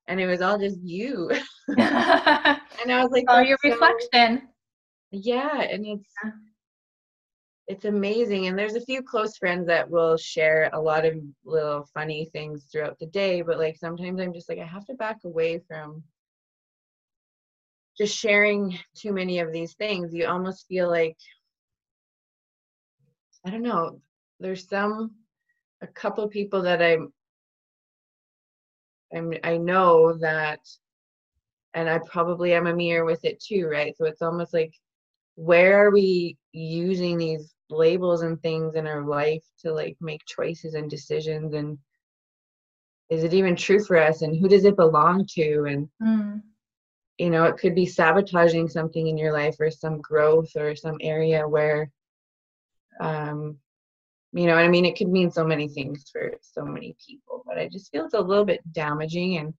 And 0.08 0.18
it 0.18 0.26
was 0.26 0.40
all 0.40 0.58
just 0.58 0.80
you. 0.82 1.30
And 1.78 2.90
i 2.90 3.00
was 3.02 3.12
like 3.12 3.26
oh 3.28 3.40
your 3.40 3.58
so, 3.62 3.68
reflection. 3.70 4.48
Yeah 5.10 5.60
and 5.60 5.86
it's 5.86 6.14
it's 7.68 7.84
amazing. 7.84 8.48
And 8.48 8.58
there's 8.58 8.74
a 8.74 8.80
few 8.90 9.02
close 9.02 9.36
friends 9.36 9.66
that 9.68 9.88
will 9.88 10.16
share 10.16 10.68
a 10.72 10.80
lot 10.80 11.04
of 11.04 11.14
little 11.44 11.86
funny 11.94 12.28
things 12.32 12.66
throughout 12.70 12.98
the 12.98 13.06
day 13.06 13.42
but 13.42 13.58
like 13.58 13.76
sometimes 13.76 14.20
i'm 14.20 14.32
just 14.32 14.48
like 14.48 14.58
i 14.58 14.64
have 14.64 14.86
to 14.86 14.94
back 14.94 15.18
away 15.24 15.60
from 15.68 16.02
just 17.96 18.16
sharing 18.16 18.78
too 18.96 19.12
many 19.12 19.38
of 19.38 19.52
these 19.52 19.74
things 19.74 20.14
you 20.14 20.26
almost 20.26 20.66
feel 20.66 20.88
like 20.88 21.16
i 23.44 23.50
don't 23.50 23.62
know 23.62 24.00
there's 24.40 24.68
some 24.68 25.10
a 25.82 25.86
couple 25.86 26.26
people 26.28 26.62
that 26.62 26.82
i'm 26.82 27.12
i'm 29.14 29.32
i 29.44 29.56
know 29.56 30.16
that 30.18 30.60
and 31.74 31.88
i 31.88 31.98
probably 31.98 32.52
am 32.54 32.66
a 32.66 32.74
mirror 32.74 33.04
with 33.04 33.24
it 33.24 33.40
too 33.40 33.66
right? 33.66 33.96
So 33.96 34.04
it's 34.06 34.22
almost 34.22 34.52
like 34.52 34.74
where 35.36 35.86
are 35.86 35.90
we 35.90 36.36
using 36.52 37.16
these 37.16 37.54
labels 37.70 38.22
and 38.22 38.40
things 38.42 38.74
in 38.74 38.86
our 38.86 39.04
life 39.06 39.42
to 39.60 39.72
like 39.72 39.96
make 40.00 40.24
choices 40.26 40.74
and 40.74 40.90
decisions? 40.90 41.54
And 41.54 41.78
is 43.08 43.24
it 43.24 43.34
even 43.34 43.56
true 43.56 43.82
for 43.82 43.96
us? 43.96 44.22
And 44.22 44.36
who 44.36 44.48
does 44.48 44.64
it 44.64 44.76
belong 44.76 45.26
to? 45.34 45.64
And 45.64 45.88
mm. 46.02 46.42
You 47.22 47.30
know 47.30 47.44
it 47.44 47.56
could 47.56 47.74
be 47.74 47.86
sabotaging 47.86 48.68
something 48.68 49.06
in 49.06 49.16
your 49.16 49.32
life 49.32 49.54
or 49.60 49.70
some 49.70 50.00
growth 50.00 50.50
or 50.56 50.74
some 50.74 50.96
area 51.00 51.46
where 51.46 51.88
um 53.00 53.56
you 54.32 54.46
know 54.46 54.56
i 54.56 54.66
mean 54.66 54.84
it 54.84 54.96
could 54.96 55.08
mean 55.08 55.30
so 55.30 55.44
many 55.44 55.68
things 55.68 56.04
for 56.10 56.32
so 56.40 56.64
many 56.64 56.96
people 57.06 57.44
but 57.46 57.58
i 57.58 57.68
just 57.68 57.92
feel 57.92 58.04
it's 58.04 58.14
a 58.14 58.20
little 58.20 58.44
bit 58.44 58.60
damaging 58.72 59.38
and 59.38 59.54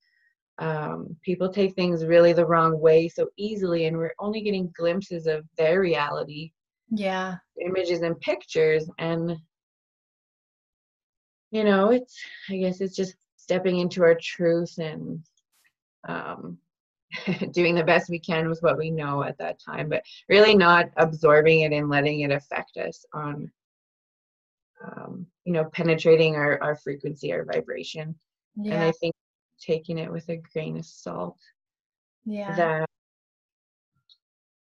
um, 0.60 1.18
people 1.24 1.50
take 1.50 1.74
things 1.74 2.06
really 2.06 2.32
the 2.32 2.46
wrong 2.46 2.80
way 2.80 3.08
so 3.08 3.28
easily 3.38 3.86
and 3.86 3.98
we're 3.98 4.14
only 4.20 4.42
getting 4.42 4.72
glimpses 4.78 5.26
of 5.26 5.44
their 5.58 5.82
reality. 5.82 6.52
Yeah. 6.92 7.38
Images 7.60 8.04
and 8.04 8.20
pictures 8.20 8.88
and 9.00 9.36
you 11.50 11.64
know 11.64 11.90
it's 11.90 12.16
i 12.50 12.58
guess 12.58 12.82
it's 12.82 12.96
just 12.96 13.16
stepping 13.36 13.80
into 13.80 14.04
our 14.04 14.16
truth 14.16 14.78
and 14.78 15.24
um, 16.08 16.58
doing 17.52 17.76
the 17.76 17.84
best 17.84 18.10
we 18.10 18.20
can 18.20 18.50
with 18.50 18.62
what 18.62 18.78
we 18.78 18.90
know 18.90 19.24
at 19.24 19.38
that 19.38 19.60
time 19.60 19.90
but 19.90 20.04
really 20.30 20.56
not 20.56 20.90
absorbing 20.98 21.62
it 21.62 21.72
and 21.72 21.90
letting 21.90 22.22
it 22.22 22.32
affect 22.32 22.78
us 22.78 23.06
on 23.14 23.52
um, 24.86 25.26
you 25.46 25.54
know 25.54 25.66
penetrating 25.66 26.36
our, 26.36 26.62
our 26.62 26.76
frequency 26.76 27.32
our 27.32 27.46
vibration. 27.46 28.16
Yeah. 28.56 28.76
and 28.76 28.84
i 28.84 28.92
think 28.92 29.14
taking 29.60 29.98
it 29.98 30.12
with 30.12 30.28
a 30.30 30.38
grain 30.38 30.78
of 30.78 30.86
salt 30.86 31.38
yeah. 32.26 32.56
that 32.56 32.90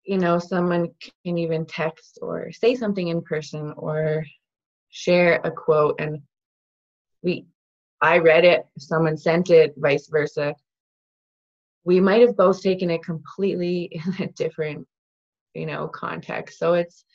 you 0.03 0.17
know 0.17 0.39
someone 0.39 0.89
can 1.23 1.37
even 1.37 1.65
text 1.65 2.19
or 2.21 2.51
say 2.51 2.75
something 2.75 3.07
in 3.07 3.21
person 3.21 3.73
or 3.77 4.25
share 4.89 5.41
a 5.43 5.51
quote 5.51 5.99
and 5.99 6.21
we 7.21 7.45
i 8.01 8.17
read 8.17 8.45
it 8.45 8.65
someone 8.77 9.17
sent 9.17 9.49
it 9.49 9.73
vice 9.77 10.07
versa 10.07 10.53
we 11.85 11.99
might 11.99 12.21
have 12.21 12.37
both 12.37 12.61
taken 12.61 12.89
it 12.89 13.03
completely 13.03 13.83
in 13.91 14.23
a 14.23 14.31
different 14.33 14.87
you 15.53 15.65
know 15.65 15.87
context 15.87 16.57
so 16.57 16.73
it's 16.73 17.05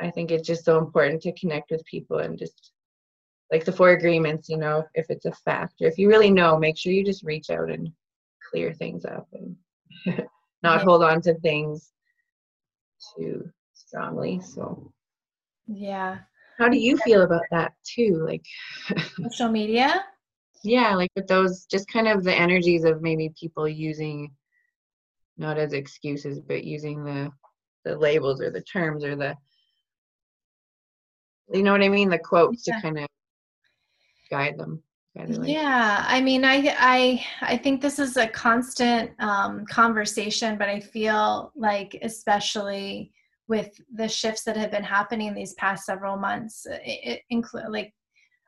i 0.00 0.10
think 0.10 0.30
it's 0.30 0.46
just 0.46 0.64
so 0.64 0.78
important 0.78 1.22
to 1.22 1.32
connect 1.32 1.70
with 1.70 1.84
people 1.84 2.18
and 2.18 2.38
just 2.38 2.72
like 3.52 3.64
the 3.64 3.72
four 3.72 3.90
agreements 3.90 4.48
you 4.48 4.56
know 4.56 4.84
if 4.94 5.06
it's 5.10 5.26
a 5.26 5.32
fact 5.32 5.74
or 5.80 5.86
if 5.86 5.98
you 5.98 6.08
really 6.08 6.30
know 6.30 6.58
make 6.58 6.76
sure 6.76 6.92
you 6.92 7.04
just 7.04 7.24
reach 7.24 7.50
out 7.50 7.70
and 7.70 7.90
clear 8.50 8.72
things 8.72 9.04
up 9.04 9.28
and 9.32 9.56
not 10.62 10.78
yeah. 10.78 10.84
hold 10.84 11.02
on 11.02 11.20
to 11.22 11.34
things 11.34 11.92
too 13.16 13.50
strongly. 13.90 14.40
So, 14.40 14.92
yeah. 15.66 16.18
How 16.58 16.68
do 16.68 16.78
you 16.78 16.96
feel 16.98 17.22
about 17.22 17.42
that 17.50 17.72
too? 17.84 18.24
Like 18.26 18.44
social 19.22 19.50
media? 19.50 20.04
Yeah, 20.62 20.94
like 20.94 21.10
with 21.16 21.26
those 21.26 21.66
just 21.66 21.88
kind 21.88 22.08
of 22.08 22.24
the 22.24 22.34
energies 22.34 22.84
of 22.84 23.02
maybe 23.02 23.32
people 23.38 23.68
using 23.68 24.30
not 25.36 25.58
as 25.58 25.72
excuses, 25.72 26.40
but 26.40 26.64
using 26.64 27.04
the 27.04 27.30
the 27.84 27.96
labels 27.96 28.40
or 28.40 28.50
the 28.50 28.62
terms 28.62 29.04
or 29.04 29.16
the 29.16 29.34
you 31.52 31.62
know 31.62 31.72
what 31.72 31.82
I 31.82 31.88
mean, 31.88 32.10
the 32.10 32.18
quotes 32.18 32.64
yeah. 32.66 32.76
to 32.76 32.82
kind 32.82 32.98
of 32.98 33.06
guide 34.30 34.58
them 34.58 34.82
yeah 35.42 36.04
i 36.06 36.20
mean 36.20 36.44
i 36.44 36.74
i 36.78 37.24
i 37.42 37.56
think 37.56 37.80
this 37.80 37.98
is 37.98 38.16
a 38.16 38.28
constant 38.28 39.10
um, 39.18 39.64
conversation 39.66 40.56
but 40.56 40.68
i 40.68 40.78
feel 40.78 41.52
like 41.56 41.98
especially 42.02 43.12
with 43.48 43.72
the 43.94 44.08
shifts 44.08 44.44
that 44.44 44.56
have 44.56 44.70
been 44.70 44.84
happening 44.84 45.34
these 45.34 45.54
past 45.54 45.84
several 45.84 46.16
months 46.16 46.64
it, 46.66 47.00
it 47.02 47.22
include 47.30 47.64
like 47.68 47.92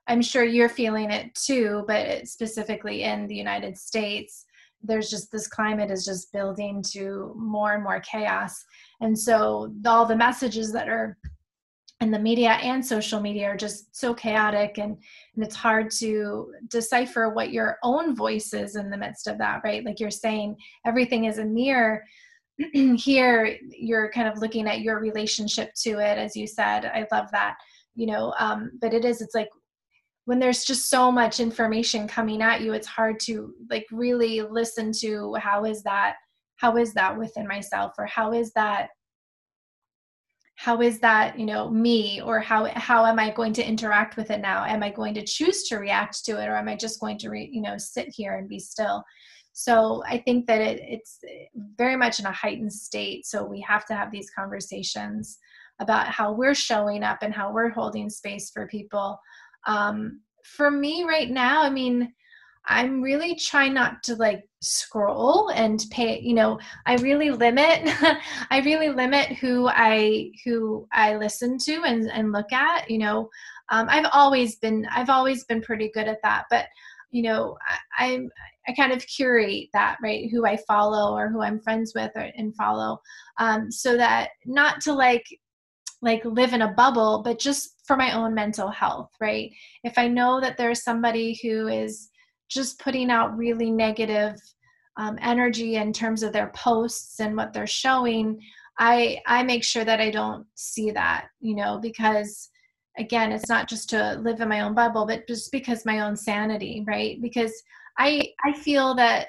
i'm 0.08 0.22
sure 0.22 0.44
you're 0.44 0.68
feeling 0.68 1.10
it 1.10 1.34
too 1.34 1.84
but 1.86 2.26
specifically 2.26 3.02
in 3.02 3.26
the 3.26 3.34
united 3.34 3.76
states 3.76 4.46
there's 4.82 5.10
just 5.10 5.30
this 5.30 5.46
climate 5.46 5.90
is 5.90 6.04
just 6.04 6.32
building 6.32 6.82
to 6.92 7.32
more 7.36 7.74
and 7.74 7.84
more 7.84 8.00
chaos. 8.00 8.64
And 9.00 9.18
so 9.18 9.72
all 9.86 10.06
the 10.06 10.16
messages 10.16 10.72
that 10.72 10.88
are 10.88 11.16
in 12.00 12.10
the 12.10 12.18
media 12.18 12.50
and 12.50 12.84
social 12.84 13.20
media 13.20 13.46
are 13.46 13.56
just 13.56 13.94
so 13.94 14.12
chaotic 14.12 14.78
and, 14.78 14.96
and 15.36 15.44
it's 15.44 15.54
hard 15.54 15.88
to 15.98 16.52
decipher 16.68 17.28
what 17.28 17.52
your 17.52 17.78
own 17.84 18.16
voice 18.16 18.52
is 18.52 18.74
in 18.74 18.90
the 18.90 18.96
midst 18.96 19.28
of 19.28 19.38
that 19.38 19.60
right? 19.62 19.84
Like 19.84 20.00
you're 20.00 20.10
saying 20.10 20.56
everything 20.84 21.26
is 21.26 21.38
a 21.38 21.44
mirror. 21.44 22.04
Here 22.72 23.56
you're 23.70 24.10
kind 24.10 24.26
of 24.26 24.38
looking 24.38 24.66
at 24.66 24.80
your 24.80 24.98
relationship 24.98 25.72
to 25.82 26.00
it 26.00 26.18
as 26.18 26.34
you 26.34 26.48
said. 26.48 26.86
I 26.86 27.06
love 27.12 27.30
that 27.30 27.54
you 27.94 28.06
know 28.06 28.34
um, 28.38 28.72
but 28.80 28.92
it 28.92 29.04
is 29.04 29.20
it's 29.20 29.34
like 29.34 29.48
when 30.24 30.38
there's 30.38 30.64
just 30.64 30.88
so 30.88 31.10
much 31.10 31.40
information 31.40 32.06
coming 32.06 32.42
at 32.42 32.60
you 32.60 32.72
it's 32.72 32.86
hard 32.86 33.18
to 33.20 33.54
like 33.70 33.86
really 33.90 34.40
listen 34.40 34.92
to 34.92 35.34
how 35.34 35.64
is 35.64 35.82
that 35.82 36.14
how 36.56 36.76
is 36.76 36.94
that 36.94 37.18
within 37.18 37.46
myself 37.46 37.92
or 37.98 38.06
how 38.06 38.32
is 38.32 38.52
that 38.52 38.88
how 40.62 40.80
is 40.80 41.00
that 41.00 41.36
you 41.36 41.44
know 41.44 41.68
me 41.68 42.22
or 42.22 42.38
how 42.38 42.66
how 42.76 43.04
am 43.04 43.18
i 43.18 43.30
going 43.30 43.52
to 43.52 43.66
interact 43.66 44.16
with 44.16 44.30
it 44.30 44.40
now? 44.40 44.64
Am 44.64 44.82
i 44.82 44.90
going 44.90 45.14
to 45.14 45.24
choose 45.24 45.64
to 45.64 45.76
react 45.76 46.24
to 46.24 46.40
it 46.40 46.46
or 46.46 46.56
am 46.56 46.68
i 46.68 46.76
just 46.76 47.00
going 47.00 47.18
to 47.18 47.30
re, 47.30 47.48
you 47.52 47.60
know 47.60 47.76
sit 47.78 48.08
here 48.14 48.36
and 48.36 48.48
be 48.48 48.60
still? 48.60 49.02
So 49.52 50.04
i 50.08 50.18
think 50.18 50.46
that 50.46 50.60
it, 50.60 50.80
it's 50.82 51.18
very 51.76 51.96
much 51.96 52.20
in 52.20 52.26
a 52.26 52.32
heightened 52.32 52.72
state 52.72 53.26
so 53.26 53.44
we 53.44 53.60
have 53.62 53.84
to 53.86 53.94
have 53.94 54.12
these 54.12 54.30
conversations 54.30 55.38
about 55.80 56.06
how 56.06 56.32
we're 56.32 56.54
showing 56.54 57.02
up 57.02 57.18
and 57.22 57.34
how 57.34 57.52
we're 57.52 57.70
holding 57.70 58.08
space 58.08 58.50
for 58.50 58.68
people 58.68 59.18
um, 59.66 60.20
for 60.44 60.70
me 60.70 61.04
right 61.04 61.30
now 61.30 61.62
i 61.62 61.70
mean 61.70 62.12
I'm 62.66 63.02
really 63.02 63.34
trying 63.34 63.74
not 63.74 64.02
to 64.04 64.14
like 64.14 64.44
scroll 64.60 65.48
and 65.50 65.84
pay, 65.90 66.20
you 66.20 66.34
know, 66.34 66.60
I 66.86 66.94
really 66.96 67.30
limit 67.30 67.80
I 68.50 68.60
really 68.64 68.88
limit 68.88 69.32
who 69.32 69.68
I 69.68 70.30
who 70.44 70.86
I 70.92 71.16
listen 71.16 71.58
to 71.58 71.82
and, 71.84 72.10
and 72.10 72.32
look 72.32 72.52
at, 72.52 72.88
you 72.90 72.98
know. 72.98 73.28
Um, 73.70 73.86
I've 73.88 74.08
always 74.12 74.56
been 74.56 74.86
I've 74.94 75.10
always 75.10 75.44
been 75.44 75.62
pretty 75.62 75.90
good 75.92 76.06
at 76.06 76.22
that, 76.22 76.44
but 76.50 76.66
you 77.10 77.22
know, 77.22 77.56
I, 77.98 78.06
I'm 78.06 78.30
I 78.68 78.72
kind 78.74 78.92
of 78.92 79.04
curate 79.06 79.68
that, 79.72 79.96
right? 80.00 80.30
Who 80.30 80.46
I 80.46 80.56
follow 80.56 81.16
or 81.16 81.28
who 81.28 81.42
I'm 81.42 81.58
friends 81.58 81.92
with 81.94 82.12
or, 82.14 82.30
and 82.36 82.54
follow, 82.54 83.00
um, 83.38 83.72
so 83.72 83.96
that 83.96 84.30
not 84.46 84.80
to 84.82 84.92
like 84.92 85.26
like 86.00 86.24
live 86.24 86.52
in 86.52 86.62
a 86.62 86.72
bubble, 86.74 87.22
but 87.24 87.38
just 87.38 87.81
for 87.92 87.96
my 87.98 88.12
own 88.12 88.32
mental 88.32 88.70
health, 88.70 89.10
right? 89.20 89.52
If 89.84 89.98
I 89.98 90.08
know 90.08 90.40
that 90.40 90.56
there's 90.56 90.82
somebody 90.82 91.38
who 91.42 91.68
is 91.68 92.08
just 92.48 92.78
putting 92.78 93.10
out 93.10 93.36
really 93.36 93.70
negative 93.70 94.34
um, 94.96 95.18
energy 95.20 95.76
in 95.76 95.92
terms 95.92 96.22
of 96.22 96.32
their 96.32 96.50
posts 96.54 97.20
and 97.20 97.36
what 97.36 97.52
they're 97.52 97.66
showing 97.66 98.40
i 98.78 99.18
i 99.26 99.42
make 99.42 99.62
sure 99.64 99.84
that 99.84 100.00
i 100.00 100.10
don't 100.10 100.46
see 100.54 100.90
that 100.90 101.26
you 101.40 101.54
know 101.54 101.78
because 101.80 102.50
again 102.98 103.32
it's 103.32 103.48
not 103.48 103.68
just 103.68 103.90
to 103.90 104.18
live 104.22 104.40
in 104.40 104.48
my 104.48 104.60
own 104.60 104.74
bubble 104.74 105.06
but 105.06 105.26
just 105.26 105.52
because 105.52 105.84
my 105.84 106.00
own 106.00 106.16
sanity 106.16 106.82
right 106.86 107.20
because 107.20 107.52
i 107.98 108.26
i 108.44 108.52
feel 108.52 108.94
that 108.94 109.28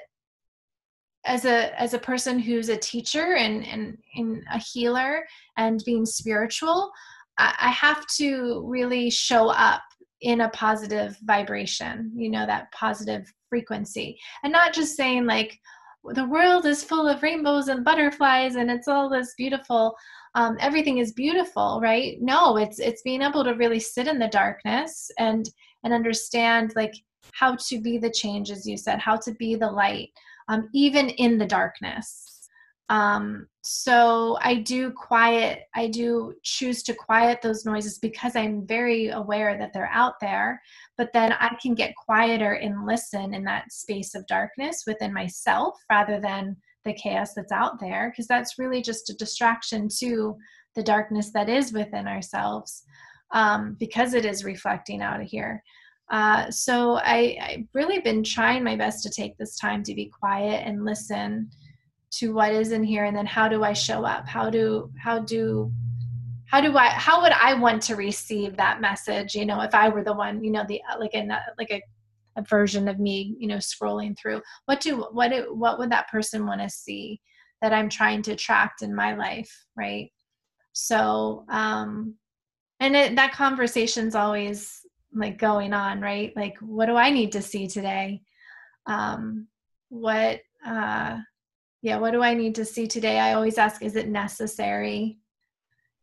as 1.26 1.44
a 1.44 1.78
as 1.80 1.92
a 1.94 1.98
person 1.98 2.38
who's 2.38 2.68
a 2.70 2.76
teacher 2.76 3.36
and 3.36 3.66
and, 3.66 3.98
and 4.16 4.42
a 4.52 4.58
healer 4.58 5.24
and 5.56 5.82
being 5.84 6.06
spiritual 6.06 6.90
I, 7.38 7.70
have 7.70 8.06
to 8.18 8.62
really 8.66 9.10
show 9.10 9.48
up 9.48 9.82
in 10.20 10.42
a 10.42 10.48
positive 10.50 11.16
vibration, 11.24 12.12
you 12.14 12.30
know, 12.30 12.46
that 12.46 12.70
positive 12.72 13.30
frequency. 13.48 14.18
And 14.42 14.52
not 14.52 14.72
just 14.72 14.96
saying, 14.96 15.26
like, 15.26 15.58
the 16.12 16.26
world 16.26 16.66
is 16.66 16.84
full 16.84 17.08
of 17.08 17.22
rainbows 17.22 17.68
and 17.68 17.84
butterflies 17.84 18.56
and 18.56 18.70
it's 18.70 18.88
all 18.88 19.08
this 19.08 19.34
beautiful 19.38 19.96
um, 20.34 20.56
everything 20.60 20.98
is 20.98 21.12
beautiful 21.12 21.80
right 21.82 22.18
no 22.20 22.58
it's 22.58 22.78
it's 22.78 23.00
being 23.02 23.22
able 23.22 23.42
to 23.42 23.54
really 23.54 23.80
sit 23.80 24.06
in 24.06 24.18
the 24.18 24.28
darkness 24.28 25.10
and 25.18 25.48
and 25.82 25.94
understand 25.94 26.72
like 26.76 26.92
how 27.32 27.56
to 27.56 27.80
be 27.80 27.96
the 27.96 28.10
change 28.10 28.50
as 28.50 28.66
you 28.66 28.76
said 28.76 28.98
how 28.98 29.16
to 29.16 29.32
be 29.34 29.54
the 29.54 29.70
light 29.70 30.10
um, 30.48 30.68
even 30.74 31.08
in 31.08 31.38
the 31.38 31.46
darkness 31.46 32.33
Um, 32.90 33.46
so 33.62 34.36
I 34.42 34.56
do 34.56 34.90
quiet, 34.90 35.62
I 35.74 35.88
do 35.88 36.34
choose 36.42 36.82
to 36.82 36.94
quiet 36.94 37.40
those 37.40 37.64
noises 37.64 37.98
because 37.98 38.36
I'm 38.36 38.66
very 38.66 39.08
aware 39.08 39.56
that 39.56 39.72
they're 39.72 39.90
out 39.90 40.14
there. 40.20 40.60
But 40.98 41.10
then 41.14 41.32
I 41.32 41.56
can 41.62 41.74
get 41.74 41.96
quieter 41.96 42.52
and 42.52 42.86
listen 42.86 43.32
in 43.32 43.44
that 43.44 43.72
space 43.72 44.14
of 44.14 44.26
darkness 44.26 44.84
within 44.86 45.14
myself 45.14 45.74
rather 45.90 46.20
than 46.20 46.56
the 46.84 46.92
chaos 46.92 47.32
that's 47.32 47.52
out 47.52 47.80
there, 47.80 48.10
because 48.10 48.26
that's 48.26 48.58
really 48.58 48.82
just 48.82 49.08
a 49.08 49.14
distraction 49.14 49.88
to 50.00 50.36
the 50.74 50.82
darkness 50.82 51.30
that 51.32 51.48
is 51.48 51.72
within 51.72 52.06
ourselves 52.06 52.82
um, 53.32 53.76
because 53.80 54.12
it 54.12 54.26
is 54.26 54.44
reflecting 54.44 55.00
out 55.00 55.20
of 55.20 55.26
here. 55.26 55.62
Uh, 56.10 56.50
so 56.50 56.96
I, 56.96 57.38
I've 57.40 57.66
really 57.72 58.00
been 58.00 58.22
trying 58.22 58.62
my 58.62 58.76
best 58.76 59.02
to 59.04 59.10
take 59.10 59.38
this 59.38 59.56
time 59.56 59.82
to 59.84 59.94
be 59.94 60.06
quiet 60.06 60.66
and 60.66 60.84
listen 60.84 61.48
to 62.18 62.32
what 62.32 62.52
is 62.52 62.72
in 62.72 62.84
here 62.84 63.04
and 63.04 63.16
then 63.16 63.26
how 63.26 63.48
do 63.48 63.64
i 63.64 63.72
show 63.72 64.04
up? 64.04 64.26
How 64.26 64.50
do 64.50 64.90
how 64.98 65.20
do 65.20 65.72
how 66.46 66.60
do 66.60 66.76
i 66.76 66.88
how 66.88 67.22
would 67.22 67.32
i 67.32 67.54
want 67.54 67.82
to 67.82 67.96
receive 67.96 68.56
that 68.56 68.80
message? 68.80 69.34
You 69.34 69.46
know 69.46 69.60
if 69.60 69.74
i 69.74 69.88
were 69.88 70.04
the 70.04 70.12
one 70.12 70.42
you 70.44 70.50
know 70.50 70.64
the 70.66 70.80
like 70.98 71.14
a 71.14 71.26
like 71.58 71.70
a, 71.70 71.82
a 72.36 72.42
version 72.42 72.88
of 72.88 72.98
me 72.98 73.34
you 73.38 73.48
know 73.48 73.56
scrolling 73.56 74.16
through 74.18 74.42
what 74.66 74.80
do 74.80 75.06
what 75.12 75.32
it, 75.32 75.54
what 75.54 75.78
would 75.78 75.90
that 75.90 76.10
person 76.10 76.46
want 76.46 76.60
to 76.60 76.68
see 76.68 77.20
that 77.62 77.72
i'm 77.72 77.88
trying 77.88 78.22
to 78.22 78.32
attract 78.32 78.82
in 78.82 78.94
my 78.94 79.14
life 79.14 79.64
right? 79.76 80.10
So 80.72 81.44
um 81.48 82.14
and 82.80 82.96
it, 82.96 83.16
that 83.16 83.32
conversation's 83.32 84.14
always 84.14 84.80
like 85.14 85.38
going 85.38 85.72
on 85.72 86.00
right? 86.00 86.32
Like 86.36 86.56
what 86.60 86.86
do 86.86 86.96
i 86.96 87.10
need 87.10 87.32
to 87.32 87.42
see 87.42 87.66
today? 87.68 88.22
Um 88.86 89.48
what 89.88 90.40
uh 90.66 91.18
yeah 91.84 91.98
what 91.98 92.12
do 92.12 92.22
i 92.22 92.34
need 92.34 92.54
to 92.56 92.64
see 92.64 92.88
today? 92.88 93.20
I 93.20 93.34
always 93.34 93.58
ask 93.58 93.82
is 93.82 93.94
it 93.94 94.08
necessary? 94.08 95.18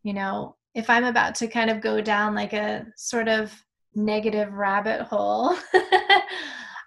You 0.04 0.14
know 0.14 0.56
if 0.74 0.90
i'm 0.90 1.04
about 1.04 1.36
to 1.36 1.48
kind 1.48 1.70
of 1.70 1.82
go 1.82 2.00
down 2.00 2.34
like 2.36 2.54
a 2.54 2.86
sort 2.96 3.28
of 3.28 3.54
negative 3.94 4.54
rabbit 4.54 5.02
hole 5.02 5.54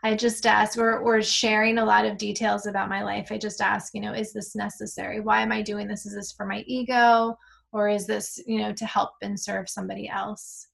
i 0.02 0.14
just 0.16 0.46
ask 0.46 0.78
or, 0.78 0.98
or 1.00 1.20
sharing 1.20 1.76
a 1.76 1.84
lot 1.84 2.06
of 2.06 2.16
details 2.16 2.66
about 2.66 2.88
my 2.88 3.02
life 3.02 3.28
i 3.30 3.36
just 3.36 3.60
ask 3.60 3.92
you 3.94 4.00
know 4.00 4.14
is 4.14 4.32
this 4.32 4.54
necessary? 4.56 5.20
Why 5.20 5.42
am 5.42 5.52
i 5.52 5.60
doing 5.60 5.86
this? 5.86 6.06
Is 6.06 6.14
this 6.14 6.32
for 6.32 6.46
my 6.46 6.64
ego? 6.66 7.36
Or 7.72 7.88
is 7.88 8.06
this 8.06 8.40
you 8.46 8.58
know 8.58 8.72
to 8.72 8.86
help 8.86 9.10
and 9.22 9.38
serve 9.38 9.68
somebody 9.68 10.08
else? 10.08 10.68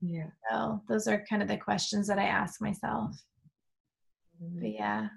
Yeah. 0.00 0.30
So 0.50 0.80
those 0.88 1.06
are 1.06 1.24
kind 1.28 1.42
of 1.42 1.48
the 1.48 1.58
questions 1.58 2.06
that 2.08 2.18
i 2.18 2.24
ask 2.24 2.60
myself. 2.62 3.14
Mm-hmm. 4.42 4.60
but 4.60 4.70
yeah. 4.70 5.08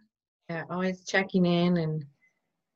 Yeah 0.49 0.64
always 0.70 1.05
checking 1.05 1.45
in 1.45 1.78
and 1.78 2.05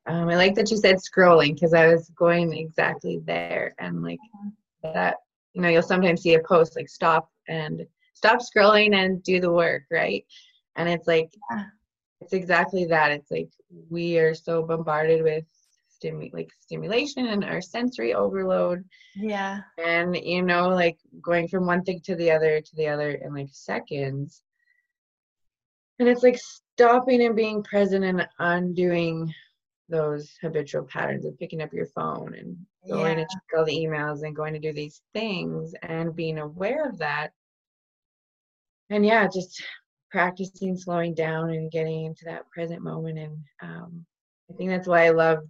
um, 0.06 0.28
I 0.28 0.36
like 0.36 0.54
that 0.56 0.70
you 0.70 0.76
said 0.76 0.96
scrolling 0.96 1.54
because 1.54 1.72
I 1.72 1.86
was 1.86 2.10
going 2.10 2.52
exactly 2.52 3.20
there 3.24 3.74
and 3.78 4.02
like 4.02 4.18
that. 4.82 5.16
You 5.54 5.62
know, 5.62 5.68
you'll 5.68 5.82
sometimes 5.82 6.22
see 6.22 6.34
a 6.34 6.42
post 6.42 6.76
like 6.76 6.88
stop 6.88 7.30
and 7.48 7.86
stop 8.12 8.40
scrolling 8.40 8.94
and 8.94 9.22
do 9.22 9.40
the 9.40 9.52
work, 9.52 9.84
right? 9.90 10.24
And 10.76 10.88
it's 10.88 11.06
like 11.06 11.32
it's 12.20 12.32
exactly 12.32 12.84
that. 12.86 13.12
It's 13.12 13.30
like 13.30 13.48
we 13.88 14.18
are 14.18 14.34
so 14.34 14.62
bombarded 14.62 15.22
with 15.22 15.44
stimu- 16.04 16.34
like 16.34 16.50
stimulation 16.60 17.26
and 17.26 17.44
our 17.44 17.60
sensory 17.60 18.14
overload. 18.14 18.84
Yeah. 19.14 19.60
And 19.82 20.16
you 20.16 20.42
know, 20.42 20.68
like 20.68 20.98
going 21.22 21.48
from 21.48 21.66
one 21.66 21.82
thing 21.82 22.00
to 22.04 22.14
the 22.16 22.30
other 22.30 22.60
to 22.60 22.76
the 22.76 22.88
other 22.88 23.10
in 23.10 23.32
like 23.34 23.48
seconds. 23.52 24.42
And 25.98 26.08
it's 26.08 26.24
like 26.24 26.38
stopping 26.38 27.24
and 27.24 27.36
being 27.36 27.62
present 27.62 28.04
and 28.04 28.26
undoing 28.38 29.32
those 29.88 30.32
habitual 30.40 30.84
patterns 30.84 31.24
of 31.24 31.38
picking 31.38 31.62
up 31.62 31.72
your 31.72 31.86
phone 31.86 32.34
and 32.34 32.56
going 32.88 33.18
yeah. 33.18 33.24
to 33.24 33.30
check 33.30 33.58
all 33.58 33.64
the 33.64 33.76
emails 33.76 34.22
and 34.22 34.36
going 34.36 34.52
to 34.54 34.58
do 34.58 34.72
these 34.72 35.02
things 35.12 35.74
and 35.82 36.16
being 36.16 36.38
aware 36.38 36.88
of 36.88 36.98
that. 36.98 37.32
And 38.90 39.04
yeah, 39.04 39.26
just 39.26 39.62
practicing 40.10 40.76
slowing 40.76 41.14
down 41.14 41.50
and 41.50 41.70
getting 41.70 42.04
into 42.04 42.24
that 42.24 42.48
present 42.50 42.82
moment. 42.82 43.18
And 43.18 43.36
um, 43.62 44.06
I 44.50 44.54
think 44.54 44.70
that's 44.70 44.88
why 44.88 45.06
I 45.06 45.10
loved 45.10 45.48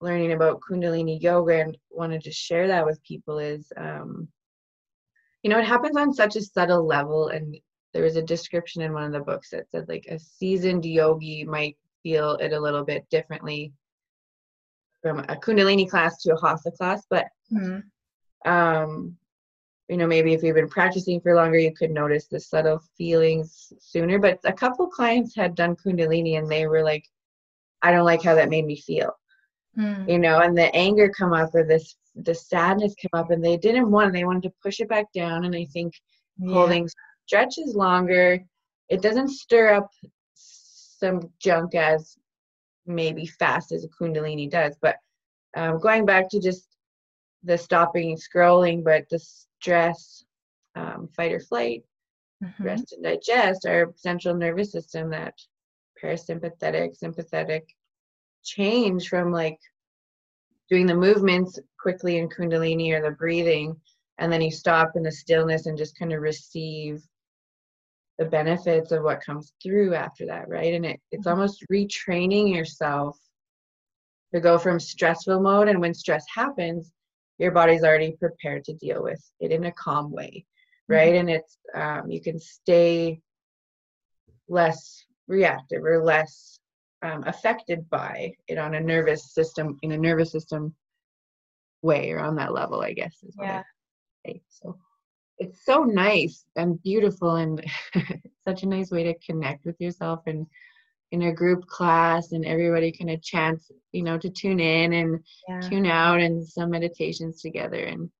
learning 0.00 0.32
about 0.32 0.60
Kundalini 0.60 1.20
yoga 1.22 1.60
and 1.60 1.76
wanted 1.90 2.22
to 2.24 2.32
share 2.32 2.66
that 2.68 2.84
with 2.84 3.02
people 3.04 3.38
is, 3.38 3.72
um, 3.76 4.28
you 5.42 5.50
know, 5.50 5.58
it 5.58 5.64
happens 5.64 5.96
on 5.96 6.12
such 6.12 6.36
a 6.36 6.42
subtle 6.42 6.86
level. 6.86 7.28
And 7.28 7.56
there 7.94 8.02
was 8.02 8.16
a 8.16 8.22
description 8.22 8.82
in 8.82 8.92
one 8.92 9.04
of 9.04 9.12
the 9.12 9.20
books 9.20 9.50
that 9.50 9.70
said 9.70 9.88
like 9.88 10.06
a 10.08 10.18
seasoned 10.18 10.84
yogi 10.84 11.44
might 11.44 11.76
feel 12.02 12.34
it 12.36 12.52
a 12.52 12.60
little 12.60 12.84
bit 12.84 13.06
differently 13.10 13.72
from 15.00 15.18
a 15.20 15.36
kundalini 15.36 15.88
class 15.88 16.22
to 16.22 16.34
a 16.34 16.40
hatha 16.40 16.70
class 16.70 17.04
but 17.10 17.26
mm-hmm. 17.52 18.50
um 18.50 19.16
you 19.88 19.96
know 19.96 20.06
maybe 20.06 20.32
if 20.32 20.42
you've 20.42 20.54
been 20.54 20.68
practicing 20.68 21.20
for 21.20 21.34
longer 21.34 21.58
you 21.58 21.72
could 21.74 21.90
notice 21.90 22.26
the 22.26 22.40
subtle 22.40 22.80
feelings 22.96 23.72
sooner 23.80 24.18
but 24.18 24.38
a 24.44 24.52
couple 24.52 24.86
clients 24.86 25.34
had 25.34 25.54
done 25.54 25.76
kundalini 25.76 26.38
and 26.38 26.48
they 26.48 26.66
were 26.66 26.82
like 26.82 27.04
i 27.82 27.90
don't 27.90 28.04
like 28.04 28.22
how 28.22 28.34
that 28.34 28.50
made 28.50 28.64
me 28.64 28.80
feel 28.80 29.12
mm. 29.78 30.08
you 30.08 30.18
know 30.18 30.40
and 30.40 30.56
the 30.56 30.74
anger 30.74 31.10
come 31.10 31.32
up 31.32 31.54
or 31.54 31.64
this 31.64 31.96
the 32.14 32.34
sadness 32.34 32.94
come 33.00 33.18
up 33.20 33.30
and 33.30 33.44
they 33.44 33.56
didn't 33.56 33.90
want 33.90 34.12
they 34.12 34.24
wanted 34.24 34.42
to 34.42 34.52
push 34.62 34.80
it 34.80 34.88
back 34.88 35.06
down 35.12 35.44
and 35.44 35.54
i 35.54 35.64
think 35.72 35.94
yeah. 36.38 36.52
holding 36.52 36.88
stretches 37.26 37.74
longer 37.74 38.38
it 38.88 39.02
doesn't 39.02 39.28
stir 39.28 39.74
up 39.74 39.90
some 41.02 41.20
junk 41.40 41.74
as 41.74 42.16
maybe 42.86 43.26
fast 43.26 43.72
as 43.72 43.84
a 43.84 43.88
kundalini 43.88 44.48
does 44.48 44.76
but 44.80 44.96
um, 45.56 45.80
going 45.80 46.06
back 46.06 46.28
to 46.28 46.40
just 46.40 46.76
the 47.42 47.58
stopping 47.58 48.10
and 48.10 48.20
scrolling 48.20 48.84
but 48.84 49.04
the 49.10 49.18
stress 49.18 50.24
um, 50.76 51.08
fight 51.16 51.32
or 51.32 51.40
flight 51.40 51.82
mm-hmm. 52.42 52.64
rest 52.64 52.92
and 52.92 53.02
digest 53.02 53.66
our 53.66 53.92
central 53.96 54.34
nervous 54.34 54.70
system 54.70 55.10
that 55.10 55.34
parasympathetic 56.02 56.96
sympathetic 56.96 57.64
change 58.44 59.08
from 59.08 59.32
like 59.32 59.58
doing 60.70 60.86
the 60.86 60.94
movements 60.94 61.58
quickly 61.80 62.18
in 62.18 62.28
kundalini 62.28 62.92
or 62.92 63.02
the 63.02 63.16
breathing 63.16 63.74
and 64.18 64.32
then 64.32 64.40
you 64.40 64.52
stop 64.52 64.92
in 64.94 65.02
the 65.02 65.10
stillness 65.10 65.66
and 65.66 65.76
just 65.76 65.98
kind 65.98 66.12
of 66.12 66.20
receive 66.20 67.02
the 68.18 68.24
benefits 68.24 68.92
of 68.92 69.02
what 69.02 69.24
comes 69.24 69.52
through 69.62 69.94
after 69.94 70.26
that 70.26 70.48
right 70.48 70.74
and 70.74 70.84
it, 70.84 71.00
it's 71.10 71.26
mm-hmm. 71.26 71.38
almost 71.38 71.64
retraining 71.72 72.54
yourself 72.54 73.16
to 74.34 74.40
go 74.40 74.58
from 74.58 74.78
stressful 74.78 75.40
mode 75.40 75.68
and 75.68 75.80
when 75.80 75.94
stress 75.94 76.24
happens 76.34 76.92
your 77.38 77.50
body's 77.50 77.82
already 77.82 78.12
prepared 78.18 78.64
to 78.64 78.74
deal 78.74 79.02
with 79.02 79.20
it 79.40 79.50
in 79.50 79.64
a 79.64 79.72
calm 79.72 80.12
way 80.12 80.44
right 80.88 81.14
mm-hmm. 81.14 81.28
and 81.28 81.30
it's 81.30 81.58
um, 81.74 82.10
you 82.10 82.20
can 82.20 82.38
stay 82.38 83.20
less 84.48 85.04
reactive 85.28 85.82
or 85.82 86.04
less 86.04 86.58
um, 87.02 87.24
affected 87.26 87.88
by 87.90 88.32
it 88.46 88.58
on 88.58 88.74
a 88.74 88.80
nervous 88.80 89.32
system 89.32 89.78
in 89.82 89.92
a 89.92 89.98
nervous 89.98 90.30
system 90.30 90.74
way 91.80 92.10
or 92.10 92.20
on 92.20 92.36
that 92.36 92.52
level 92.52 92.80
i 92.80 92.92
guess 92.92 93.16
is 93.22 93.36
what 93.36 93.46
yeah. 93.46 93.62
I 94.26 94.30
say. 94.30 94.42
so 94.48 94.76
it's 95.38 95.64
so 95.64 95.82
nice 95.82 96.44
and 96.56 96.82
beautiful 96.82 97.36
and 97.36 97.64
such 98.44 98.62
a 98.62 98.68
nice 98.68 98.90
way 98.90 99.04
to 99.04 99.18
connect 99.26 99.64
with 99.64 99.80
yourself 99.80 100.20
and 100.26 100.46
in 101.12 101.22
a 101.22 101.32
group 101.32 101.66
class 101.66 102.32
and 102.32 102.44
everybody 102.44 102.90
kind 102.90 103.10
of 103.10 103.22
chance 103.22 103.70
you 103.92 104.02
know 104.02 104.18
to 104.18 104.30
tune 104.30 104.60
in 104.60 104.92
and 104.94 105.20
yeah. 105.48 105.60
tune 105.60 105.86
out 105.86 106.20
and 106.20 106.46
some 106.46 106.70
meditations 106.70 107.40
together 107.40 107.84
and 107.84 108.10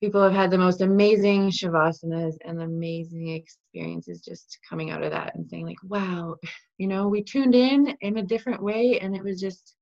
people 0.00 0.22
have 0.22 0.32
had 0.32 0.50
the 0.50 0.58
most 0.58 0.80
amazing 0.80 1.50
shavasanas 1.50 2.36
and 2.44 2.60
amazing 2.60 3.28
experiences 3.28 4.20
just 4.20 4.58
coming 4.68 4.90
out 4.90 5.02
of 5.02 5.12
that 5.12 5.34
and 5.34 5.48
saying 5.48 5.66
like 5.66 5.82
wow 5.84 6.34
you 6.78 6.86
know 6.86 7.06
we 7.06 7.22
tuned 7.22 7.54
in 7.54 7.94
in 8.00 8.16
a 8.16 8.22
different 8.22 8.62
way 8.62 8.98
and 9.00 9.14
it 9.14 9.22
was 9.22 9.40
just 9.40 9.74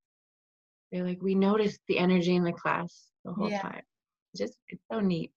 they're 0.91 1.07
like 1.07 1.23
we 1.23 1.35
noticed 1.35 1.81
the 1.87 1.99
energy 1.99 2.35
in 2.35 2.43
the 2.43 2.53
class 2.53 3.07
the 3.25 3.33
whole 3.33 3.49
yeah. 3.49 3.63
time 3.63 3.83
just 4.37 4.55
it's 4.69 4.83
so 4.91 5.01
neat. 5.01 5.33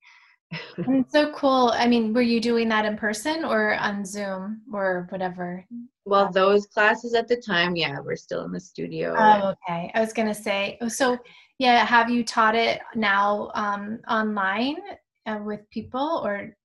It's 0.78 1.12
so 1.12 1.32
cool. 1.34 1.72
I 1.74 1.88
mean 1.88 2.14
were 2.14 2.22
you 2.22 2.40
doing 2.40 2.70
that 2.70 2.86
in 2.86 2.96
person 2.96 3.44
or 3.44 3.76
on 3.76 4.06
zoom 4.06 4.62
or 4.72 5.08
whatever? 5.10 5.66
Well 6.06 6.32
those 6.32 6.68
classes 6.68 7.14
at 7.14 7.28
the 7.28 7.38
time 7.38 7.76
yeah 7.76 8.00
we're 8.00 8.16
still 8.16 8.46
in 8.46 8.52
the 8.52 8.60
studio 8.60 9.16
oh 9.18 9.54
okay. 9.54 9.92
I 9.94 10.00
was 10.00 10.14
gonna 10.14 10.36
say 10.36 10.78
oh, 10.82 10.88
so 10.88 11.18
yeah 11.60 11.86
have 11.86 12.10
you 12.10 12.24
taught 12.24 12.56
it 12.56 12.82
now 12.96 13.52
um, 13.56 14.00
online 14.08 14.78
uh, 15.26 15.40
with 15.44 15.70
people 15.72 16.22
or 16.24 16.56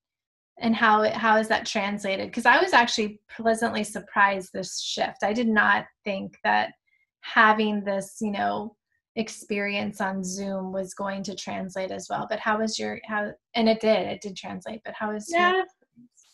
and 0.61 0.75
how 0.75 1.03
it, 1.03 1.13
how 1.13 1.37
is 1.37 1.47
that 1.47 1.65
translated? 1.65 2.27
Because 2.27 2.45
i 2.45 2.61
was 2.61 2.73
actually 2.73 3.19
pleasantly 3.35 3.83
surprised 3.83 4.51
this 4.53 4.81
shift. 4.81 5.23
I 5.23 5.33
did 5.33 5.47
not 5.47 5.85
think 6.03 6.37
that 6.43 6.73
having 7.21 7.83
this 7.83 8.17
you 8.21 8.31
know 8.31 8.75
experience 9.15 10.01
on 10.01 10.23
Zoom 10.23 10.71
was 10.71 10.93
going 10.93 11.23
to 11.23 11.35
translate 11.35 11.91
as 11.91 12.07
well. 12.09 12.27
But 12.29 12.39
how 12.39 12.59
was 12.59 12.77
your 12.79 12.99
how 13.05 13.31
and 13.55 13.67
it 13.67 13.81
did, 13.81 14.07
it 14.07 14.21
did 14.21 14.35
translate, 14.35 14.81
but 14.85 14.93
how 14.93 15.13
was 15.13 15.27
Yeah. 15.31 15.51
Your- 15.51 15.61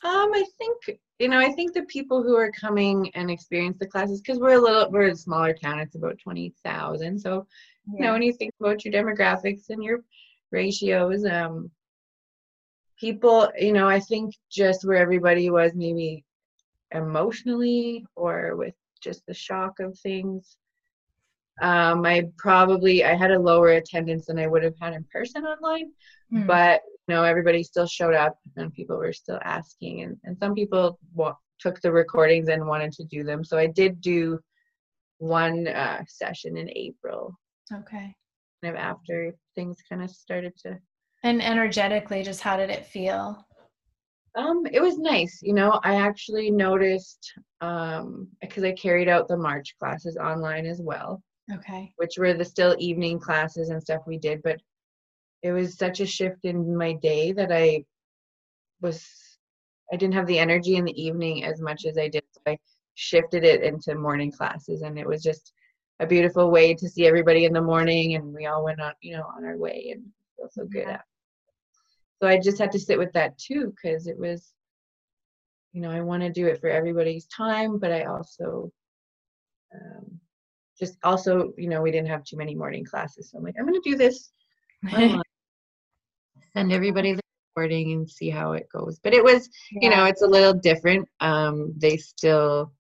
um 0.04 0.32
I 0.34 0.44
think 0.58 1.00
you 1.20 1.30
know, 1.30 1.40
I 1.40 1.52
think 1.52 1.74
the 1.74 1.84
people 1.84 2.22
who 2.22 2.36
are 2.36 2.52
coming 2.52 3.10
and 3.16 3.32
experience 3.32 3.78
the 3.80 3.88
classes, 3.88 4.20
because 4.20 4.38
we're 4.38 4.58
a 4.58 4.62
little, 4.62 4.92
we're 4.92 5.08
a 5.08 5.16
smaller 5.16 5.54
town, 5.54 5.80
it's 5.80 5.96
about 5.96 6.18
20,000. 6.22 7.18
So, 7.18 7.48
yeah. 7.88 7.94
you 7.94 8.04
know, 8.06 8.12
when 8.14 8.22
you 8.22 8.34
think 8.34 8.54
about 8.60 8.84
your 8.84 8.94
demographics 8.94 9.70
and 9.70 9.82
your 9.82 10.00
ratios, 10.52 11.26
um, 11.26 11.72
people, 13.00 13.50
you 13.58 13.72
know, 13.72 13.88
I 13.88 14.02
think 14.02 14.36
just 14.52 14.86
where 14.86 14.98
everybody 14.98 15.50
was 15.50 15.72
maybe 15.74 16.26
emotionally 16.92 18.06
or 18.16 18.58
with 18.58 18.76
just 19.02 19.26
the 19.26 19.34
shock 19.34 19.80
of 19.80 19.98
things. 20.00 20.58
Um, 21.62 22.06
I 22.06 22.26
probably 22.38 23.06
I 23.06 23.16
had 23.16 23.32
a 23.32 23.40
lower 23.40 23.70
attendance 23.70 24.26
than 24.26 24.40
I 24.40 24.48
would 24.48 24.64
have 24.64 24.76
had 24.80 24.94
in 24.94 25.06
person 25.12 25.46
online, 25.46 25.92
mm. 26.34 26.46
but 26.46 26.82
you 27.08 27.16
know 27.16 27.24
everybody 27.24 27.64
still 27.64 27.88
showed 27.88 28.14
up 28.14 28.38
and 28.58 28.74
people 28.74 28.98
were 28.98 29.14
still 29.14 29.40
asking, 29.44 30.02
and 30.02 30.18
and 30.24 30.38
some 30.38 30.54
people 30.54 31.00
took 31.60 31.82
the 31.82 31.92
recordings 31.92 32.50
and 32.50 32.68
wanted 32.68 32.92
to 32.94 33.04
do 33.06 33.24
them. 33.24 33.44
So 33.44 33.58
I 33.58 33.68
did 33.68 34.02
do 34.02 34.40
one 35.18 35.68
uh, 35.68 36.04
session 36.08 36.58
in 36.58 36.70
April. 36.76 37.38
Okay. 37.72 38.14
Kind 38.64 38.76
of 38.76 38.76
after 38.76 39.34
things 39.56 39.78
kind 39.88 40.04
of 40.04 40.10
started 40.10 40.54
to. 40.64 40.78
And 41.24 41.42
energetically, 41.42 42.24
just 42.24 42.42
how 42.42 42.58
did 42.58 42.70
it 42.70 42.86
feel? 42.86 43.46
Um, 44.36 44.66
it 44.72 44.82
was 44.82 44.98
nice. 44.98 45.40
You 45.42 45.54
know, 45.54 45.80
I 45.84 45.96
actually 45.96 46.52
noticed 46.52 47.32
um 47.62 48.28
because 48.42 48.64
I 48.64 48.74
carried 48.74 49.08
out 49.08 49.28
the 49.28 49.38
March 49.38 49.76
classes 49.80 50.18
online 50.18 50.66
as 50.66 50.82
well. 50.84 51.24
Okay. 51.54 51.94
Which 51.98 52.18
were 52.18 52.34
the 52.34 52.46
still 52.46 52.76
evening 52.80 53.20
classes 53.20 53.70
and 53.70 53.82
stuff 53.82 54.02
we 54.08 54.18
did, 54.18 54.42
but 54.44 54.60
it 55.44 55.52
was 55.52 55.78
such 55.78 56.00
a 56.00 56.06
shift 56.06 56.46
in 56.46 56.76
my 56.76 56.94
day 56.94 57.32
that 57.34 57.52
I 57.52 57.86
was 58.82 59.06
I 59.94 59.98
didn't 59.98 60.16
have 60.16 60.26
the 60.26 60.40
energy 60.40 60.76
in 60.76 60.86
the 60.86 61.02
evening 61.02 61.44
as 61.44 61.62
much 61.62 61.86
as 61.86 61.98
I 61.98 62.08
did. 62.08 62.24
So 62.32 62.42
I 62.48 62.58
shifted 62.96 63.44
it 63.44 63.62
into 63.62 63.94
morning 63.94 64.32
classes 64.32 64.82
and 64.82 64.98
it 64.98 65.08
was 65.08 65.22
just 65.22 65.54
a 66.00 66.08
beautiful 66.08 66.50
way 66.50 66.74
to 66.74 66.90
see 66.90 67.06
everybody 67.06 67.46
in 67.46 67.54
the 67.54 67.62
morning 67.62 68.16
and 68.16 68.34
we 68.34 68.48
all 68.48 68.64
went 68.64 68.82
on, 68.82 68.94
you 69.02 69.16
know, 69.16 69.26
on 69.38 69.46
our 69.46 69.58
way 69.58 69.92
and 69.94 70.04
feel 70.36 70.50
so 70.52 70.66
good 70.66 70.86
yeah 70.88 71.02
so 72.22 72.28
I 72.28 72.40
just 72.40 72.58
had 72.58 72.72
to 72.72 72.80
sit 72.80 72.98
with 72.98 73.12
that 73.14 73.38
too 73.38 73.74
because 73.76 74.08
it 74.08 74.18
was, 74.18 74.54
you 75.74 75.82
know, 75.82 75.92
I 75.92 76.02
want 76.02 76.24
to 76.24 76.32
do 76.32 76.48
it 76.48 76.60
for 76.60 76.70
everybody's 76.70 77.26
time, 77.28 77.78
but 77.78 77.92
I 77.92 78.06
also 78.06 78.72
um, 79.74 80.20
just 80.78 80.98
also, 81.04 81.54
you 81.58 81.70
know, 81.70 81.82
we 81.82 81.92
didn't 81.92 82.10
have 82.10 82.24
too 82.24 82.38
many 82.38 82.56
morning 82.56 82.86
classes, 82.86 83.32
so 83.32 83.38
I'm 83.38 83.44
like, 83.44 83.56
I'm 83.58 83.66
going 83.66 83.82
to 83.82 83.90
do 83.90 83.98
this. 83.98 84.32
Send 86.54 86.72
everybody 86.72 87.14
the 87.14 87.22
recording 87.56 87.94
and 87.94 88.10
see 88.10 88.30
how 88.30 88.54
it 88.54 88.68
goes. 88.72 89.00
But 89.00 89.14
it 89.14 89.24
was, 89.24 89.50
yeah. 89.72 89.80
you 89.82 89.96
know, 89.96 90.06
it's 90.06 90.22
a 90.22 90.28
little 90.28 90.54
different. 90.54 91.08
Um, 91.20 91.74
they 91.78 91.98
still, 91.98 92.74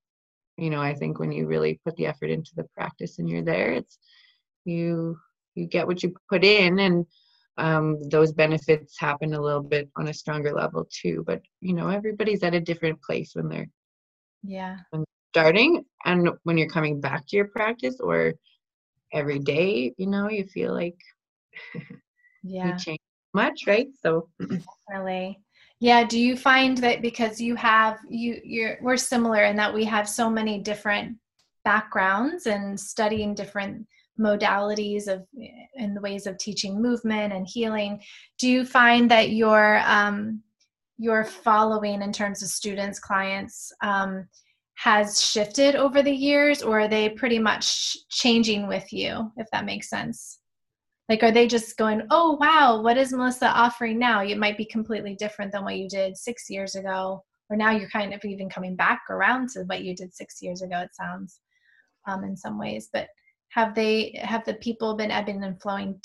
you 0.57 0.69
know, 0.69 0.81
I 0.81 0.93
think 0.93 1.19
when 1.19 1.31
you 1.31 1.47
really 1.47 1.79
put 1.85 1.95
the 1.95 2.05
effort 2.05 2.29
into 2.29 2.51
the 2.55 2.65
practice 2.75 3.19
and 3.19 3.29
you're 3.29 3.43
there, 3.43 3.71
it's 3.71 3.97
you 4.65 5.17
you 5.55 5.67
get 5.67 5.87
what 5.87 6.03
you 6.03 6.13
put 6.29 6.43
in 6.43 6.79
and 6.79 7.05
um, 7.57 8.01
those 8.09 8.33
benefits 8.33 8.99
happen 8.99 9.33
a 9.33 9.41
little 9.41 9.63
bit 9.63 9.89
on 9.95 10.09
a 10.09 10.13
stronger 10.13 10.53
level 10.53 10.87
too. 10.91 11.23
But 11.25 11.41
you 11.61 11.73
know, 11.73 11.89
everybody's 11.89 12.43
at 12.43 12.53
a 12.53 12.59
different 12.59 13.01
place 13.01 13.31
when 13.33 13.49
they're 13.49 13.69
yeah 14.43 14.77
starting 15.35 15.83
and 16.05 16.29
when 16.43 16.57
you're 16.57 16.69
coming 16.69 17.01
back 17.01 17.27
to 17.27 17.35
your 17.35 17.49
practice 17.49 17.99
or 17.99 18.33
every 19.11 19.39
day. 19.39 19.93
You 19.97 20.07
know, 20.07 20.29
you 20.29 20.45
feel 20.45 20.73
like 20.73 20.97
yeah 22.43 22.67
you 22.67 22.79
change 22.79 22.99
much, 23.33 23.67
right? 23.67 23.89
So 24.01 24.29
definitely. 24.39 25.41
Yeah, 25.81 26.05
do 26.05 26.17
you 26.17 26.37
find 26.37 26.77
that 26.77 27.01
because 27.01 27.41
you 27.41 27.55
have 27.55 27.99
you 28.09 28.39
you're 28.45 28.77
we're 28.81 28.95
similar 28.95 29.43
in 29.43 29.57
that 29.57 29.73
we 29.73 29.83
have 29.83 30.07
so 30.07 30.29
many 30.29 30.59
different 30.59 31.17
backgrounds 31.65 32.45
and 32.45 32.79
studying 32.79 33.35
different 33.35 33.85
modalities 34.17 35.09
of 35.09 35.25
in 35.73 35.93
the 35.93 35.99
ways 35.99 36.27
of 36.27 36.37
teaching 36.37 36.81
movement 36.81 37.33
and 37.33 37.45
healing 37.45 38.01
do 38.39 38.47
you 38.47 38.63
find 38.63 39.11
that 39.11 39.31
your 39.31 39.81
um, 39.85 40.41
your 40.97 41.25
following 41.25 42.01
in 42.01 42.13
terms 42.13 42.41
of 42.41 42.47
students 42.47 42.97
clients 42.97 43.73
um, 43.81 44.25
has 44.75 45.23
shifted 45.23 45.75
over 45.75 46.03
the 46.03 46.11
years 46.11 46.61
or 46.61 46.81
are 46.81 46.87
they 46.87 47.09
pretty 47.09 47.39
much 47.39 47.97
changing 48.09 48.67
with 48.67 48.91
you 48.91 49.31
if 49.37 49.47
that 49.51 49.65
makes 49.65 49.89
sense? 49.89 50.39
Like 51.09 51.23
are 51.23 51.31
they 51.31 51.47
just 51.47 51.77
going 51.77 52.01
oh 52.11 52.37
wow 52.39 52.81
what 52.81 52.97
is 52.97 53.13
melissa 53.13 53.47
offering 53.47 53.97
now? 53.97 54.21
It 54.21 54.37
might 54.37 54.57
be 54.57 54.65
completely 54.65 55.15
different 55.15 55.51
than 55.51 55.63
what 55.63 55.77
you 55.77 55.87
did 55.87 56.17
six 56.17 56.49
years 56.49 56.75
ago 56.75 57.23
or 57.49 57.55
now 57.55 57.71
you're 57.71 57.89
kind 57.89 58.13
of 58.13 58.23
even 58.25 58.49
coming 58.49 58.75
back 58.75 59.03
around 59.09 59.49
to 59.49 59.63
what 59.63 59.83
you 59.83 59.95
did 59.95 60.13
six 60.13 60.41
years 60.41 60.61
ago 60.61 60.79
it 60.79 60.95
sounds 60.95 61.39
um, 62.07 62.23
in 62.23 62.35
some 62.35 62.57
ways. 62.57 62.89
But 62.91 63.07
have 63.49 63.75
they 63.75 64.19
have 64.21 64.43
the 64.45 64.55
people 64.55 64.95
been 64.95 65.11
ebbing 65.11 65.43
and 65.43 65.61
flowing? 65.61 65.99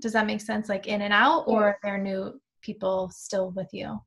Does 0.00 0.12
that 0.12 0.26
make 0.26 0.40
sense? 0.40 0.68
Like 0.68 0.86
in 0.86 1.02
and 1.02 1.12
out 1.12 1.44
or 1.46 1.64
are 1.64 1.78
there 1.82 1.98
new 1.98 2.40
people 2.62 3.10
still 3.12 3.50
with 3.50 3.68
you? 3.72 4.00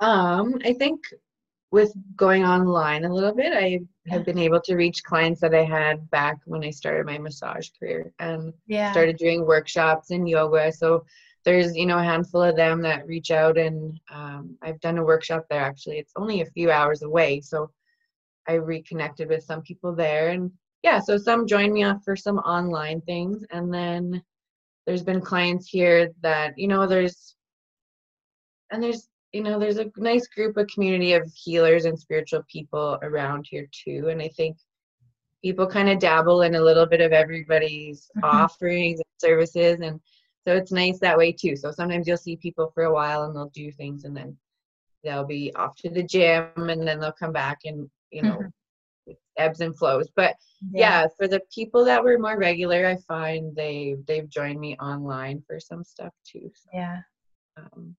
Um 0.00 0.56
i 0.64 0.74
think 0.74 1.00
with 1.76 1.92
going 2.16 2.44
online 2.44 3.04
a 3.04 3.14
little 3.16 3.34
bit 3.34 3.52
i 3.52 3.78
have 4.08 4.24
been 4.24 4.38
able 4.38 4.60
to 4.60 4.76
reach 4.76 5.04
clients 5.04 5.40
that 5.40 5.54
i 5.54 5.62
had 5.62 6.08
back 6.10 6.38
when 6.46 6.64
i 6.64 6.70
started 6.70 7.04
my 7.06 7.18
massage 7.18 7.68
career 7.78 8.12
and 8.18 8.52
yeah. 8.66 8.90
started 8.92 9.16
doing 9.18 9.44
workshops 9.44 10.10
and 10.10 10.28
yoga. 10.28 10.72
So 10.72 11.04
there's 11.44 11.76
you 11.76 11.86
know 11.86 11.98
a 11.98 12.10
handful 12.12 12.42
of 12.42 12.56
them 12.56 12.82
that 12.82 13.06
reach 13.06 13.30
out 13.30 13.56
and 13.58 14.00
um, 14.10 14.56
i've 14.62 14.80
done 14.80 14.98
a 14.98 15.04
workshop 15.04 15.44
there 15.48 15.62
actually. 15.62 15.98
It's 15.98 16.14
only 16.16 16.40
a 16.40 16.52
few 16.56 16.70
hours 16.70 17.02
away 17.02 17.40
so 17.40 17.70
i 18.48 18.54
reconnected 18.54 19.28
with 19.28 19.44
some 19.44 19.62
people 19.62 19.92
there 19.94 20.30
and 20.30 20.50
yeah, 20.86 21.00
so 21.00 21.18
some 21.18 21.48
joined 21.48 21.72
me 21.72 21.82
off 21.82 22.04
for 22.04 22.14
some 22.14 22.38
online 22.38 23.00
things, 23.00 23.44
and 23.50 23.74
then 23.74 24.22
there's 24.86 25.02
been 25.02 25.20
clients 25.20 25.66
here 25.66 26.12
that 26.22 26.56
you 26.56 26.68
know 26.68 26.86
there's 26.86 27.34
and 28.70 28.80
there's 28.80 29.08
you 29.36 29.42
know 29.42 29.58
there's 29.58 29.78
a 29.78 29.90
nice 29.96 30.26
group 30.26 30.56
of 30.56 30.66
community 30.68 31.12
of 31.12 31.30
healers 31.34 31.84
and 31.84 31.98
spiritual 31.98 32.42
people 32.50 32.98
around 33.02 33.46
here 33.48 33.68
too, 33.70 34.08
and 34.08 34.20
I 34.20 34.28
think 34.28 34.56
people 35.42 35.66
kind 35.66 35.88
of 35.88 35.98
dabble 35.98 36.42
in 36.42 36.54
a 36.54 36.60
little 36.60 36.86
bit 36.86 37.00
of 37.00 37.12
everybody's 37.12 38.10
mm-hmm. 38.16 38.24
offerings 38.42 38.98
and 38.98 39.06
services 39.18 39.80
and 39.80 40.00
so 40.46 40.56
it's 40.56 40.72
nice 40.72 40.98
that 40.98 41.16
way 41.16 41.30
too 41.30 41.54
so 41.54 41.70
sometimes 41.70 42.06
you'll 42.06 42.16
see 42.16 42.36
people 42.36 42.70
for 42.74 42.84
a 42.84 42.92
while 42.92 43.24
and 43.24 43.36
they'll 43.36 43.50
do 43.50 43.70
things 43.70 44.04
and 44.04 44.16
then 44.16 44.36
they'll 45.04 45.24
be 45.24 45.54
off 45.54 45.76
to 45.76 45.88
the 45.88 46.02
gym 46.02 46.48
and 46.56 46.86
then 46.86 46.98
they'll 46.98 47.12
come 47.12 47.32
back 47.32 47.58
and 47.64 47.88
you 48.10 48.22
know 48.22 48.30
mm-hmm 48.36 48.46
ebbs 49.38 49.60
and 49.60 49.76
flows 49.76 50.08
but 50.16 50.34
yeah. 50.72 51.02
yeah. 51.02 51.06
for 51.16 51.28
the 51.28 51.40
people 51.54 51.84
that 51.84 52.02
were 52.02 52.18
more 52.18 52.36
regular 52.36 52.86
i 52.86 52.96
find 53.06 53.54
they 53.54 53.94
they've 54.08 54.28
joined 54.28 54.58
me 54.58 54.76
online 54.78 55.40
for 55.46 55.60
some 55.60 55.84
stuff 55.84 56.12
too 56.24 56.50
so, 56.54 56.70
yeah 56.72 57.00
um 57.56 57.94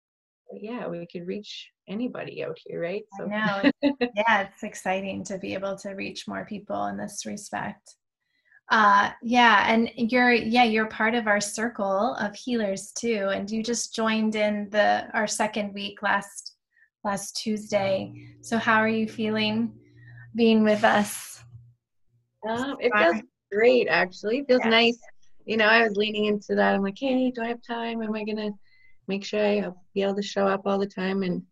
yeah 0.53 0.87
we 0.87 1.07
could 1.11 1.27
reach 1.27 1.71
anybody 1.89 2.45
out 2.45 2.59
here 2.65 2.81
right 2.81 3.05
so 3.19 3.27
yeah 3.83 4.43
it's 4.43 4.63
exciting 4.63 5.25
to 5.25 5.39
be 5.39 5.55
able 5.55 5.77
to 5.77 5.91
reach 5.91 6.27
more 6.29 6.45
people 6.45 6.87
in 6.87 6.97
this 6.97 7.25
respect 7.27 7.95
uh 8.71 9.11
yeah 9.23 9.73
and 9.73 9.91
you're 9.97 10.33
yeah 10.33 10.65
you're 10.65 10.89
part 10.89 11.15
of 11.15 11.27
our 11.27 11.41
circle 11.41 12.15
of 12.17 12.35
healers 12.35 12.93
too 12.93 13.29
and 13.33 13.51
you 13.51 13.63
just 13.63 13.95
joined 13.95 14.35
in 14.35 14.69
the 14.71 15.07
our 15.15 15.27
second 15.27 15.73
week 15.73 16.03
last 16.03 16.57
last 17.05 17.37
tuesday 17.37 18.13
so 18.41 18.59
how 18.59 18.79
are 18.79 18.89
you 18.89 19.09
feeling 19.09 19.73
being 20.37 20.63
with 20.63 20.85
us. 20.85 21.43
Um, 22.49 22.77
it 22.79 22.93
feels 22.97 23.23
great, 23.51 23.89
actually. 23.89 24.39
It 24.39 24.47
feels 24.47 24.61
yeah. 24.65 24.71
nice. 24.71 24.99
You 25.47 25.57
know, 25.57 25.67
I 25.67 25.83
was 25.83 25.97
leaning 25.97 26.27
into 26.27 26.55
that. 26.55 26.75
I'm 26.75 26.83
like, 26.83 26.99
hey, 26.99 27.33
do 27.35 27.43
I 27.43 27.49
have 27.49 27.63
time? 27.67 28.03
Am 28.03 28.15
I 28.15 28.23
going 28.25 28.37
to 28.37 28.53
make 29.09 29.25
sure 29.25 29.45
I 29.45 29.69
be 29.95 30.03
able 30.03 30.17
to 30.17 30.23
show 30.23 30.47
up 30.47 30.63
all 30.67 30.79
the 30.79 30.87
time? 30.87 31.23
And, 31.23 31.43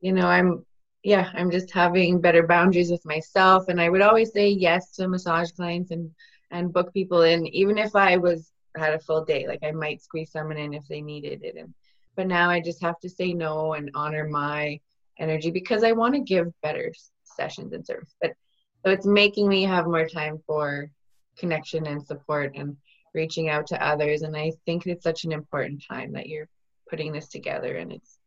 you 0.00 0.12
know, 0.12 0.26
I'm, 0.26 0.64
yeah, 1.02 1.30
I'm 1.34 1.50
just 1.50 1.72
having 1.72 2.20
better 2.20 2.46
boundaries 2.46 2.90
with 2.90 3.04
myself. 3.04 3.68
And 3.68 3.80
I 3.80 3.88
would 3.88 4.02
always 4.02 4.32
say 4.32 4.48
yes 4.48 4.92
to 4.92 5.08
massage 5.08 5.50
clients 5.52 5.90
and, 5.90 6.10
and 6.50 6.72
book 6.72 6.92
people 6.92 7.22
in, 7.22 7.46
even 7.48 7.78
if 7.78 7.94
I 7.94 8.16
was 8.16 8.52
had 8.76 8.94
a 8.94 8.98
full 8.98 9.24
day. 9.24 9.46
Like 9.46 9.62
I 9.62 9.70
might 9.72 10.02
squeeze 10.02 10.32
someone 10.32 10.58
in 10.58 10.74
if 10.74 10.86
they 10.88 11.00
needed 11.00 11.42
it. 11.42 11.56
And, 11.56 11.72
but 12.16 12.26
now 12.26 12.50
I 12.50 12.60
just 12.60 12.82
have 12.82 12.98
to 13.00 13.08
say 13.08 13.32
no 13.32 13.74
and 13.74 13.90
honor 13.94 14.28
my 14.28 14.80
energy 15.18 15.50
because 15.50 15.82
I 15.82 15.92
want 15.92 16.14
to 16.14 16.20
give 16.20 16.52
better 16.62 16.92
sessions 17.24 17.72
and 17.72 17.86
service. 17.86 18.14
But 18.20 18.32
so 18.84 18.90
it's 18.90 19.06
making 19.06 19.48
me 19.48 19.64
have 19.64 19.86
more 19.86 20.08
time 20.08 20.42
for 20.46 20.90
connection 21.36 21.86
and 21.86 22.06
support 22.06 22.52
and 22.54 22.76
reaching 23.16 23.48
out 23.48 23.66
to 23.68 23.84
others. 23.84 24.22
And 24.22 24.36
I 24.36 24.52
think 24.64 24.86
it's 24.86 25.02
such 25.02 25.24
an 25.24 25.32
important 25.32 25.82
time 25.90 26.12
that 26.12 26.28
you're 26.28 26.48
putting 26.88 27.12
this 27.12 27.28
together 27.28 27.76
and 27.78 27.90
it's 27.90 28.18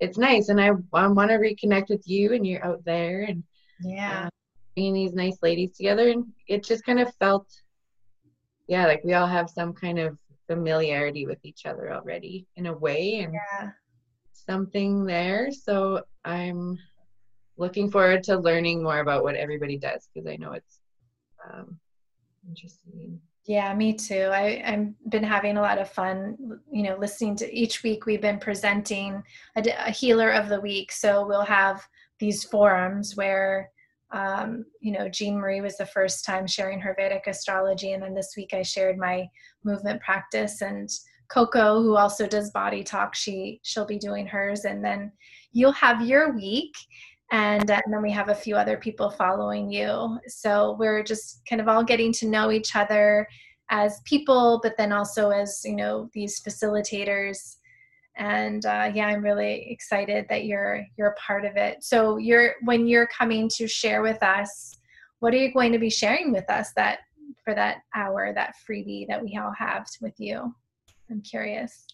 it's 0.00 0.16
nice 0.16 0.48
and 0.48 0.58
I, 0.58 0.70
I 0.94 1.06
want 1.08 1.30
to 1.30 1.36
reconnect 1.36 1.90
with 1.90 2.08
you 2.08 2.32
and 2.32 2.46
you're 2.46 2.64
out 2.64 2.82
there 2.86 3.22
and 3.24 3.42
yeah 3.82 4.24
uh, 4.24 4.28
bringing 4.74 4.94
these 4.94 5.12
nice 5.12 5.36
ladies 5.42 5.76
together 5.76 6.08
and 6.08 6.24
it 6.46 6.64
just 6.64 6.86
kind 6.86 7.00
of 7.00 7.14
felt 7.16 7.46
yeah 8.66 8.86
like 8.86 9.04
we 9.04 9.12
all 9.12 9.26
have 9.26 9.50
some 9.50 9.74
kind 9.74 9.98
of 9.98 10.16
familiarity 10.46 11.26
with 11.26 11.38
each 11.42 11.66
other 11.66 11.92
already 11.92 12.46
in 12.56 12.64
a 12.64 12.72
way 12.72 13.20
and 13.20 13.34
yeah. 13.34 13.70
something 14.32 15.04
there 15.04 15.50
so 15.50 16.00
i'm 16.24 16.78
looking 17.58 17.90
forward 17.90 18.22
to 18.22 18.38
learning 18.38 18.82
more 18.82 19.00
about 19.00 19.24
what 19.24 19.34
everybody 19.34 19.76
does 19.76 20.08
because 20.14 20.26
I 20.26 20.36
know 20.36 20.52
it's 20.52 20.78
um, 21.52 21.78
interesting. 22.48 23.20
Yeah, 23.48 23.74
me 23.74 23.94
too. 23.94 24.28
I, 24.30 24.62
I've 24.62 25.10
been 25.10 25.24
having 25.24 25.56
a 25.56 25.62
lot 25.62 25.78
of 25.78 25.90
fun, 25.90 26.36
you 26.70 26.82
know, 26.82 26.98
listening 26.98 27.34
to 27.36 27.50
each 27.50 27.82
week 27.82 28.04
we've 28.04 28.20
been 28.20 28.38
presenting 28.38 29.22
a, 29.56 29.62
a 29.86 29.90
healer 29.90 30.30
of 30.30 30.50
the 30.50 30.60
week. 30.60 30.92
So 30.92 31.26
we'll 31.26 31.46
have 31.46 31.82
these 32.20 32.44
forums 32.44 33.16
where, 33.16 33.70
um, 34.12 34.66
you 34.82 34.92
know, 34.92 35.08
Jean 35.08 35.38
Marie 35.38 35.62
was 35.62 35.78
the 35.78 35.86
first 35.86 36.26
time 36.26 36.46
sharing 36.46 36.78
her 36.80 36.94
Vedic 36.94 37.26
astrology. 37.26 37.92
And 37.92 38.02
then 38.02 38.12
this 38.12 38.34
week 38.36 38.52
I 38.52 38.60
shared 38.60 38.98
my 38.98 39.26
movement 39.64 40.02
practice 40.02 40.60
and 40.60 40.90
Coco, 41.30 41.82
who 41.82 41.96
also 41.96 42.26
does 42.26 42.50
body 42.50 42.84
talk, 42.84 43.14
she 43.14 43.60
she'll 43.62 43.86
be 43.86 43.98
doing 43.98 44.26
hers. 44.26 44.66
And 44.66 44.84
then 44.84 45.10
you'll 45.52 45.72
have 45.72 46.06
your 46.06 46.34
week 46.34 46.74
and, 47.30 47.70
uh, 47.70 47.80
and 47.84 47.92
then 47.92 48.02
we 48.02 48.10
have 48.10 48.30
a 48.30 48.34
few 48.34 48.56
other 48.56 48.76
people 48.76 49.10
following 49.10 49.70
you. 49.70 50.18
So 50.28 50.76
we're 50.78 51.02
just 51.02 51.42
kind 51.48 51.60
of 51.60 51.68
all 51.68 51.84
getting 51.84 52.12
to 52.14 52.26
know 52.26 52.50
each 52.50 52.74
other 52.74 53.28
as 53.70 54.00
people 54.04 54.60
but 54.62 54.76
then 54.78 54.92
also 54.92 55.30
as 55.30 55.60
you 55.64 55.76
know 55.76 56.08
these 56.14 56.40
facilitators. 56.40 57.56
And 58.16 58.64
uh, 58.66 58.90
yeah 58.94 59.06
i'm 59.06 59.22
really 59.22 59.70
excited 59.70 60.26
that 60.28 60.44
you're 60.44 60.84
you're 60.96 61.08
a 61.08 61.14
part 61.14 61.44
of 61.44 61.56
it. 61.56 61.84
So 61.84 62.16
you're 62.16 62.54
when 62.62 62.86
you're 62.86 63.08
coming 63.08 63.48
to 63.56 63.68
share 63.68 64.02
with 64.02 64.22
us 64.22 64.74
what 65.20 65.34
are 65.34 65.38
you 65.38 65.52
going 65.52 65.72
to 65.72 65.78
be 65.78 65.90
sharing 65.90 66.32
with 66.32 66.48
us 66.48 66.72
that 66.76 67.00
for 67.44 67.54
that 67.54 67.78
hour 67.94 68.32
that 68.34 68.54
freebie 68.68 69.06
that 69.08 69.22
we 69.22 69.36
all 69.36 69.52
have 69.56 69.86
with 70.00 70.14
you? 70.18 70.54
I'm 71.10 71.20
curious. 71.20 71.86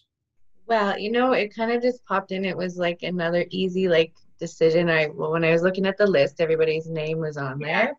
Well 0.65 0.97
you 0.97 1.11
know 1.11 1.33
it 1.33 1.53
kind 1.53 1.71
of 1.71 1.81
just 1.81 2.05
popped 2.05 2.31
in. 2.31 2.45
It 2.45 2.55
was 2.55 2.77
like 2.77 3.03
another 3.03 3.45
easy 3.49 3.89
like 3.89 4.13
decision. 4.39 4.89
I 4.89 5.07
well, 5.07 5.31
when 5.31 5.43
I 5.43 5.51
was 5.51 5.61
looking 5.61 5.85
at 5.85 5.97
the 5.97 6.07
list, 6.07 6.41
everybody's 6.41 6.87
name 6.87 7.19
was 7.19 7.37
on 7.37 7.59
there, 7.59 7.93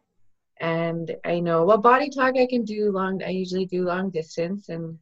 and 0.61 1.15
I 1.25 1.41
know 1.41 1.65
well, 1.65 1.79
body 1.79 2.11
talk 2.11 2.37
I 2.37 2.47
can 2.47 2.65
do 2.65 2.91
long. 2.91 3.23
I 3.23 3.31
usually 3.31 3.67
do 3.67 3.85
long 3.85 4.11
distance, 4.11 4.69
and 4.69 4.99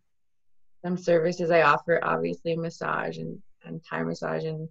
some 0.85 0.97
services 0.97 1.51
I 1.51 1.63
offer, 1.63 2.01
obviously 2.03 2.57
massage 2.57 3.19
and 3.19 3.41
and 3.65 3.81
Thai 3.89 4.03
massage 4.03 4.45
and 4.45 4.69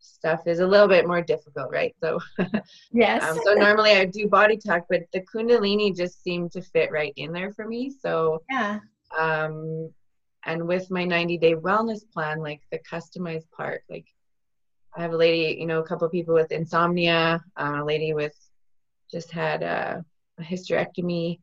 stuff 0.00 0.46
is 0.46 0.60
a 0.60 0.66
little 0.66 0.88
bit 0.88 1.06
more 1.06 1.22
difficult, 1.22 1.70
right? 1.70 1.94
So 2.02 2.18
yes. 2.92 3.22
um, 3.22 3.38
so 3.44 3.54
normally 3.54 3.92
I 3.92 4.04
do 4.04 4.28
body 4.28 4.56
talk, 4.56 4.86
but 4.88 5.02
the 5.12 5.20
Kundalini 5.20 5.94
just 5.96 6.22
seemed 6.22 6.52
to 6.52 6.62
fit 6.62 6.90
right 6.90 7.12
in 7.16 7.32
there 7.32 7.52
for 7.52 7.66
me. 7.66 7.90
So 7.90 8.42
yeah. 8.50 8.80
Um, 9.18 9.90
and 10.44 10.66
with 10.66 10.90
my 10.90 11.04
90 11.04 11.38
day 11.38 11.54
wellness 11.54 12.00
plan, 12.12 12.40
like 12.40 12.62
the 12.70 12.78
customized 12.78 13.50
part, 13.50 13.82
like 13.90 14.06
I 14.98 15.02
have 15.02 15.12
a 15.12 15.16
lady, 15.16 15.60
you 15.60 15.66
know, 15.66 15.78
a 15.78 15.86
couple 15.86 16.06
of 16.06 16.12
people 16.12 16.34
with 16.34 16.50
insomnia, 16.50 17.40
uh, 17.56 17.82
a 17.82 17.84
lady 17.84 18.14
with 18.14 18.34
just 19.08 19.30
had 19.30 19.62
a, 19.62 20.04
a, 20.38 20.42
hysterectomy, 20.42 21.38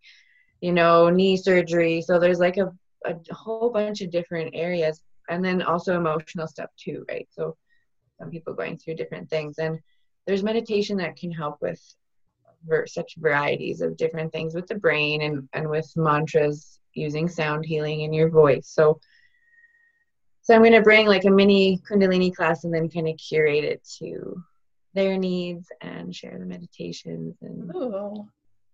you 0.60 0.74
know, 0.74 1.10
knee 1.10 1.38
surgery. 1.38 2.02
So 2.02 2.20
there's 2.20 2.40
like 2.40 2.58
a, 2.58 2.70
a 3.06 3.16
whole 3.34 3.70
bunch 3.70 4.02
of 4.02 4.12
different 4.12 4.54
areas, 4.54 5.00
and 5.30 5.44
then 5.44 5.62
also 5.62 5.96
emotional 5.96 6.48
stuff 6.48 6.70
too, 6.78 7.06
right? 7.08 7.30
So 7.32 7.56
some 8.20 8.30
people 8.30 8.54
going 8.54 8.78
through 8.78 8.96
different 8.96 9.30
things, 9.30 9.58
and 9.58 9.80
there's 10.28 10.44
meditation 10.44 10.98
that 10.98 11.16
can 11.16 11.32
help 11.32 11.56
with 11.62 11.82
ver- 12.68 12.88
such 12.88 13.16
varieties 13.18 13.80
of 13.80 13.96
different 13.96 14.34
things 14.34 14.54
with 14.54 14.68
the 14.68 14.76
brain 14.76 15.22
and 15.22 15.48
and 15.54 15.70
with 15.70 15.90
mantras 15.96 16.78
using 16.94 17.30
sound 17.30 17.66
healing 17.66 18.02
in 18.02 18.12
your 18.12 18.30
voice. 18.30 18.68
So 18.68 19.00
so 20.46 20.56
i'm 20.56 20.62
going 20.62 20.72
to 20.72 20.82
bring 20.82 21.08
like 21.08 21.26
a 21.26 21.30
mini 21.30 21.82
kundalini 21.90 22.34
class 22.34 22.64
and 22.64 22.74
then 22.74 22.90
kind 22.90 23.10
of 23.10 23.18
curate 23.18 23.66
it 23.66 23.84
to 24.00 24.42
their 24.94 25.18
needs 25.18 25.68
and 25.82 26.16
share 26.16 26.40
the 26.40 26.46
meditations 26.46 27.36
and 27.42 27.70
Ooh. 27.76 28.26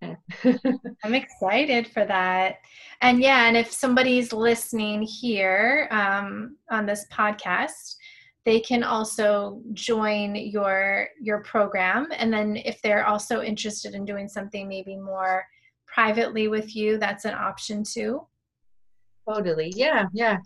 Yeah. 0.02 0.16
I'm 1.04 1.14
excited 1.14 1.88
for 1.88 2.06
that. 2.06 2.58
And 3.02 3.22
yeah, 3.22 3.48
and 3.48 3.56
if 3.56 3.72
somebody's 3.72 4.34
listening 4.34 5.04
here 5.04 5.88
um, 5.92 6.58
on 6.72 6.86
this 6.86 7.06
podcast, 7.12 7.96
they 8.44 8.60
can 8.60 8.84
also 8.84 9.62
join 9.74 10.36
your 10.36 11.10
your 11.22 11.44
program. 11.44 12.08
And 12.16 12.34
then 12.34 12.56
if 12.58 12.82
they're 12.82 13.06
also 13.06 13.44
interested 13.44 13.94
in 13.94 14.06
doing 14.06 14.28
something 14.28 14.68
maybe 14.68 14.96
more 14.96 15.46
privately 15.86 16.48
with 16.48 16.76
you, 16.76 16.98
that's 16.98 17.26
an 17.26 17.36
option 17.36 17.84
too. 17.84 18.26
Totally. 19.28 19.72
Yeah. 19.76 20.06
Yeah 20.14 20.38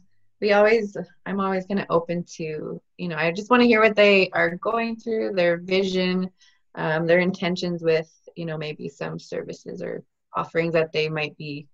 we 0.41 0.51
always 0.51 0.95
i'm 1.25 1.39
always 1.39 1.65
kind 1.65 1.79
of 1.79 1.85
open 1.89 2.23
to 2.23 2.81
you 2.97 3.07
know 3.07 3.15
i 3.15 3.31
just 3.31 3.49
want 3.49 3.61
to 3.61 3.67
hear 3.67 3.81
what 3.81 3.95
they 3.95 4.29
are 4.31 4.55
going 4.57 4.95
through 4.95 5.31
their 5.33 5.57
vision 5.57 6.29
um, 6.75 7.07
their 7.07 7.19
intentions 7.19 7.81
with 7.81 8.11
you 8.35 8.45
know 8.45 8.57
maybe 8.57 8.89
some 8.89 9.17
services 9.17 9.81
or 9.81 10.03
offerings 10.35 10.73
that 10.73 10.91
they 10.91 11.09
might 11.09 11.35
be 11.37 11.67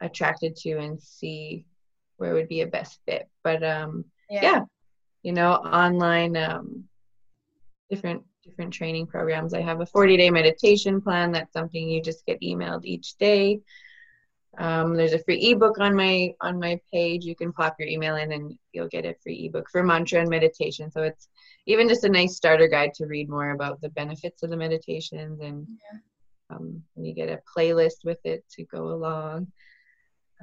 attracted 0.00 0.54
to 0.56 0.78
and 0.78 1.00
see 1.00 1.64
where 2.16 2.34
would 2.34 2.48
be 2.48 2.60
a 2.60 2.66
best 2.66 3.00
fit. 3.06 3.28
But 3.42 3.62
um 3.62 4.04
yeah, 4.28 4.42
yeah 4.42 4.60
you 5.22 5.32
know 5.32 5.52
online 5.52 6.36
um 6.36 6.84
different 7.90 8.22
different 8.44 8.72
training 8.72 9.06
programs. 9.06 9.54
I 9.54 9.60
have 9.60 9.80
a 9.80 9.86
40 9.86 10.16
day 10.16 10.30
meditation 10.30 11.00
plan. 11.00 11.32
That's 11.32 11.52
something 11.52 11.88
you 11.88 12.02
just 12.02 12.26
get 12.26 12.40
emailed 12.40 12.84
each 12.84 13.16
day 13.16 13.60
um, 14.58 14.94
there's 14.94 15.14
a 15.14 15.18
free 15.18 15.50
ebook 15.50 15.78
on 15.78 15.96
my 15.96 16.34
on 16.40 16.58
my 16.58 16.78
page. 16.92 17.24
You 17.24 17.34
can 17.34 17.52
pop 17.52 17.76
your 17.78 17.88
email 17.88 18.16
in 18.16 18.32
and 18.32 18.58
you'll 18.72 18.88
get 18.88 19.06
a 19.06 19.14
free 19.22 19.46
ebook 19.46 19.68
for 19.70 19.82
mantra 19.82 20.20
and 20.20 20.28
meditation. 20.28 20.90
So 20.90 21.02
it's 21.02 21.28
even 21.66 21.88
just 21.88 22.04
a 22.04 22.08
nice 22.08 22.36
starter 22.36 22.68
guide 22.68 22.92
to 22.94 23.06
read 23.06 23.30
more 23.30 23.50
about 23.50 23.80
the 23.80 23.88
benefits 23.90 24.42
of 24.42 24.50
the 24.50 24.56
meditations 24.56 25.40
and 25.40 25.66
yeah. 25.68 26.56
um, 26.56 26.82
and 26.96 27.06
you 27.06 27.14
get 27.14 27.30
a 27.30 27.40
playlist 27.56 28.04
with 28.04 28.18
it 28.24 28.44
to 28.56 28.64
go 28.64 28.88
along. 28.88 29.46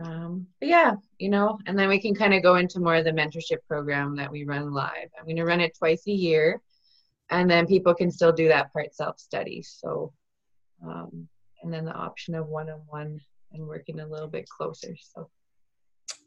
Um, 0.04 0.48
but 0.60 0.70
yeah, 0.70 0.94
you 1.20 1.30
know, 1.30 1.60
and 1.68 1.78
then 1.78 1.90
we 1.90 2.02
can 2.02 2.16
kind 2.16 2.34
of 2.34 2.42
go 2.42 2.56
into 2.56 2.80
more 2.80 2.96
of 2.96 3.06
the 3.06 3.12
mentorship 3.12 3.58
program 3.68 4.16
that 4.16 4.32
we 4.32 4.44
run 4.46 4.72
live. 4.72 5.10
I'm 5.18 5.26
going 5.26 5.36
to 5.36 5.46
run 5.46 5.60
it 5.60 5.78
twice 5.78 6.08
a 6.08 6.12
year, 6.12 6.62
and 7.30 7.52
then 7.52 7.68
people 7.68 7.94
can 7.94 8.10
still 8.10 8.32
do 8.32 8.48
that 8.48 8.72
part 8.72 8.96
self 8.96 9.20
study. 9.20 9.62
So, 9.62 10.14
um, 10.84 11.28
and 11.62 11.72
then 11.72 11.84
the 11.84 11.94
option 11.94 12.34
of 12.34 12.48
one 12.48 12.70
on 12.70 12.80
one 12.88 13.20
and 13.54 13.66
working 13.66 14.00
a 14.00 14.08
little 14.08 14.28
bit 14.28 14.48
closer. 14.48 14.96
So, 15.14 15.30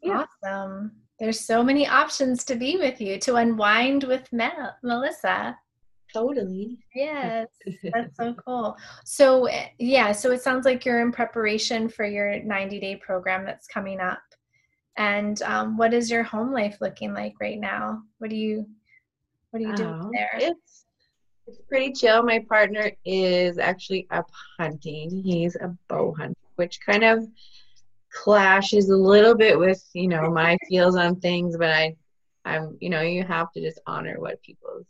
yeah. 0.01 0.25
Awesome. 0.43 0.91
There's 1.19 1.39
so 1.39 1.63
many 1.63 1.87
options 1.87 2.43
to 2.45 2.55
be 2.55 2.77
with 2.77 2.99
you, 2.99 3.17
to 3.19 3.35
unwind 3.35 4.03
with 4.03 4.31
Mel- 4.33 4.75
Melissa. 4.83 5.57
Totally. 6.13 6.79
Yes, 6.93 7.47
that's 7.93 8.15
so 8.17 8.35
cool. 8.45 8.77
So, 9.05 9.45
eh, 9.45 9.69
yeah, 9.79 10.11
so 10.11 10.31
it 10.31 10.41
sounds 10.41 10.65
like 10.65 10.85
you're 10.85 11.01
in 11.01 11.11
preparation 11.11 11.89
for 11.89 12.05
your 12.05 12.41
90 12.43 12.79
day 12.79 12.95
program 12.97 13.45
that's 13.45 13.67
coming 13.67 13.99
up. 13.99 14.21
And 14.97 15.41
um, 15.43 15.77
what 15.77 15.93
is 15.93 16.11
your 16.11 16.23
home 16.23 16.51
life 16.51 16.77
looking 16.81 17.13
like 17.13 17.33
right 17.41 17.59
now? 17.59 18.03
What 18.19 18.29
do 18.29 18.35
you, 18.35 18.67
what 19.49 19.61
are 19.61 19.65
you 19.65 19.75
doing 19.75 20.01
oh, 20.03 20.11
there? 20.13 20.31
It's 20.35 20.85
it's 21.45 21.59
pretty 21.67 21.91
chill. 21.91 22.23
My 22.23 22.39
partner 22.47 22.91
is 23.05 23.57
actually 23.57 24.07
up 24.11 24.29
hunting. 24.57 25.21
He's 25.23 25.55
a 25.55 25.75
bow 25.89 26.13
hunter 26.17 26.35
which 26.55 26.79
kind 26.85 27.03
of 27.03 27.25
clashes 28.13 28.89
a 28.89 28.95
little 28.95 29.35
bit 29.35 29.57
with 29.57 29.83
you 29.93 30.07
know 30.07 30.29
my 30.29 30.57
feels 30.69 30.95
on 30.95 31.19
things 31.19 31.57
but 31.57 31.69
i 31.69 31.95
i'm 32.45 32.77
you 32.79 32.89
know 32.89 33.01
you 33.01 33.23
have 33.23 33.51
to 33.51 33.59
just 33.59 33.79
honor 33.87 34.19
what 34.19 34.41
people's 34.43 34.85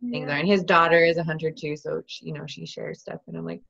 yeah. 0.00 0.12
things 0.12 0.30
are. 0.30 0.36
And 0.36 0.48
his 0.48 0.62
daughter 0.62 1.04
is 1.04 1.16
a 1.16 1.24
hunter 1.24 1.50
too 1.50 1.76
so 1.76 2.02
she, 2.06 2.26
you 2.26 2.32
know 2.32 2.46
she 2.46 2.64
shares 2.64 3.00
stuff 3.00 3.20
and 3.26 3.36
i'm 3.36 3.44
like 3.44 3.62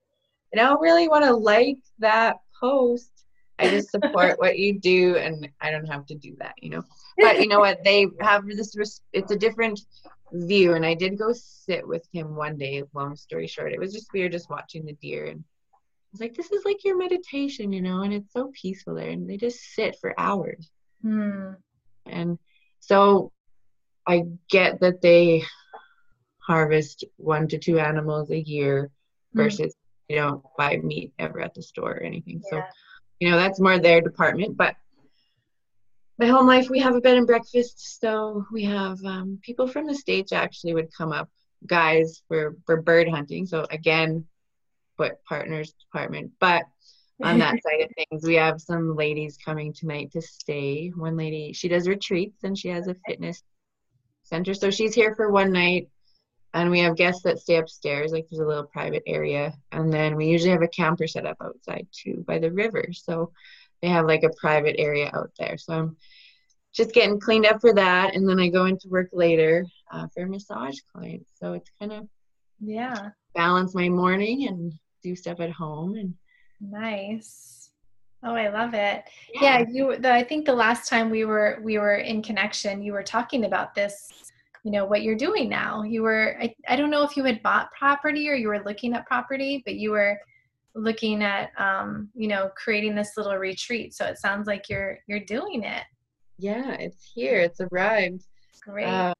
i 0.52 0.58
don't 0.58 0.80
really 0.80 1.08
want 1.08 1.24
to 1.24 1.34
like 1.34 1.78
that 1.98 2.36
post. 2.60 3.10
I 3.58 3.68
just 3.68 3.90
support 3.90 4.38
what 4.38 4.58
you 4.58 4.78
do 4.78 5.16
and 5.16 5.48
i 5.60 5.70
don't 5.70 5.86
have 5.86 6.06
to 6.06 6.14
do 6.14 6.36
that 6.38 6.54
you 6.60 6.70
know? 6.70 6.84
But 7.18 7.40
you 7.40 7.48
know 7.48 7.60
what? 7.66 7.82
They 7.84 8.08
have 8.20 8.46
this 8.46 8.76
it's 9.12 9.32
a 9.32 9.36
different 9.36 9.80
view 10.34 10.72
and 10.72 10.86
i 10.86 10.94
did 10.94 11.18
go 11.18 11.30
sit 11.34 11.86
with 11.86 12.08
him 12.10 12.34
one 12.34 12.56
day 12.56 12.82
long 12.94 13.16
story 13.16 13.46
short. 13.46 13.72
It 13.72 13.80
was 13.80 13.92
just 13.92 14.12
we 14.12 14.22
were 14.22 14.28
just 14.28 14.50
watching 14.50 14.84
the 14.84 14.94
deer 14.94 15.26
and 15.26 15.44
was 16.12 16.20
like, 16.20 16.34
this 16.34 16.52
is 16.52 16.64
like 16.64 16.84
your 16.84 16.96
meditation, 16.96 17.72
you 17.72 17.80
know, 17.80 18.02
and 18.02 18.12
it's 18.12 18.32
so 18.32 18.52
peaceful 18.52 18.94
there. 18.94 19.10
And 19.10 19.28
they 19.28 19.36
just 19.36 19.60
sit 19.74 19.96
for 20.00 20.14
hours. 20.18 20.70
Hmm. 21.02 21.52
And 22.06 22.38
so 22.80 23.32
I 24.06 24.24
get 24.50 24.80
that 24.80 25.00
they 25.00 25.44
harvest 26.38 27.04
one 27.16 27.48
to 27.48 27.58
two 27.58 27.78
animals 27.78 28.30
a 28.30 28.40
year 28.40 28.90
hmm. 29.32 29.38
versus 29.38 29.74
you 30.08 30.16
don't 30.16 30.42
buy 30.58 30.76
meat 30.76 31.12
ever 31.18 31.40
at 31.40 31.54
the 31.54 31.62
store 31.62 31.92
or 31.92 32.02
anything. 32.02 32.42
Yeah. 32.44 32.50
So, 32.50 32.62
you 33.20 33.30
know, 33.30 33.36
that's 33.36 33.60
more 33.60 33.78
their 33.78 34.00
department. 34.00 34.56
But 34.56 34.76
my 36.18 36.26
home 36.26 36.46
life, 36.46 36.68
we 36.68 36.80
have 36.80 36.94
a 36.94 37.00
bed 37.00 37.16
and 37.16 37.26
breakfast. 37.26 38.00
So 38.00 38.44
we 38.52 38.64
have 38.64 38.98
um, 39.04 39.38
people 39.42 39.66
from 39.66 39.86
the 39.86 39.94
States 39.94 40.32
actually 40.32 40.74
would 40.74 40.92
come 40.94 41.12
up, 41.12 41.30
guys 41.66 42.22
for, 42.28 42.56
for 42.66 42.82
bird 42.82 43.08
hunting. 43.08 43.46
So 43.46 43.66
again, 43.70 44.26
partners 45.28 45.72
department. 45.72 46.32
But 46.40 46.64
on 47.22 47.38
that 47.38 47.54
side 47.66 47.80
of 47.82 47.90
things, 47.96 48.24
we 48.24 48.34
have 48.34 48.60
some 48.60 48.96
ladies 48.96 49.38
coming 49.44 49.72
tonight 49.72 50.12
to 50.12 50.22
stay. 50.22 50.88
One 50.94 51.16
lady, 51.16 51.52
she 51.52 51.68
does 51.68 51.88
retreats 51.88 52.44
and 52.44 52.56
she 52.56 52.68
has 52.68 52.88
a 52.88 52.96
fitness 53.06 53.42
center. 54.22 54.54
So 54.54 54.70
she's 54.70 54.94
here 54.94 55.14
for 55.14 55.30
one 55.30 55.52
night. 55.52 55.88
and 56.54 56.70
we 56.70 56.80
have 56.80 56.96
guests 56.96 57.22
that 57.22 57.38
stay 57.38 57.56
upstairs 57.56 58.12
like 58.12 58.26
there's 58.30 58.40
a 58.40 58.46
little 58.46 58.64
private 58.64 59.02
area 59.06 59.54
and 59.72 59.92
then 59.92 60.16
we 60.16 60.26
usually 60.26 60.50
have 60.50 60.62
a 60.62 60.68
camper 60.68 61.06
set 61.06 61.26
up 61.26 61.36
outside 61.40 61.86
too 61.92 62.24
by 62.26 62.38
the 62.38 62.50
river 62.52 62.84
so 62.92 63.32
they 63.80 63.88
have 63.88 64.06
like 64.06 64.22
a 64.22 64.30
private 64.40 64.76
area 64.78 65.10
out 65.14 65.30
there 65.38 65.56
so 65.58 65.72
i'm 65.72 65.96
just 66.72 66.92
getting 66.92 67.20
cleaned 67.20 67.46
up 67.46 67.60
for 67.60 67.72
that 67.74 68.14
and 68.14 68.28
then 68.28 68.38
i 68.38 68.48
go 68.48 68.66
into 68.66 68.88
work 68.88 69.08
later 69.12 69.66
uh, 69.92 70.06
for 70.14 70.26
massage 70.26 70.78
clients 70.94 71.30
so 71.38 71.52
it's 71.54 71.70
kind 71.78 71.92
of 71.92 72.06
yeah. 72.62 73.10
Balance 73.34 73.74
my 73.74 73.88
morning 73.88 74.48
and 74.48 74.72
do 75.02 75.16
stuff 75.16 75.40
at 75.40 75.50
home 75.50 75.94
and 75.94 76.14
nice. 76.60 77.70
Oh 78.24 78.34
i 78.34 78.48
love 78.48 78.74
it. 78.74 79.02
Yeah, 79.34 79.58
yeah 79.58 79.64
you 79.68 79.96
the, 79.98 80.12
i 80.12 80.22
think 80.22 80.46
the 80.46 80.54
last 80.54 80.88
time 80.88 81.10
we 81.10 81.24
were 81.24 81.58
we 81.62 81.78
were 81.78 81.96
in 81.96 82.22
connection 82.22 82.82
you 82.82 82.92
were 82.92 83.02
talking 83.02 83.46
about 83.46 83.74
this 83.74 84.32
you 84.64 84.70
know 84.70 84.84
what 84.84 85.02
you're 85.02 85.16
doing 85.16 85.48
now. 85.48 85.82
You 85.82 86.02
were 86.02 86.36
I, 86.40 86.54
I 86.68 86.76
don't 86.76 86.90
know 86.90 87.02
if 87.02 87.16
you 87.16 87.24
had 87.24 87.42
bought 87.42 87.72
property 87.72 88.28
or 88.28 88.34
you 88.34 88.48
were 88.48 88.62
looking 88.64 88.94
at 88.94 89.06
property 89.06 89.62
but 89.64 89.74
you 89.74 89.90
were 89.90 90.18
looking 90.74 91.22
at 91.22 91.50
um, 91.58 92.08
you 92.14 92.28
know 92.28 92.50
creating 92.56 92.94
this 92.94 93.16
little 93.16 93.36
retreat. 93.36 93.94
So 93.94 94.04
it 94.06 94.18
sounds 94.18 94.46
like 94.46 94.68
you're 94.68 94.98
you're 95.06 95.20
doing 95.24 95.64
it. 95.64 95.82
Yeah 96.38 96.74
it's 96.74 97.10
here. 97.14 97.40
It's 97.40 97.60
arrived. 97.60 98.24
Great. 98.62 98.86
Uh, 98.86 99.11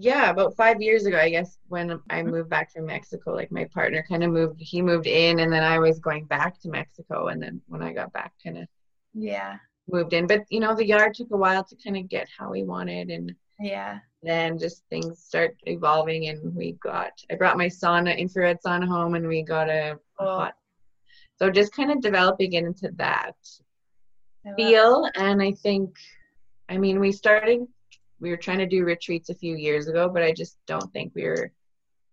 yeah 0.00 0.30
about 0.30 0.56
five 0.56 0.80
years 0.80 1.06
ago 1.06 1.18
i 1.18 1.28
guess 1.28 1.58
when 1.68 2.00
i 2.10 2.20
mm-hmm. 2.20 2.30
moved 2.30 2.50
back 2.50 2.72
from 2.72 2.86
mexico 2.86 3.32
like 3.32 3.50
my 3.50 3.64
partner 3.72 4.04
kind 4.08 4.24
of 4.24 4.30
moved 4.30 4.60
he 4.60 4.82
moved 4.82 5.06
in 5.06 5.40
and 5.40 5.52
then 5.52 5.62
i 5.62 5.78
was 5.78 5.98
going 5.98 6.24
back 6.24 6.58
to 6.60 6.68
mexico 6.68 7.28
and 7.28 7.42
then 7.42 7.60
when 7.66 7.82
i 7.82 7.92
got 7.92 8.12
back 8.12 8.32
kind 8.42 8.58
of 8.58 8.66
yeah. 9.14 9.56
moved 9.90 10.12
in. 10.12 10.26
But 10.26 10.44
you 10.50 10.60
know 10.60 10.74
the 10.74 10.86
yard 10.86 11.14
took 11.14 11.30
a 11.32 11.36
while 11.36 11.64
to 11.64 11.76
kind 11.76 11.96
of 11.96 12.08
get 12.08 12.28
how 12.36 12.50
we 12.50 12.62
wanted 12.62 13.10
and 13.10 13.34
yeah. 13.58 13.98
then 14.22 14.58
just 14.58 14.84
things 14.90 15.22
start 15.22 15.56
evolving 15.66 16.28
and 16.28 16.54
we 16.54 16.72
got 16.72 17.12
i 17.30 17.34
brought 17.34 17.56
my 17.56 17.66
sauna 17.66 18.16
infrared 18.16 18.58
sauna 18.64 18.86
home 18.86 19.14
and 19.14 19.26
we 19.26 19.42
got 19.42 19.68
a, 19.68 19.98
a 20.20 20.24
hot 20.24 20.54
so 21.38 21.50
just 21.50 21.72
kind 21.72 21.90
of 21.90 22.02
developing 22.02 22.52
into 22.52 22.90
that 22.96 23.34
feel 24.56 25.08
and 25.16 25.42
i 25.42 25.50
think 25.50 25.96
i 26.68 26.76
mean 26.76 27.00
we 27.00 27.10
started 27.10 27.66
we 28.20 28.30
were 28.30 28.36
trying 28.36 28.58
to 28.58 28.66
do 28.66 28.84
retreats 28.84 29.30
a 29.30 29.34
few 29.34 29.56
years 29.56 29.88
ago 29.88 30.08
but 30.08 30.22
i 30.22 30.32
just 30.32 30.56
don't 30.66 30.92
think 30.92 31.12
we 31.14 31.24
were 31.24 31.50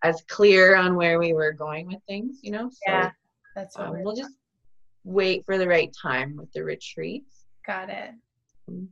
as 0.03 0.21
clear 0.27 0.75
on 0.75 0.95
where 0.95 1.19
we 1.19 1.33
were 1.33 1.53
going 1.53 1.87
with 1.87 1.99
things 2.07 2.39
you 2.41 2.51
know? 2.51 2.69
So 2.69 2.77
yeah 2.87 3.11
that's 3.55 3.77
what 3.77 3.87
um, 3.87 4.03
we'll 4.03 4.15
just 4.15 4.35
wait 5.03 5.45
for 5.45 5.57
the 5.57 5.67
right 5.67 5.93
time 5.99 6.35
with 6.37 6.51
the 6.53 6.63
retreats. 6.63 7.45
Got 7.65 7.89
it. 7.89 8.11
Um, 8.67 8.89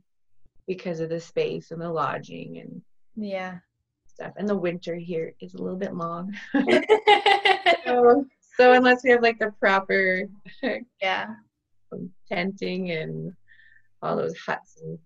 because 0.66 1.00
of 1.00 1.08
the 1.08 1.20
space 1.20 1.70
and 1.70 1.80
the 1.80 1.88
lodging 1.88 2.58
and 2.58 2.82
yeah. 3.16 3.58
stuff. 4.06 4.32
And 4.36 4.48
the 4.48 4.56
winter 4.56 4.94
here 4.94 5.34
is 5.40 5.54
a 5.54 5.62
little 5.62 5.78
bit 5.78 5.94
long. 5.94 6.34
So, 7.84 8.24
so 8.56 8.72
unless 8.72 9.02
we 9.02 9.10
have 9.10 9.22
like 9.22 9.38
the 9.38 9.52
proper 9.60 10.22
yeah. 11.02 11.26
tenting 12.26 12.90
and 12.92 13.32
all 14.00 14.16
those 14.16 14.36
huts 14.38 14.80
and 14.82 14.98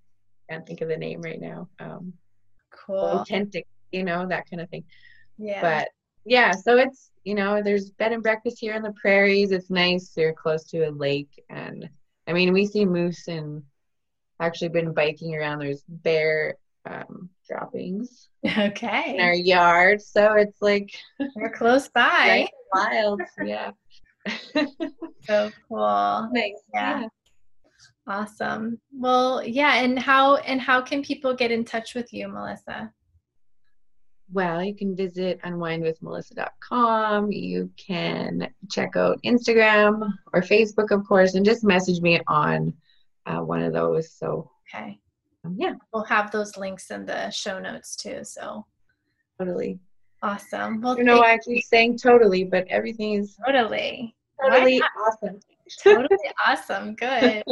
can't 0.49 0.67
think 0.67 0.81
of 0.81 0.89
the 0.89 0.97
name 0.97 1.21
right 1.21 1.41
now 1.41 1.69
um 1.81 2.13
cool. 2.71 3.25
tenting 3.27 3.65
you 3.93 4.05
know 4.05 4.27
that 4.27 4.49
kind 4.49 4.61
of 4.61 4.69
thing. 4.69 4.85
Yeah. 5.39 5.61
But 5.61 5.89
yeah 6.25 6.53
so 6.53 6.77
it's 6.77 7.11
you 7.25 7.35
know 7.35 7.63
there's 7.63 7.91
bed 7.91 8.13
and 8.13 8.23
breakfast 8.23 8.59
here 8.61 8.75
in 8.75 8.83
the 8.83 8.95
prairies. 9.01 9.53
It's 9.53 9.71
nice. 9.71 10.11
They're 10.11 10.33
close 10.33 10.65
to 10.65 10.89
a 10.89 10.91
lake. 10.91 11.43
And 11.49 11.89
i 12.29 12.33
mean 12.33 12.53
we 12.53 12.67
see 12.67 12.85
moose 12.85 13.29
and 13.29 13.63
actually 14.41 14.69
been 14.69 14.93
biking 14.93 15.35
around. 15.35 15.61
There's 15.61 15.83
bear 15.89 16.57
um, 16.85 17.31
droppings 17.49 18.29
okay. 18.47 19.15
in 19.15 19.21
our 19.21 19.35
yard. 19.35 20.01
So 20.01 20.35
it's 20.35 20.61
like 20.61 20.91
we're 21.35 21.51
close 21.51 21.89
by. 21.89 22.49
Wild. 22.75 23.21
Yeah. 23.45 23.71
So 25.23 25.51
cool. 25.69 26.29
Nice 26.33 26.55
yeah. 26.73 27.01
yeah 27.01 27.09
awesome 28.07 28.81
well 28.93 29.43
yeah 29.45 29.83
and 29.83 29.99
how 29.99 30.37
and 30.37 30.61
how 30.61 30.81
can 30.81 31.03
people 31.03 31.35
get 31.35 31.51
in 31.51 31.65
touch 31.65 31.95
with 31.95 32.13
you 32.13 32.29
melissa 32.29 32.93
well, 34.33 34.63
you 34.63 34.75
can 34.75 34.97
visit 34.97 35.41
unwindwithmelissa.com. 35.43 37.31
You 37.31 37.71
can 37.77 38.49
check 38.71 38.97
out 38.97 39.21
Instagram 39.25 40.13
or 40.33 40.41
Facebook, 40.41 40.91
of 40.91 41.07
course, 41.07 41.35
and 41.35 41.47
just 41.47 41.65
message 41.65 42.01
me 42.01 42.21
on 42.27 42.75
uh, 43.27 43.39
one 43.39 43.63
of 43.63 43.73
those. 43.73 44.13
So, 44.13 44.51
okay. 44.69 44.99
Um, 45.45 45.57
yeah. 45.59 45.75
We'll 45.93 46.05
have 46.05 46.33
those 46.33 46.57
links 46.57 46.91
in 46.91 47.07
the 47.07 47.31
show 47.31 47.61
notes 47.61 47.95
too. 47.95 48.25
So, 48.25 48.67
totally. 49.39 49.79
Awesome. 50.23 50.81
Well, 50.81 50.99
you 50.99 51.05
know, 51.05 51.23
I 51.23 51.39
keep 51.39 51.63
saying 51.65 51.99
totally, 51.99 52.43
but 52.43 52.67
everything 52.69 53.15
is 53.15 53.37
totally, 53.47 54.17
totally 54.43 54.83
awesome. 55.07 55.39
Totally 55.83 56.09
awesome. 56.47 56.95
Good. 56.95 57.43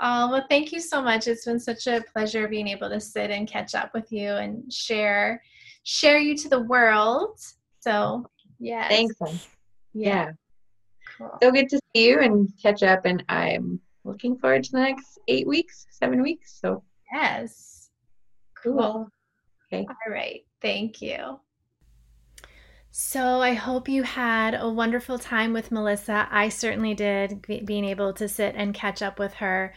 Uh, 0.00 0.28
well, 0.30 0.46
thank 0.48 0.72
you 0.72 0.80
so 0.80 1.02
much. 1.02 1.28
It's 1.28 1.44
been 1.44 1.60
such 1.60 1.86
a 1.86 2.02
pleasure 2.12 2.48
being 2.48 2.68
able 2.68 2.88
to 2.88 3.00
sit 3.00 3.30
and 3.30 3.46
catch 3.46 3.74
up 3.74 3.92
with 3.92 4.10
you 4.10 4.30
and 4.30 4.72
share 4.72 5.42
share 5.82 6.18
you 6.18 6.36
to 6.36 6.48
the 6.48 6.60
world. 6.60 7.38
So, 7.80 8.26
yeah. 8.58 8.88
Thanks. 8.88 9.14
Yeah. 9.20 9.36
yeah. 9.92 10.30
Cool. 11.18 11.38
So 11.42 11.50
good 11.50 11.68
to 11.68 11.80
see 11.94 12.08
you 12.08 12.20
and 12.20 12.48
catch 12.62 12.82
up. 12.82 13.04
And 13.04 13.24
I'm 13.28 13.80
looking 14.04 14.38
forward 14.38 14.64
to 14.64 14.72
the 14.72 14.80
next 14.80 15.18
eight 15.28 15.46
weeks, 15.46 15.86
seven 15.90 16.22
weeks. 16.22 16.58
So, 16.60 16.82
yes. 17.12 17.90
Cool. 18.54 19.10
Okay. 19.72 19.86
All 19.88 20.12
right. 20.12 20.44
Thank 20.62 21.00
you. 21.00 21.38
So, 22.92 23.40
I 23.40 23.54
hope 23.54 23.88
you 23.88 24.02
had 24.02 24.54
a 24.54 24.68
wonderful 24.68 25.18
time 25.18 25.52
with 25.52 25.70
Melissa. 25.70 26.26
I 26.30 26.48
certainly 26.48 26.94
did, 26.94 27.42
being 27.64 27.84
able 27.84 28.12
to 28.14 28.28
sit 28.28 28.54
and 28.56 28.74
catch 28.74 29.00
up 29.00 29.18
with 29.18 29.34
her. 29.34 29.74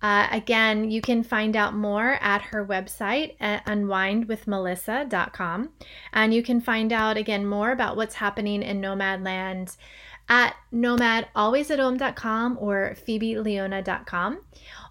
Uh, 0.00 0.28
again, 0.30 0.90
you 0.90 1.00
can 1.00 1.24
find 1.24 1.56
out 1.56 1.74
more 1.74 2.18
at 2.20 2.42
her 2.42 2.64
website 2.64 3.34
at 3.40 3.64
unwindwithmelissa.com. 3.66 5.70
And 6.12 6.34
you 6.34 6.42
can 6.42 6.60
find 6.60 6.92
out 6.92 7.16
again 7.16 7.46
more 7.46 7.72
about 7.72 7.96
what's 7.96 8.16
happening 8.16 8.62
in 8.62 8.80
Nomadland 8.80 9.76
at 10.28 10.54
nomadalwaysathome.com 10.72 12.58
or 12.60 12.96
phoebeleona.com. 13.06 14.40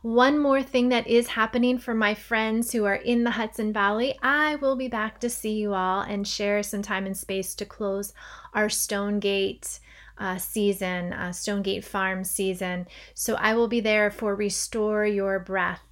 One 0.03 0.37
more 0.37 0.61
thing 0.61 0.89
that 0.89 1.07
is 1.07 1.29
happening 1.29 1.77
for 1.77 1.93
my 1.93 2.13
friends 2.13 2.73
who 2.73 2.83
are 2.83 2.93
in 2.93 3.23
the 3.23 3.31
Hudson 3.31 3.71
Valley, 3.71 4.19
I 4.21 4.57
will 4.57 4.75
be 4.75 4.89
back 4.89 5.17
to 5.21 5.29
see 5.29 5.53
you 5.53 5.73
all 5.73 6.01
and 6.01 6.27
share 6.27 6.61
some 6.61 6.81
time 6.81 7.05
and 7.05 7.15
space 7.15 7.55
to 7.55 7.65
close 7.65 8.11
our 8.53 8.67
Stonegate 8.67 9.79
uh, 10.17 10.39
season, 10.39 11.13
uh, 11.13 11.31
Stonegate 11.31 11.85
Farm 11.85 12.25
season. 12.25 12.85
So 13.13 13.35
I 13.35 13.53
will 13.53 13.69
be 13.69 13.79
there 13.79 14.11
for 14.11 14.35
Restore 14.35 15.05
Your 15.05 15.39
Breath. 15.39 15.83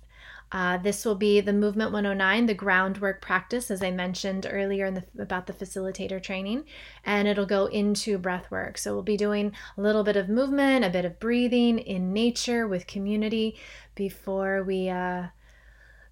Uh, 0.52 0.78
this 0.78 1.06
will 1.06 1.16
be 1.16 1.40
the 1.40 1.54
Movement 1.54 1.94
109, 1.94 2.46
the 2.46 2.54
groundwork 2.54 3.22
practice, 3.22 3.72
as 3.72 3.82
I 3.82 3.92
mentioned 3.92 4.46
earlier 4.50 4.86
in 4.86 4.96
the, 4.96 5.06
about 5.18 5.48
the 5.48 5.54
facilitator 5.54 6.22
training, 6.22 6.66
and 7.06 7.28
it'll 7.28 7.46
go 7.46 7.68
into 7.68 8.18
breath 8.18 8.52
work. 8.52 8.78
So 8.78 8.94
we'll 8.94 9.04
be 9.04 9.16
doing 9.16 9.54
a 9.78 9.82
little 9.82 10.04
bit 10.04 10.18
of 10.18 10.28
movement, 10.28 10.84
a 10.84 10.90
bit 10.90 11.06
of 11.06 11.22
breathing 11.22 11.80
in 11.80 12.12
nature 12.12 12.68
with 12.68 12.86
community 12.86 13.58
before 14.02 14.64
we 14.64 14.90
uh, 14.90 15.28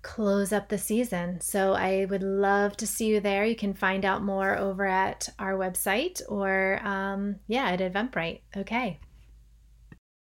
close 0.03 0.53
up 0.53 0.69
the 0.69 0.77
season. 0.77 1.41
So 1.41 1.73
I 1.73 2.05
would 2.05 2.21
love 2.21 2.77
to 2.77 2.85
see 2.85 3.07
you 3.07 3.19
there. 3.19 3.45
You 3.45 3.55
can 3.55 3.73
find 3.73 4.05
out 4.05 4.21
more 4.21 4.55
over 4.55 4.85
at 4.85 5.27
our 5.39 5.53
website 5.53 6.21
or, 6.29 6.79
um, 6.83 7.37
yeah, 7.47 7.71
at 7.71 7.79
Eventbrite. 7.79 8.41
Okay. 8.55 8.99